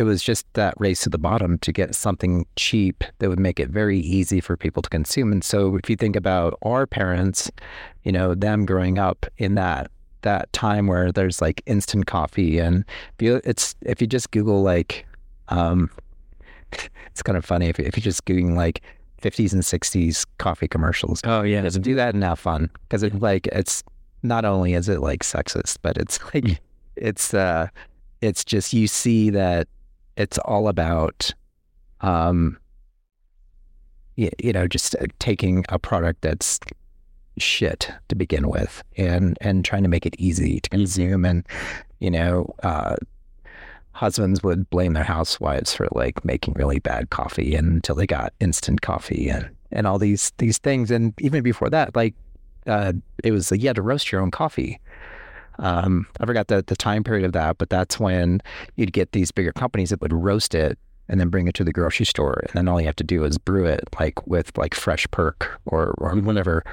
it 0.00 0.04
was 0.04 0.22
just 0.22 0.52
that 0.54 0.74
race 0.78 1.02
to 1.02 1.10
the 1.10 1.18
bottom 1.18 1.58
to 1.58 1.72
get 1.72 1.94
something 1.94 2.46
cheap 2.56 3.04
that 3.18 3.28
would 3.28 3.38
make 3.38 3.60
it 3.60 3.68
very 3.68 3.98
easy 3.98 4.40
for 4.40 4.56
people 4.56 4.82
to 4.82 4.88
consume. 4.88 5.30
And 5.30 5.44
so 5.44 5.76
if 5.76 5.90
you 5.90 5.96
think 5.96 6.16
about 6.16 6.58
our 6.62 6.86
parents, 6.86 7.50
you 8.02 8.10
know, 8.10 8.34
them 8.34 8.64
growing 8.64 8.98
up 8.98 9.26
in 9.36 9.54
that 9.56 9.90
that 10.22 10.52
time 10.52 10.86
where 10.86 11.10
there's 11.12 11.40
like 11.40 11.62
instant 11.64 12.06
coffee 12.06 12.58
and 12.58 12.84
if 13.18 13.22
you, 13.22 13.40
it's 13.42 13.74
if 13.82 14.02
you 14.02 14.06
just 14.06 14.30
Google 14.32 14.62
like 14.62 15.06
um 15.48 15.90
it's 17.06 17.22
kind 17.22 17.38
of 17.38 17.44
funny 17.44 17.68
if, 17.68 17.78
if 17.80 17.96
you're 17.96 18.02
just 18.02 18.24
googling 18.26 18.54
like 18.54 18.82
50s 19.22 19.52
and 19.52 19.62
60s 19.62 20.26
coffee 20.38 20.68
commercials. 20.68 21.20
oh, 21.24 21.42
yeah. 21.42 21.60
Just 21.62 21.82
do 21.82 21.94
that 21.94 22.14
and 22.14 22.24
have 22.24 22.38
fun 22.38 22.70
because 22.88 23.02
it's 23.02 23.16
like 23.16 23.46
it's 23.48 23.82
not 24.22 24.44
only 24.44 24.74
is 24.74 24.88
it 24.88 25.00
like 25.00 25.20
sexist, 25.20 25.76
but 25.82 25.96
it's 25.98 26.18
like 26.34 26.60
it's 26.96 27.34
uh 27.34 27.68
it's 28.20 28.44
just 28.44 28.72
you 28.72 28.86
see 28.86 29.30
that 29.30 29.68
it's 30.20 30.38
all 30.38 30.68
about 30.68 31.32
um 32.00 32.58
you, 34.16 34.30
you 34.38 34.52
know 34.52 34.66
just 34.66 34.94
uh, 34.96 35.06
taking 35.18 35.64
a 35.68 35.78
product 35.78 36.20
that's 36.22 36.58
shit 37.38 37.90
to 38.08 38.14
begin 38.14 38.48
with 38.48 38.82
and 38.96 39.38
and 39.40 39.64
trying 39.64 39.82
to 39.82 39.88
make 39.88 40.04
it 40.04 40.14
easy 40.18 40.60
to 40.60 40.68
consume 40.70 41.24
and 41.24 41.46
you 42.00 42.10
know 42.10 42.52
uh 42.62 42.96
husbands 44.00 44.42
would 44.42 44.68
blame 44.70 44.94
their 44.94 45.04
housewives 45.04 45.74
for 45.74 45.86
like 45.92 46.24
making 46.24 46.54
really 46.54 46.78
bad 46.78 47.10
coffee 47.10 47.54
until 47.54 47.94
they 47.94 48.06
got 48.06 48.32
instant 48.40 48.80
coffee 48.80 49.28
and 49.28 49.50
and 49.72 49.86
all 49.86 49.98
these 49.98 50.32
these 50.38 50.56
things. 50.56 50.90
And 50.90 51.12
even 51.20 51.42
before 51.42 51.68
that 51.68 51.94
like 51.94 52.14
uh 52.66 52.94
it 53.22 53.32
was 53.32 53.50
like 53.50 53.60
you 53.60 53.68
had 53.68 53.76
to 53.76 53.82
roast 53.82 54.10
your 54.10 54.22
own 54.22 54.30
coffee 54.30 54.80
um, 55.60 56.06
I 56.18 56.26
forgot 56.26 56.48
the, 56.48 56.62
the 56.66 56.76
time 56.76 57.04
period 57.04 57.24
of 57.24 57.32
that, 57.32 57.58
but 57.58 57.70
that's 57.70 58.00
when 58.00 58.42
you'd 58.76 58.92
get 58.92 59.12
these 59.12 59.30
bigger 59.30 59.52
companies 59.52 59.90
that 59.90 60.00
would 60.00 60.12
roast 60.12 60.54
it 60.54 60.78
and 61.08 61.20
then 61.20 61.28
bring 61.28 61.48
it 61.48 61.54
to 61.54 61.64
the 61.64 61.72
grocery 61.72 62.06
store. 62.06 62.40
And 62.44 62.52
then 62.54 62.68
all 62.68 62.80
you 62.80 62.86
have 62.86 62.96
to 62.96 63.04
do 63.04 63.24
is 63.24 63.36
brew 63.36 63.66
it 63.66 63.82
like 63.98 64.26
with 64.26 64.56
like 64.56 64.74
fresh 64.74 65.06
perk 65.10 65.60
or, 65.66 65.94
or 65.98 66.14
whatever 66.16 66.64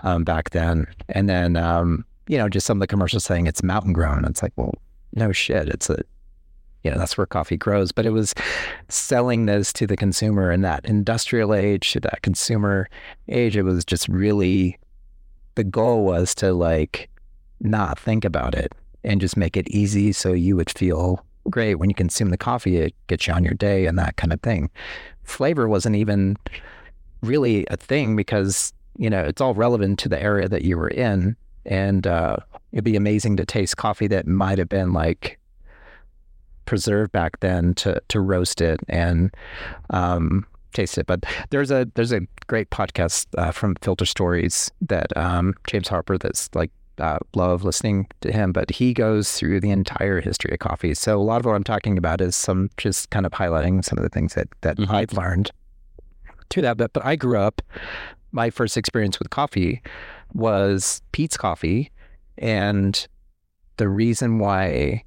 um, 0.00 0.22
back 0.22 0.50
then. 0.50 0.86
And 1.08 1.28
then, 1.28 1.56
um, 1.56 2.04
you 2.28 2.36
know, 2.36 2.48
just 2.48 2.66
some 2.66 2.76
of 2.76 2.80
the 2.80 2.86
commercials 2.86 3.24
saying 3.24 3.46
it's 3.46 3.62
mountain 3.62 3.92
grown. 3.92 4.24
It's 4.24 4.42
like, 4.42 4.52
well, 4.56 4.74
no 5.14 5.32
shit. 5.32 5.68
It's 5.68 5.88
a, 5.88 6.02
you 6.84 6.90
know, 6.90 6.98
that's 6.98 7.16
where 7.16 7.26
coffee 7.26 7.56
grows. 7.56 7.90
But 7.90 8.04
it 8.04 8.10
was 8.10 8.34
selling 8.88 9.46
this 9.46 9.72
to 9.72 9.86
the 9.86 9.96
consumer 9.96 10.52
in 10.52 10.60
that 10.60 10.84
industrial 10.84 11.54
age, 11.54 11.94
that 11.94 12.22
consumer 12.22 12.88
age. 13.28 13.56
It 13.56 13.62
was 13.62 13.84
just 13.84 14.08
really, 14.08 14.78
the 15.54 15.64
goal 15.64 16.04
was 16.04 16.34
to 16.36 16.52
like, 16.52 17.08
not 17.60 17.98
think 17.98 18.24
about 18.24 18.54
it 18.54 18.72
and 19.04 19.20
just 19.20 19.36
make 19.36 19.56
it 19.56 19.68
easy 19.68 20.12
so 20.12 20.32
you 20.32 20.56
would 20.56 20.70
feel 20.70 21.24
great 21.48 21.76
when 21.76 21.88
you 21.88 21.94
consume 21.94 22.30
the 22.30 22.36
coffee. 22.36 22.76
It 22.76 22.94
gets 23.06 23.26
you 23.26 23.32
on 23.32 23.44
your 23.44 23.54
day 23.54 23.86
and 23.86 23.98
that 23.98 24.16
kind 24.16 24.32
of 24.32 24.40
thing. 24.40 24.70
Flavor 25.22 25.68
wasn't 25.68 25.96
even 25.96 26.36
really 27.22 27.66
a 27.70 27.76
thing 27.76 28.16
because, 28.16 28.72
you 28.98 29.10
know, 29.10 29.22
it's 29.22 29.40
all 29.40 29.54
relevant 29.54 29.98
to 30.00 30.08
the 30.08 30.20
area 30.20 30.48
that 30.48 30.62
you 30.62 30.76
were 30.76 30.88
in. 30.88 31.36
And 31.64 32.06
uh, 32.06 32.36
it'd 32.72 32.84
be 32.84 32.96
amazing 32.96 33.36
to 33.36 33.46
taste 33.46 33.76
coffee 33.76 34.06
that 34.08 34.26
might 34.26 34.58
have 34.58 34.68
been 34.68 34.92
like 34.92 35.38
preserved 36.64 37.12
back 37.12 37.38
then 37.40 37.74
to 37.74 38.00
to 38.08 38.20
roast 38.20 38.60
it 38.60 38.80
and 38.88 39.34
um, 39.90 40.44
taste 40.72 40.98
it. 40.98 41.06
But 41.06 41.24
there's 41.50 41.70
a 41.70 41.88
there's 41.94 42.12
a 42.12 42.20
great 42.46 42.70
podcast 42.70 43.26
uh, 43.38 43.50
from 43.50 43.76
Filter 43.80 44.04
Stories 44.04 44.70
that 44.82 45.16
um, 45.16 45.54
James 45.66 45.88
Harper 45.88 46.18
that's 46.18 46.50
like 46.54 46.70
uh, 46.98 47.18
love 47.34 47.64
listening 47.64 48.06
to 48.22 48.32
him, 48.32 48.52
but 48.52 48.70
he 48.70 48.94
goes 48.94 49.32
through 49.32 49.60
the 49.60 49.70
entire 49.70 50.20
history 50.20 50.52
of 50.52 50.58
coffee. 50.58 50.94
So 50.94 51.18
a 51.20 51.22
lot 51.22 51.40
of 51.40 51.46
what 51.46 51.54
I'm 51.54 51.64
talking 51.64 51.98
about 51.98 52.20
is 52.20 52.34
some 52.36 52.70
just 52.76 53.10
kind 53.10 53.26
of 53.26 53.32
highlighting 53.32 53.84
some 53.84 53.98
of 53.98 54.02
the 54.02 54.08
things 54.10 54.34
that 54.34 54.48
that 54.62 54.76
Mhm. 54.78 54.90
I've 54.90 55.12
learned 55.12 55.50
to 56.50 56.62
that. 56.62 56.76
But 56.76 56.92
but 56.92 57.04
I 57.04 57.16
grew 57.16 57.38
up. 57.38 57.62
My 58.32 58.50
first 58.50 58.76
experience 58.76 59.18
with 59.18 59.30
coffee 59.30 59.82
was 60.34 61.00
Peet's 61.12 61.36
Coffee, 61.36 61.90
and 62.38 63.06
the 63.78 63.88
reason 63.88 64.38
why 64.38 65.02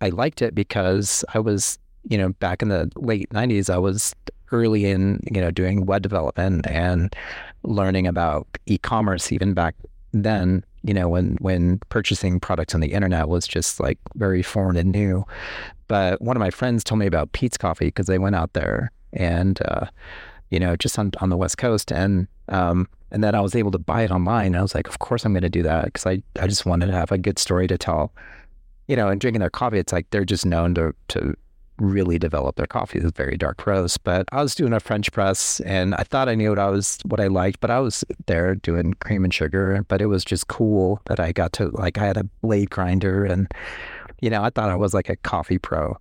I 0.00 0.08
liked 0.10 0.40
it 0.42 0.54
because 0.54 1.24
I 1.34 1.38
was 1.40 1.78
you 2.08 2.16
know 2.16 2.30
back 2.30 2.62
in 2.62 2.68
the 2.68 2.90
late 2.96 3.28
'90s 3.30 3.68
I 3.68 3.78
was 3.78 4.14
early 4.52 4.86
in 4.86 5.20
you 5.30 5.40
know 5.40 5.50
doing 5.50 5.86
web 5.86 6.02
development 6.02 6.66
and 6.68 7.14
learning 7.62 8.06
about 8.06 8.46
e-commerce 8.66 9.30
even 9.32 9.52
back 9.54 9.74
then 10.12 10.64
you 10.82 10.94
know 10.94 11.08
when 11.08 11.36
when 11.40 11.78
purchasing 11.88 12.40
products 12.40 12.74
on 12.74 12.80
the 12.80 12.92
internet 12.92 13.28
was 13.28 13.46
just 13.46 13.80
like 13.80 13.98
very 14.14 14.42
foreign 14.42 14.76
and 14.76 14.92
new. 14.92 15.24
But 15.88 16.20
one 16.22 16.36
of 16.36 16.40
my 16.40 16.50
friends 16.50 16.84
told 16.84 16.98
me 16.98 17.06
about 17.06 17.32
Peet's 17.32 17.58
coffee 17.58 17.86
because 17.86 18.06
they 18.06 18.18
went 18.18 18.36
out 18.36 18.52
there 18.52 18.92
and 19.12 19.60
uh, 19.66 19.86
you 20.50 20.58
know 20.60 20.76
just 20.76 20.98
on 20.98 21.12
on 21.20 21.28
the 21.28 21.36
west 21.36 21.58
coast. 21.58 21.92
And 21.92 22.26
um 22.48 22.88
and 23.10 23.24
then 23.24 23.34
I 23.34 23.40
was 23.40 23.56
able 23.56 23.72
to 23.72 23.78
buy 23.78 24.02
it 24.02 24.10
online. 24.10 24.54
I 24.54 24.62
was 24.62 24.74
like 24.74 24.88
of 24.88 24.98
course 24.98 25.24
I'm 25.24 25.32
going 25.32 25.42
to 25.42 25.50
do 25.50 25.62
that 25.62 25.86
because 25.86 26.06
I 26.06 26.22
I 26.40 26.46
just 26.46 26.66
wanted 26.66 26.86
to 26.86 26.92
have 26.92 27.12
a 27.12 27.18
good 27.18 27.38
story 27.38 27.66
to 27.66 27.78
tell. 27.78 28.12
You 28.88 28.96
know 28.96 29.08
and 29.08 29.20
drinking 29.20 29.40
their 29.40 29.50
coffee 29.50 29.78
it's 29.78 29.92
like 29.92 30.10
they're 30.10 30.24
just 30.24 30.46
known 30.46 30.74
to 30.74 30.94
to 31.08 31.36
really 31.80 32.18
develop 32.18 32.56
their 32.56 32.66
coffee. 32.66 32.98
It's 32.98 33.10
very 33.16 33.36
dark 33.36 33.66
roast. 33.66 34.04
But 34.04 34.28
I 34.32 34.42
was 34.42 34.54
doing 34.54 34.72
a 34.72 34.80
French 34.80 35.10
press 35.12 35.60
and 35.60 35.94
I 35.94 36.02
thought 36.02 36.28
I 36.28 36.34
knew 36.34 36.50
what 36.50 36.58
I 36.58 36.68
was 36.68 36.98
what 37.04 37.20
I 37.20 37.26
liked, 37.26 37.60
but 37.60 37.70
I 37.70 37.80
was 37.80 38.04
there 38.26 38.54
doing 38.54 38.94
cream 38.94 39.24
and 39.24 39.32
sugar. 39.34 39.84
But 39.88 40.00
it 40.00 40.06
was 40.06 40.24
just 40.24 40.48
cool 40.48 41.00
that 41.06 41.18
I 41.18 41.32
got 41.32 41.52
to 41.54 41.68
like 41.70 41.98
I 41.98 42.06
had 42.06 42.16
a 42.16 42.24
blade 42.42 42.70
grinder 42.70 43.24
and 43.24 43.50
you 44.20 44.28
know, 44.30 44.42
I 44.42 44.50
thought 44.50 44.68
I 44.68 44.76
was 44.76 44.92
like 44.94 45.08
a 45.08 45.16
coffee 45.16 45.58
pro. 45.58 45.96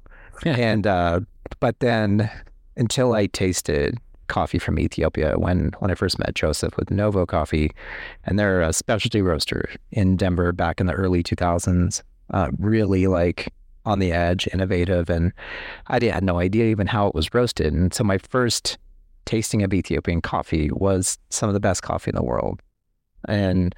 and 0.46 0.86
uh 0.86 1.22
but 1.60 1.80
then 1.80 2.30
until 2.78 3.14
I 3.14 3.28
tasted 3.28 3.98
coffee 4.28 4.60
from 4.60 4.80
Ethiopia 4.80 5.38
when 5.38 5.72
when 5.80 5.92
I 5.92 5.96
first 5.96 6.20
met 6.20 6.36
Joseph 6.36 6.78
with 6.78 6.90
Novo 6.92 7.26
Coffee, 7.26 7.72
and 8.24 8.40
they're 8.40 8.62
a 8.62 8.72
specialty 8.72 9.22
roaster 9.22 9.70
in 9.92 10.16
Denver 10.16 10.52
back 10.54 10.80
in 10.80 10.86
the 10.86 10.94
early 10.94 11.22
2000s. 11.24 12.04
Uh, 12.32 12.50
really 12.60 13.08
like 13.08 13.52
on 13.90 14.00
the 14.00 14.12
edge, 14.12 14.48
innovative, 14.54 15.10
and 15.10 15.34
I 15.88 16.04
had 16.04 16.24
no 16.24 16.40
idea 16.40 16.66
even 16.66 16.88
how 16.88 17.08
it 17.08 17.16
was 17.16 17.34
roasted. 17.34 17.74
And 17.74 17.94
so 17.94 18.04
my 18.04 18.18
first 18.18 18.78
tasting 19.26 19.64
of 19.64 19.74
Ethiopian 19.74 20.22
coffee 20.22 20.72
was 20.72 21.18
some 21.30 21.50
of 21.50 21.54
the 21.54 21.60
best 21.60 21.84
coffee 21.84 22.12
in 22.12 22.16
the 22.16 22.24
world, 22.24 22.62
and 23.28 23.76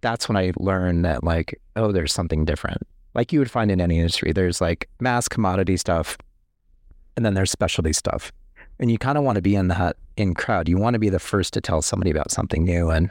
that's 0.00 0.28
when 0.28 0.36
I 0.36 0.52
learned 0.56 1.04
that 1.04 1.24
like 1.24 1.60
oh, 1.76 1.92
there's 1.92 2.12
something 2.12 2.44
different. 2.44 2.82
Like 3.14 3.32
you 3.32 3.38
would 3.38 3.50
find 3.50 3.70
in 3.70 3.80
any 3.80 3.98
industry, 3.98 4.32
there's 4.32 4.60
like 4.60 4.88
mass 5.00 5.28
commodity 5.28 5.76
stuff, 5.76 6.16
and 7.16 7.26
then 7.26 7.34
there's 7.34 7.50
specialty 7.50 7.92
stuff 7.92 8.32
and 8.78 8.90
you 8.90 8.98
kind 8.98 9.16
of 9.16 9.24
want 9.24 9.36
to 9.36 9.42
be 9.42 9.54
in 9.54 9.68
that 9.68 9.96
in 10.16 10.34
crowd. 10.34 10.68
You 10.68 10.76
want 10.76 10.94
to 10.94 10.98
be 10.98 11.08
the 11.08 11.20
first 11.20 11.52
to 11.54 11.60
tell 11.60 11.82
somebody 11.82 12.10
about 12.10 12.30
something 12.30 12.64
new, 12.64 12.90
and 12.90 13.10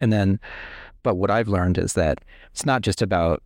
and 0.00 0.12
then, 0.12 0.40
but 1.02 1.14
what 1.14 1.30
I've 1.30 1.48
learned 1.48 1.78
is 1.78 1.94
that 1.94 2.20
it's 2.50 2.66
not 2.66 2.82
just 2.82 3.00
about 3.00 3.42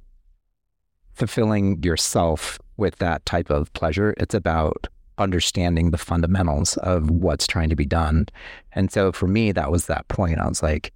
fulfilling 1.19 1.83
yourself 1.83 2.59
with 2.77 2.97
that 2.97 3.27
type 3.27 3.51
of 3.51 3.73
pleasure. 3.73 4.15
It's 4.19 4.35
about 4.35 4.87
understanding 5.19 5.91
the 5.91 5.99
fundamentals 5.99 6.77
of 6.79 7.11
what's 7.11 7.47
trying 7.47 7.69
to 7.71 7.77
be 7.77 7.85
done. 7.85 8.27
And 8.73 8.91
so 8.93 9.11
for 9.11 9.27
me, 9.27 9.51
that 9.53 9.73
was 9.73 9.87
that 9.87 10.07
point. 10.07 10.39
I 10.39 10.49
was 10.49 10.63
like, 10.63 10.93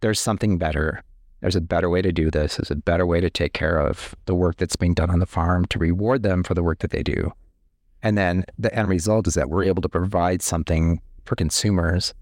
there's 0.00 0.18
something 0.18 0.56
better. 0.56 1.02
There's 1.42 1.56
a 1.56 1.60
better 1.60 1.90
way 1.90 2.00
to 2.00 2.10
do 2.10 2.30
this. 2.30 2.56
There's 2.56 2.70
a 2.70 2.76
better 2.76 3.04
way 3.04 3.20
to 3.20 3.28
take 3.28 3.52
care 3.52 3.78
of 3.78 4.14
the 4.24 4.34
work 4.34 4.56
that's 4.56 4.76
being 4.76 4.94
done 4.94 5.10
on 5.10 5.18
the 5.18 5.26
farm 5.26 5.66
to 5.66 5.78
reward 5.78 6.22
them 6.22 6.42
for 6.42 6.54
the 6.54 6.62
work 6.62 6.78
that 6.78 6.90
they 6.90 7.02
do. 7.02 7.30
And 8.02 8.16
then 8.16 8.44
the 8.58 8.74
end 8.74 8.88
result 8.88 9.26
is 9.26 9.34
that 9.34 9.50
we're 9.50 9.64
able 9.64 9.82
to 9.82 9.88
provide 9.88 10.40
something 10.40 11.02
for 11.24 11.36
consumers 11.36 12.14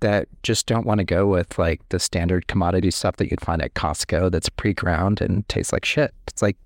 that 0.00 0.28
just 0.42 0.66
don't 0.66 0.86
want 0.86 0.98
to 0.98 1.04
go 1.04 1.26
with 1.26 1.58
like 1.58 1.80
the 1.88 1.98
standard 1.98 2.46
commodity 2.46 2.90
stuff 2.90 3.16
that 3.16 3.30
you'd 3.30 3.40
find 3.40 3.62
at 3.62 3.74
Costco 3.74 4.30
that's 4.30 4.48
pre 4.48 4.74
ground 4.74 5.20
and 5.20 5.48
tastes 5.48 5.72
like 5.72 5.84
shit. 5.84 6.14
It's 6.28 6.42
like 6.42 6.56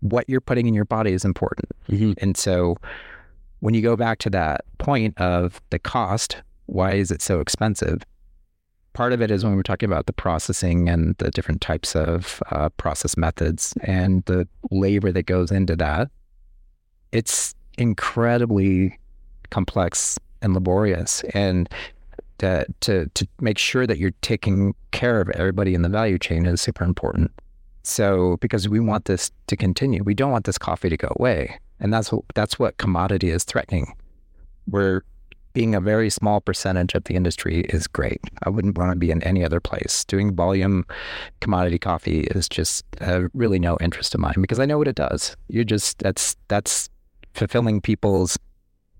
what 0.00 0.28
you're 0.28 0.40
putting 0.40 0.66
in 0.66 0.74
your 0.74 0.84
body 0.84 1.12
is 1.12 1.24
important. 1.24 1.70
Mm-hmm. 1.88 2.12
And 2.18 2.36
so 2.36 2.76
when 3.60 3.74
you 3.74 3.82
go 3.82 3.96
back 3.96 4.18
to 4.20 4.30
that 4.30 4.64
point 4.78 5.18
of 5.18 5.60
the 5.70 5.78
cost, 5.78 6.36
why 6.66 6.92
is 6.92 7.10
it 7.10 7.20
so 7.20 7.40
expensive? 7.40 8.02
Part 8.92 9.12
of 9.12 9.20
it 9.20 9.30
is 9.30 9.44
when 9.44 9.56
we're 9.56 9.62
talking 9.62 9.88
about 9.88 10.06
the 10.06 10.12
processing 10.12 10.88
and 10.88 11.14
the 11.18 11.30
different 11.30 11.60
types 11.60 11.94
of 11.94 12.42
uh, 12.50 12.68
process 12.70 13.16
methods 13.16 13.74
and 13.82 14.24
the 14.24 14.46
labor 14.70 15.12
that 15.12 15.24
goes 15.26 15.50
into 15.50 15.76
that 15.76 16.10
it's 17.12 17.54
incredibly 17.76 18.98
complex 19.50 20.18
and 20.42 20.54
laborious 20.54 21.22
and 21.34 21.68
to, 22.38 22.64
to 22.80 23.06
to 23.14 23.26
make 23.40 23.58
sure 23.58 23.86
that 23.86 23.98
you're 23.98 24.12
taking 24.22 24.74
care 24.92 25.20
of 25.20 25.28
everybody 25.30 25.74
in 25.74 25.82
the 25.82 25.88
value 25.88 26.18
chain 26.18 26.46
is 26.46 26.60
super 26.60 26.84
important. 26.84 27.32
So 27.88 28.36
because 28.38 28.68
we 28.68 28.80
want 28.80 29.06
this 29.06 29.30
to 29.46 29.56
continue, 29.56 30.02
we 30.04 30.14
don't 30.14 30.30
want 30.30 30.44
this 30.44 30.58
coffee 30.58 30.88
to 30.88 30.96
go 30.96 31.12
away, 31.18 31.58
and 31.80 31.92
that's 31.92 32.12
what 32.12 32.24
that's 32.34 32.58
what 32.58 32.76
commodity 32.76 33.30
is 33.30 33.44
threatening. 33.44 33.94
We're 34.66 35.02
being 35.54 35.74
a 35.74 35.80
very 35.80 36.10
small 36.10 36.40
percentage 36.40 36.94
of 36.94 37.04
the 37.04 37.14
industry 37.14 37.62
is 37.70 37.86
great. 37.86 38.20
I 38.44 38.50
wouldn't 38.50 38.76
want 38.76 38.92
to 38.92 38.96
be 38.96 39.10
in 39.10 39.22
any 39.22 39.44
other 39.44 39.58
place. 39.58 40.04
Doing 40.04 40.34
volume 40.34 40.84
commodity 41.40 41.78
coffee 41.78 42.20
is 42.30 42.48
just 42.48 42.84
uh, 43.00 43.22
really 43.32 43.58
no 43.58 43.78
interest 43.80 44.14
of 44.14 44.20
mine 44.20 44.34
because 44.40 44.60
I 44.60 44.66
know 44.66 44.78
what 44.78 44.86
it 44.86 44.94
does. 44.94 45.36
You're 45.48 45.64
just 45.64 45.98
that's 45.98 46.36
that's 46.48 46.90
fulfilling 47.34 47.80
people's 47.80 48.38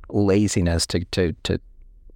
laziness 0.09 0.87
to 0.87 1.05
to 1.13 1.35
to 1.45 1.61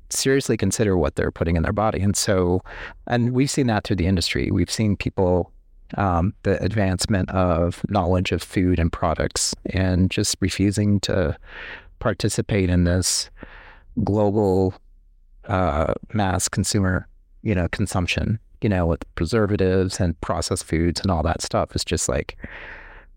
seriously 0.09 0.57
consider 0.57 0.97
what 0.97 1.17
they're 1.17 1.31
putting 1.31 1.57
in 1.57 1.63
their 1.63 1.73
body. 1.73 2.01
And 2.01 2.17
so, 2.17 2.63
and 3.07 3.33
we've 3.33 3.51
seen 3.51 3.67
that 3.67 3.85
through 3.85 3.97
the 3.97 4.07
industry. 4.07 4.51
We've 4.51 4.71
seen 4.71 4.97
people, 4.97 5.52
um, 5.97 6.35
the 6.43 6.63
advancement 6.63 7.31
of 7.31 7.83
knowledge 7.89 8.33
of 8.33 8.43
food 8.43 8.79
and 8.79 8.93
products, 8.93 9.55
and 9.67 10.11
just 10.11 10.37
refusing 10.41 11.01
to 11.01 11.37
participate 11.99 12.71
in 12.71 12.85
this 12.85 13.31
global 14.05 14.75
uh, 15.47 15.95
mass 16.13 16.49
consumer, 16.49 17.09
you 17.43 17.55
know, 17.55 17.69
consumption. 17.69 18.39
You 18.61 18.69
know, 18.69 18.87
with 18.87 19.03
preservatives 19.17 19.99
and 19.99 20.21
processed 20.21 20.63
foods 20.63 21.01
and 21.01 21.11
all 21.11 21.25
that 21.25 21.43
stuff. 21.43 21.71
It's 21.75 21.85
just 21.85 22.09
like, 22.09 22.37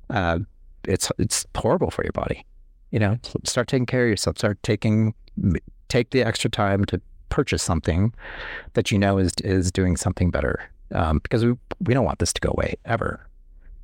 uh, 0.09 0.39
it's 0.85 1.11
it's 1.19 1.45
horrible 1.55 1.91
for 1.91 2.03
your 2.03 2.13
body 2.13 2.43
you 2.95 2.99
know, 2.99 3.17
start 3.43 3.67
taking 3.67 3.85
care 3.85 4.03
of 4.03 4.09
yourself. 4.09 4.37
Start 4.37 4.63
taking 4.63 5.13
take 5.89 6.11
the 6.11 6.23
extra 6.23 6.49
time 6.49 6.85
to 6.85 7.01
purchase 7.27 7.61
something 7.61 8.13
that 8.73 8.89
you 8.89 8.97
know 8.97 9.17
is 9.17 9.33
is 9.43 9.69
doing 9.69 9.97
something 9.97 10.31
better. 10.31 10.69
Um, 10.91 11.19
because 11.19 11.43
we 11.43 11.53
we 11.83 11.93
don't 11.93 12.05
want 12.05 12.19
this 12.19 12.33
to 12.33 12.41
go 12.41 12.51
away 12.51 12.75
ever, 12.85 13.27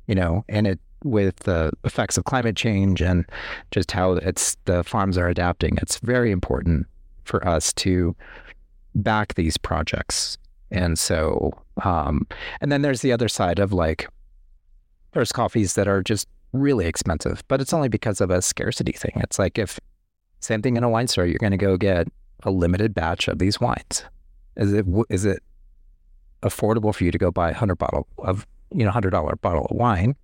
you 0.06 0.14
know. 0.14 0.44
And 0.48 0.66
it 0.66 0.78
with 1.04 1.36
the 1.40 1.72
effects 1.84 2.16
of 2.16 2.24
climate 2.24 2.56
change 2.56 3.02
and 3.02 3.24
just 3.70 3.90
how 3.90 4.12
it's 4.12 4.56
the 4.64 4.84
farms 4.84 5.18
are 5.18 5.28
adapting, 5.28 5.78
it's 5.82 5.98
very 5.98 6.30
important 6.30 6.86
for 7.24 7.46
us 7.46 7.72
to 7.74 8.14
back 8.94 9.34
these 9.34 9.56
projects. 9.56 10.38
And 10.70 10.98
so, 10.98 11.52
um, 11.82 12.26
and 12.60 12.72
then 12.72 12.82
there's 12.82 13.02
the 13.02 13.12
other 13.12 13.28
side 13.28 13.58
of 13.58 13.72
like, 13.72 14.08
there's 15.12 15.32
coffees 15.32 15.74
that 15.74 15.88
are 15.88 16.02
just 16.02 16.28
really 16.52 16.86
expensive, 16.86 17.42
but 17.48 17.60
it's 17.60 17.72
only 17.72 17.88
because 17.88 18.20
of 18.20 18.30
a 18.30 18.42
scarcity 18.42 18.92
thing. 18.92 19.12
It's 19.16 19.38
like 19.38 19.58
if 19.58 19.78
same 20.40 20.62
thing 20.62 20.76
in 20.76 20.84
a 20.84 20.88
wine 20.88 21.08
store, 21.08 21.26
you're 21.26 21.38
going 21.38 21.52
to 21.52 21.56
go 21.56 21.76
get 21.76 22.08
a 22.42 22.50
limited 22.50 22.94
batch 22.94 23.28
of 23.28 23.38
these 23.38 23.60
wines. 23.60 24.04
Is 24.56 24.72
it 24.72 24.86
is 25.08 25.24
it 25.24 25.42
affordable 26.42 26.94
for 26.94 27.04
you 27.04 27.10
to 27.10 27.18
go 27.18 27.30
buy 27.30 27.50
a 27.50 27.54
hundred 27.54 27.76
bottle 27.76 28.06
of 28.18 28.46
you 28.70 28.84
know 28.84 28.90
hundred 28.90 29.10
dollar 29.10 29.36
bottle 29.36 29.66
of 29.70 29.76
wine? 29.76 30.14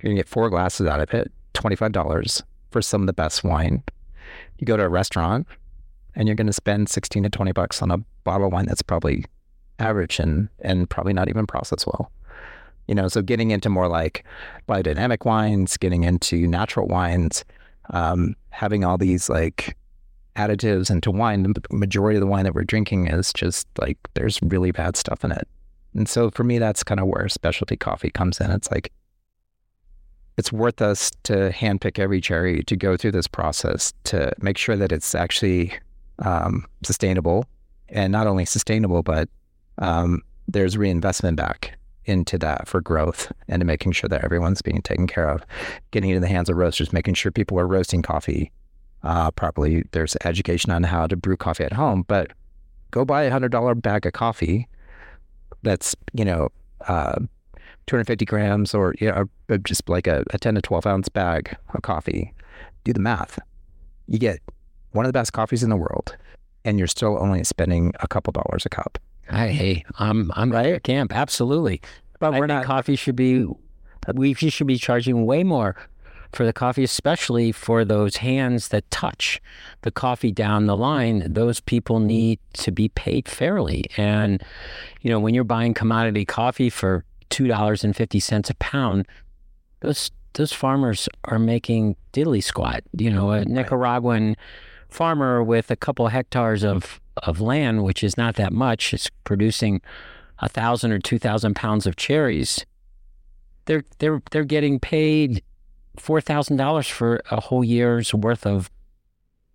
You're 0.00 0.10
gonna 0.10 0.16
get 0.16 0.28
four 0.28 0.48
glasses 0.50 0.86
out 0.86 1.00
of 1.00 1.12
it, 1.12 1.30
twenty 1.54 1.76
five 1.76 1.92
dollars 1.92 2.42
for 2.70 2.80
some 2.82 3.02
of 3.02 3.06
the 3.06 3.12
best 3.12 3.44
wine. 3.44 3.82
You 4.58 4.66
go 4.66 4.76
to 4.76 4.84
a 4.84 4.88
restaurant 4.88 5.46
and 6.14 6.28
you're 6.28 6.36
to 6.36 6.52
spend 6.52 6.88
sixteen 6.88 7.22
to 7.24 7.30
twenty 7.30 7.52
bucks 7.52 7.82
on 7.82 7.90
a 7.90 7.98
bottle 8.24 8.46
of 8.46 8.52
wine 8.52 8.66
that's 8.66 8.82
probably 8.82 9.24
average 9.78 10.18
and 10.18 10.48
and 10.60 10.88
probably 10.88 11.12
not 11.12 11.28
even 11.28 11.46
processed 11.46 11.86
well. 11.86 12.10
You 12.86 12.94
know, 12.94 13.08
so 13.08 13.22
getting 13.22 13.50
into 13.50 13.68
more 13.68 13.88
like 13.88 14.24
biodynamic 14.68 15.24
wines, 15.24 15.76
getting 15.76 16.02
into 16.02 16.46
natural 16.46 16.88
wines, 16.88 17.44
um, 17.90 18.34
having 18.50 18.84
all 18.84 18.98
these 18.98 19.28
like 19.28 19.76
additives 20.36 20.90
into 20.90 21.10
wine. 21.10 21.42
The 21.42 21.62
majority 21.70 22.16
of 22.16 22.20
the 22.20 22.26
wine 22.26 22.44
that 22.44 22.54
we're 22.54 22.64
drinking 22.64 23.08
is 23.08 23.32
just 23.32 23.66
like 23.78 23.98
there's 24.14 24.40
really 24.42 24.70
bad 24.70 24.96
stuff 24.96 25.24
in 25.24 25.32
it. 25.32 25.46
And 25.94 26.08
so 26.08 26.30
for 26.30 26.44
me, 26.44 26.58
that's 26.58 26.84
kind 26.84 27.00
of 27.00 27.06
where 27.06 27.28
specialty 27.28 27.76
coffee 27.76 28.10
comes 28.10 28.40
in. 28.40 28.50
It's 28.50 28.70
like 28.70 28.92
it's 30.36 30.52
worth 30.52 30.80
us 30.80 31.10
to 31.24 31.50
handpick 31.50 31.98
every 31.98 32.20
cherry 32.20 32.62
to 32.62 32.76
go 32.76 32.96
through 32.96 33.12
this 33.12 33.26
process 33.26 33.92
to 34.04 34.32
make 34.40 34.56
sure 34.56 34.76
that 34.76 34.92
it's 34.92 35.14
actually 35.14 35.74
um, 36.20 36.66
sustainable 36.82 37.44
and 37.88 38.12
not 38.12 38.26
only 38.26 38.44
sustainable, 38.44 39.02
but 39.02 39.28
um, 39.78 40.22
there's 40.48 40.78
reinvestment 40.78 41.36
back 41.36 41.76
into 42.04 42.38
that 42.38 42.66
for 42.66 42.80
growth 42.80 43.30
and 43.48 43.60
to 43.60 43.66
making 43.66 43.92
sure 43.92 44.08
that 44.08 44.24
everyone's 44.24 44.62
being 44.62 44.80
taken 44.82 45.06
care 45.06 45.28
of, 45.28 45.44
getting 45.90 46.10
into 46.10 46.20
the 46.20 46.28
hands 46.28 46.48
of 46.48 46.56
roasters, 46.56 46.92
making 46.92 47.14
sure 47.14 47.30
people 47.30 47.58
are 47.58 47.66
roasting 47.66 48.02
coffee 48.02 48.50
uh, 49.02 49.30
properly. 49.30 49.84
There's 49.92 50.16
education 50.24 50.70
on 50.70 50.84
how 50.84 51.06
to 51.06 51.16
brew 51.16 51.36
coffee 51.36 51.64
at 51.64 51.72
home, 51.72 52.04
but 52.06 52.32
go 52.90 53.04
buy 53.04 53.22
a 53.22 53.30
hundred 53.30 53.52
dollar 53.52 53.74
bag 53.74 54.06
of 54.06 54.12
coffee 54.12 54.68
that's 55.62 55.94
you 56.12 56.24
know 56.24 56.48
uh, 56.88 57.18
250 57.86 58.24
grams 58.24 58.74
or 58.74 58.94
you 58.98 59.10
know 59.10 59.26
just 59.64 59.88
like 59.88 60.06
a, 60.06 60.24
a 60.30 60.38
10 60.38 60.54
to 60.54 60.62
12 60.62 60.86
ounce 60.86 61.08
bag 61.08 61.56
of 61.74 61.82
coffee. 61.82 62.32
Do 62.84 62.92
the 62.92 63.00
math. 63.00 63.38
You 64.06 64.18
get 64.18 64.40
one 64.92 65.04
of 65.04 65.08
the 65.08 65.12
best 65.12 65.32
coffees 65.32 65.62
in 65.62 65.70
the 65.70 65.76
world, 65.76 66.16
and 66.64 66.78
you're 66.78 66.88
still 66.88 67.18
only 67.20 67.44
spending 67.44 67.92
a 68.00 68.08
couple 68.08 68.32
dollars 68.32 68.64
a 68.64 68.68
cup. 68.68 68.98
Hey, 69.28 69.84
I'm 69.98 70.32
I'm 70.34 70.50
right 70.50 70.66
at 70.66 70.82
camp. 70.82 71.14
Absolutely, 71.14 71.80
but 72.18 72.34
I 72.34 72.38
we're 72.38 72.46
not. 72.46 72.64
Coffee 72.64 72.96
should 72.96 73.16
be 73.16 73.46
we 74.14 74.34
should 74.34 74.66
be 74.66 74.76
charging 74.76 75.26
way 75.26 75.44
more 75.44 75.76
for 76.32 76.44
the 76.44 76.52
coffee, 76.52 76.84
especially 76.84 77.52
for 77.52 77.84
those 77.84 78.16
hands 78.16 78.68
that 78.68 78.90
touch 78.90 79.40
the 79.82 79.90
coffee 79.90 80.32
down 80.32 80.66
the 80.66 80.76
line. 80.76 81.32
Those 81.32 81.60
people 81.60 82.00
need 82.00 82.38
to 82.54 82.70
be 82.70 82.88
paid 82.88 83.28
fairly. 83.28 83.84
And, 83.96 84.42
you 85.00 85.10
know, 85.10 85.20
when 85.20 85.34
you're 85.34 85.44
buying 85.44 85.74
commodity 85.74 86.24
coffee 86.24 86.70
for 86.70 87.04
$2.50 87.30 88.50
a 88.50 88.54
pound, 88.54 89.06
those 89.80 90.10
those 90.34 90.52
farmers 90.52 91.08
are 91.24 91.38
making 91.38 91.96
diddly 92.12 92.42
squat. 92.42 92.84
You 92.96 93.10
know, 93.10 93.32
a 93.32 93.44
Nicaraguan 93.44 94.36
farmer 94.88 95.42
with 95.42 95.70
a 95.70 95.76
couple 95.76 96.08
hectares 96.08 96.62
of, 96.62 97.00
of 97.24 97.40
land, 97.40 97.82
which 97.82 98.04
is 98.04 98.16
not 98.16 98.36
that 98.36 98.52
much, 98.52 98.94
is 98.94 99.10
producing 99.24 99.80
a 100.38 100.48
thousand 100.48 100.92
or 100.92 100.98
two 100.98 101.18
thousand 101.18 101.54
pounds 101.56 101.86
of 101.86 101.96
cherries. 101.96 102.64
They're 103.66 103.84
they're 103.98 104.22
they're 104.30 104.44
getting 104.44 104.78
paid 104.78 105.42
four 105.96 106.20
thousand 106.20 106.56
dollars 106.56 106.88
for 106.88 107.22
a 107.30 107.40
whole 107.40 107.64
year's 107.64 108.14
worth 108.14 108.46
of 108.46 108.70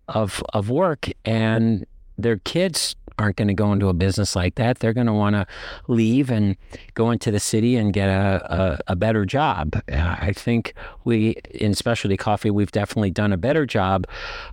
of 0.08 0.42
of 0.52 0.70
work, 0.70 1.08
and 1.24 1.86
their 2.18 2.38
kids 2.38 2.96
aren't 3.18 3.36
going 3.36 3.48
to 3.48 3.54
go 3.54 3.72
into 3.72 3.88
a 3.88 3.94
business 3.94 4.36
like 4.36 4.56
that. 4.56 4.78
They're 4.78 4.92
going 4.92 5.06
to 5.06 5.12
want 5.12 5.34
to 5.34 5.46
leave 5.88 6.30
and 6.30 6.56
go 6.94 7.10
into 7.10 7.30
the 7.30 7.40
city 7.40 7.76
and 7.76 7.92
get 7.92 8.08
a, 8.08 8.78
a, 8.88 8.92
a 8.92 8.96
better 8.96 9.24
job. 9.24 9.80
I 9.90 10.32
think 10.32 10.74
we, 11.04 11.36
in 11.50 11.74
specialty 11.74 12.16
coffee, 12.18 12.50
we've 12.50 12.72
definitely 12.72 13.10
done 13.10 13.32
a 13.32 13.38
better 13.38 13.64
job 13.64 14.06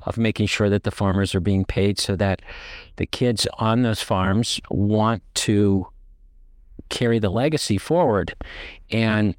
of 0.03 0.17
making 0.17 0.47
sure 0.47 0.69
that 0.69 0.83
the 0.83 0.91
farmers 0.91 1.35
are 1.35 1.41
being 1.41 1.65
paid 1.65 1.99
so 1.99 2.15
that 2.15 2.41
the 2.95 3.05
kids 3.05 3.47
on 3.59 3.81
those 3.81 4.01
farms 4.01 4.61
want 4.69 5.23
to 5.35 5.87
carry 6.89 7.19
the 7.19 7.29
legacy 7.29 7.77
forward. 7.77 8.33
And 8.91 9.35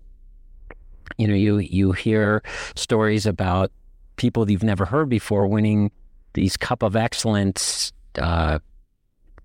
you 1.18 1.28
know, 1.28 1.34
you 1.34 1.58
you 1.58 1.92
hear 1.92 2.42
stories 2.74 3.26
about 3.26 3.70
people 4.16 4.50
you've 4.50 4.62
never 4.62 4.84
heard 4.84 5.08
before 5.08 5.46
winning 5.46 5.90
these 6.34 6.56
Cup 6.56 6.82
of 6.82 6.96
Excellence 6.96 7.92
uh, 8.18 8.58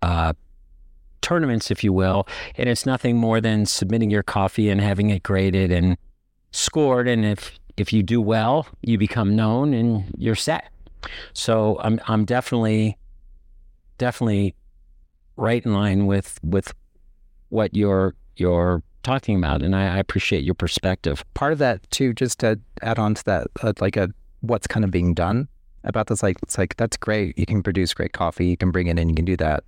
uh, 0.02 0.34
tournaments, 1.22 1.72
if 1.72 1.84
you 1.84 1.94
will, 1.94 2.28
and 2.56 2.70
it's 2.70 2.86
nothing 2.86 3.18
more 3.18 3.40
than 3.42 3.66
submitting 3.66 4.10
your 4.10 4.24
coffee 4.24 4.70
and 4.70 4.82
having 4.82 5.10
it 5.10 5.24
graded 5.24 5.72
and 5.72 5.98
scored. 6.52 7.08
And 7.08 7.26
if 7.26 7.60
if 7.78 7.94
you 7.94 8.04
do 8.04 8.22
well, 8.22 8.68
you 8.82 8.98
become 8.98 9.36
known 9.36 9.74
and 9.74 10.06
you're 10.18 10.36
set. 10.36 10.70
So 11.34 11.80
I'm 11.82 12.00
I'm 12.08 12.26
definitely 12.26 12.98
definitely 13.98 14.56
right 15.36 15.64
in 15.66 15.74
line 15.74 16.06
with 16.06 16.40
with 16.44 16.74
what 17.50 17.76
you're 17.76 18.16
you're 18.36 18.84
talking 19.04 19.38
about, 19.38 19.62
and 19.62 19.76
I, 19.76 19.95
I 19.95 19.97
appreciate 19.97 20.43
your 20.43 20.56
perspective. 20.56 21.24
Part 21.34 21.54
of 21.54 21.60
that 21.60 21.89
too, 21.91 22.14
just 22.14 22.39
to 22.39 22.60
add 22.82 23.00
on 23.00 23.16
to 23.16 23.24
that, 23.26 23.47
uh, 23.62 23.74
like 23.80 23.97
a 23.97 24.10
what's 24.41 24.68
kind 24.68 24.86
of 24.86 24.91
being 24.91 25.14
done 25.14 25.47
about 25.84 26.08
this 26.08 26.22
like 26.22 26.38
it's 26.43 26.58
like 26.58 26.76
that's 26.78 26.97
great. 26.97 27.38
You 27.38 27.45
can 27.45 27.64
produce 27.64 27.93
great 27.93 28.14
coffee. 28.14 28.47
You 28.47 28.58
can 28.58 28.72
bring 28.72 28.88
it 28.88 29.00
in. 29.00 29.10
You 29.10 29.16
can 29.16 29.26
do 29.26 29.38
that. 29.38 29.64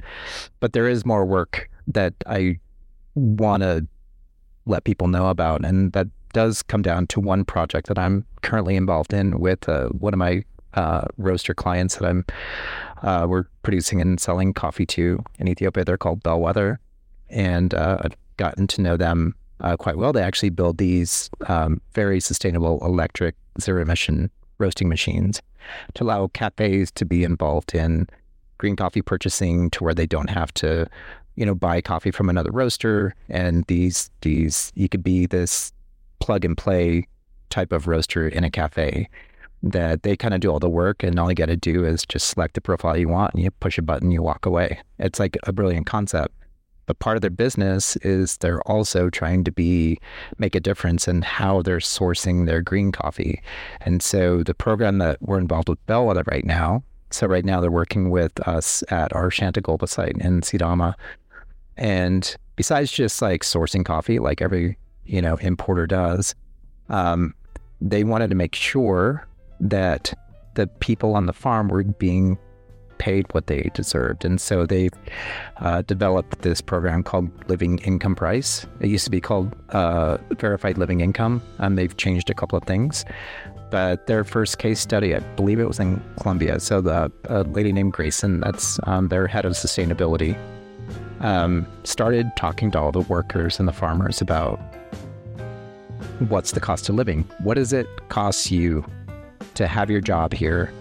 But 0.60 0.74
there 0.74 0.88
is 0.88 1.06
more 1.06 1.26
work 1.26 1.70
that 1.88 2.14
i 2.28 2.58
want 3.16 3.64
to 3.64 3.86
let 4.66 4.84
people 4.84 5.08
know 5.08 5.28
about 5.28 5.66
and 5.66 5.92
that 5.94 6.08
does 6.34 6.64
come 6.64 6.82
down 6.82 7.06
to 7.08 7.20
one 7.20 7.44
project 7.44 7.88
that 7.88 8.00
i'm 8.00 8.26
currently 8.42 8.76
involved 8.76 9.14
in 9.14 9.40
with 9.40 9.68
uh, 9.68 9.88
one 9.90 10.14
of 10.14 10.18
my 10.18 10.44
uh, 10.76 11.04
roaster 11.18 11.54
clients 11.54 11.96
that 11.96 12.08
i'm 12.08 12.24
uh, 13.04 13.26
we're 13.28 13.46
producing 13.64 14.00
and 14.00 14.20
selling 14.20 14.54
coffee 14.54 14.86
to 14.86 15.24
in 15.40 15.48
ethiopia. 15.48 15.84
They're 15.84 15.98
called 15.98 16.24
bellwether. 16.24 16.80
And 17.30 17.74
uh, 17.74 17.98
gotten 18.42 18.66
to 18.66 18.82
know 18.82 18.98
them 18.98 19.36
uh, 19.60 19.78
quite 19.78 19.98
well. 19.98 20.12
They 20.12 20.24
actually 20.24 20.50
build 20.50 20.80
these 20.80 21.30
um, 21.48 21.80
very 21.94 22.20
sustainable 22.20 22.84
electric 22.84 23.36
zero 23.60 23.84
emission 23.84 24.32
roasting 24.58 24.90
machines 24.90 25.42
to 25.94 26.04
allow 26.04 26.28
cafes 26.28 26.92
to 26.94 27.06
be 27.06 27.24
involved 27.24 27.76
in 27.76 28.08
green 28.58 28.76
coffee 28.76 29.04
purchasing 29.04 29.70
to 29.72 29.84
where 29.84 29.94
they 29.94 30.08
don't 30.08 30.32
have 30.32 30.52
to, 30.56 30.88
you 31.36 31.46
know, 31.46 31.54
buy 31.54 31.82
coffee 31.82 32.10
from 32.10 32.30
another 32.30 32.52
roaster. 32.52 33.14
And 33.30 33.64
these 33.68 34.10
these 34.22 34.72
you 34.74 34.90
could 34.90 35.04
be 35.04 35.28
this 35.28 35.72
plug 36.20 36.44
and 36.44 36.58
play 36.58 37.08
type 37.52 37.72
of 37.72 37.88
roaster 37.88 38.28
in 38.28 38.44
a 38.44 38.50
cafe 38.50 39.08
that 39.62 40.02
they 40.02 40.18
kind 40.18 40.34
of 40.34 40.40
do 40.40 40.50
all 40.50 40.60
the 40.60 40.70
work 40.70 41.04
and 41.04 41.20
all 41.20 41.30
you 41.30 41.36
got 41.36 41.46
to 41.46 41.56
do 41.56 41.86
is 41.86 42.04
just 42.08 42.30
select 42.30 42.56
the 42.56 42.62
profile 42.62 42.98
you 42.98 43.08
want 43.08 43.32
and 43.36 43.44
you 43.44 43.52
push 43.52 43.78
a 43.78 43.84
button 43.84 44.10
you 44.10 44.24
walk 44.24 44.48
away. 44.48 44.80
It's 44.98 45.20
like 45.20 45.38
a 45.44 45.54
brilliant 45.54 45.86
concept 45.86 46.34
but 46.86 47.00
part 47.00 47.18
of 47.18 47.22
their 47.22 47.30
business 47.30 47.96
is 47.98 48.38
they're 48.38 48.62
also 48.64 49.10
trying 49.10 49.44
to 49.44 49.52
be 49.52 50.00
make 50.38 50.56
a 50.56 50.60
difference 50.60 51.08
in 51.08 51.22
how 51.22 51.62
they're 51.62 51.78
sourcing 51.78 52.46
their 52.46 52.62
green 52.62 52.92
coffee. 52.92 53.42
And 53.82 54.02
so 54.02 54.44
the 54.44 54.54
program 54.54 54.98
that 54.98 55.22
we're 55.22 55.40
involved 55.40 55.70
with 55.70 55.86
Bellwether 55.86 56.24
right 56.28 56.46
now, 56.46 56.84
so 57.10 57.28
right 57.28 57.46
now 57.46 57.62
they're 57.62 57.72
working 57.72 58.10
with 58.10 58.40
us 58.48 58.84
at 58.90 59.14
our 59.14 59.30
Shantagolpa 59.30 59.88
site 59.88 60.18
in 60.18 60.42
Sidama. 60.42 60.96
And 61.78 62.36
besides 62.56 62.92
just 62.92 63.22
like 63.22 63.44
sourcing 63.44 63.86
coffee, 63.86 64.20
like 64.20 64.42
every 64.42 64.78
you 65.06 65.22
know 65.22 65.36
importer 65.38 65.88
does, 65.88 66.36
um, 66.90 67.34
they 67.80 68.04
wanted 68.04 68.30
to 68.30 68.36
make 68.36 68.56
sure 68.56 69.28
that 69.60 70.14
the 70.56 70.68
people 70.68 71.16
on 71.16 71.26
the 71.26 71.34
farm 71.34 71.70
were 71.70 71.84
being 71.84 72.38
paid 73.02 73.26
what 73.34 73.48
they 73.48 73.72
deserved. 73.74 74.24
And 74.24 74.40
so 74.40 74.68
they've 74.68 74.94
uh, 75.58 75.82
developed 75.82 76.44
this 76.44 76.62
program 76.62 77.02
called 77.02 77.30
Living 77.50 77.80
Income 77.80 78.14
Price. 78.16 78.68
It 78.80 78.90
used 78.90 79.06
to 79.06 79.10
be 79.10 79.20
called 79.20 79.56
uh, 79.70 80.20
Verified 80.38 80.78
Living 80.78 81.02
Income, 81.02 81.42
and 81.58 81.80
they've 81.80 81.98
changed 81.98 82.30
a 82.30 82.36
couple 82.36 82.60
of 82.60 82.64
things. 82.66 83.04
But 83.72 84.06
their 84.06 84.24
first 84.24 84.60
case 84.60 84.80
study, 84.80 85.16
I 85.16 85.20
believe 85.36 85.60
it 85.60 85.68
was 85.68 85.80
in 85.80 86.00
Colombia. 86.20 86.60
So 86.60 86.80
the 86.80 87.12
lady 87.48 87.74
named 87.74 87.94
Grayson, 87.94 88.42
that's 88.42 88.80
um, 88.84 89.08
their 89.08 89.26
head 89.26 89.46
of 89.46 89.54
sustainability, 89.54 90.38
um, 91.22 91.66
started 91.84 92.30
talking 92.38 92.70
to 92.72 92.80
all 92.80 92.92
the 92.92 93.02
workers 93.02 93.58
and 93.58 93.68
the 93.68 93.74
farmers 93.74 94.22
about 94.22 94.60
what's 96.30 96.52
the 96.52 96.60
cost 96.60 96.88
of 96.88 96.94
living? 96.94 97.28
What 97.40 97.56
does 97.56 97.74
it 97.74 97.88
cost 98.10 98.52
you 98.52 98.86
to 99.56 99.66
have 99.66 99.90
your 99.90 100.02
job 100.02 100.34
here 100.34 100.72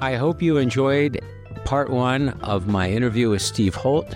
I 0.00 0.16
hope 0.16 0.42
you 0.42 0.58
enjoyed 0.58 1.24
part 1.64 1.88
one 1.88 2.28
of 2.42 2.66
my 2.66 2.90
interview 2.90 3.30
with 3.30 3.40
Steve 3.40 3.74
Holt. 3.74 4.14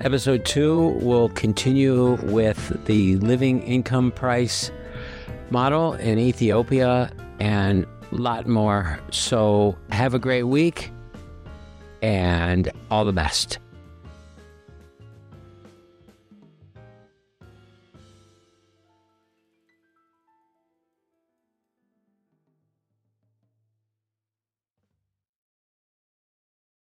Episode 0.00 0.44
two 0.44 0.98
will 1.00 1.28
continue 1.28 2.14
with 2.24 2.84
the 2.86 3.16
living 3.18 3.62
income 3.62 4.10
price 4.10 4.72
model 5.50 5.92
in 5.94 6.18
Ethiopia 6.18 7.12
and 7.38 7.86
a 8.10 8.14
lot 8.16 8.48
more. 8.48 8.98
So, 9.12 9.78
have 9.90 10.12
a 10.12 10.18
great 10.18 10.42
week 10.42 10.90
and 12.02 12.68
all 12.90 13.04
the 13.04 13.12
best. 13.12 13.58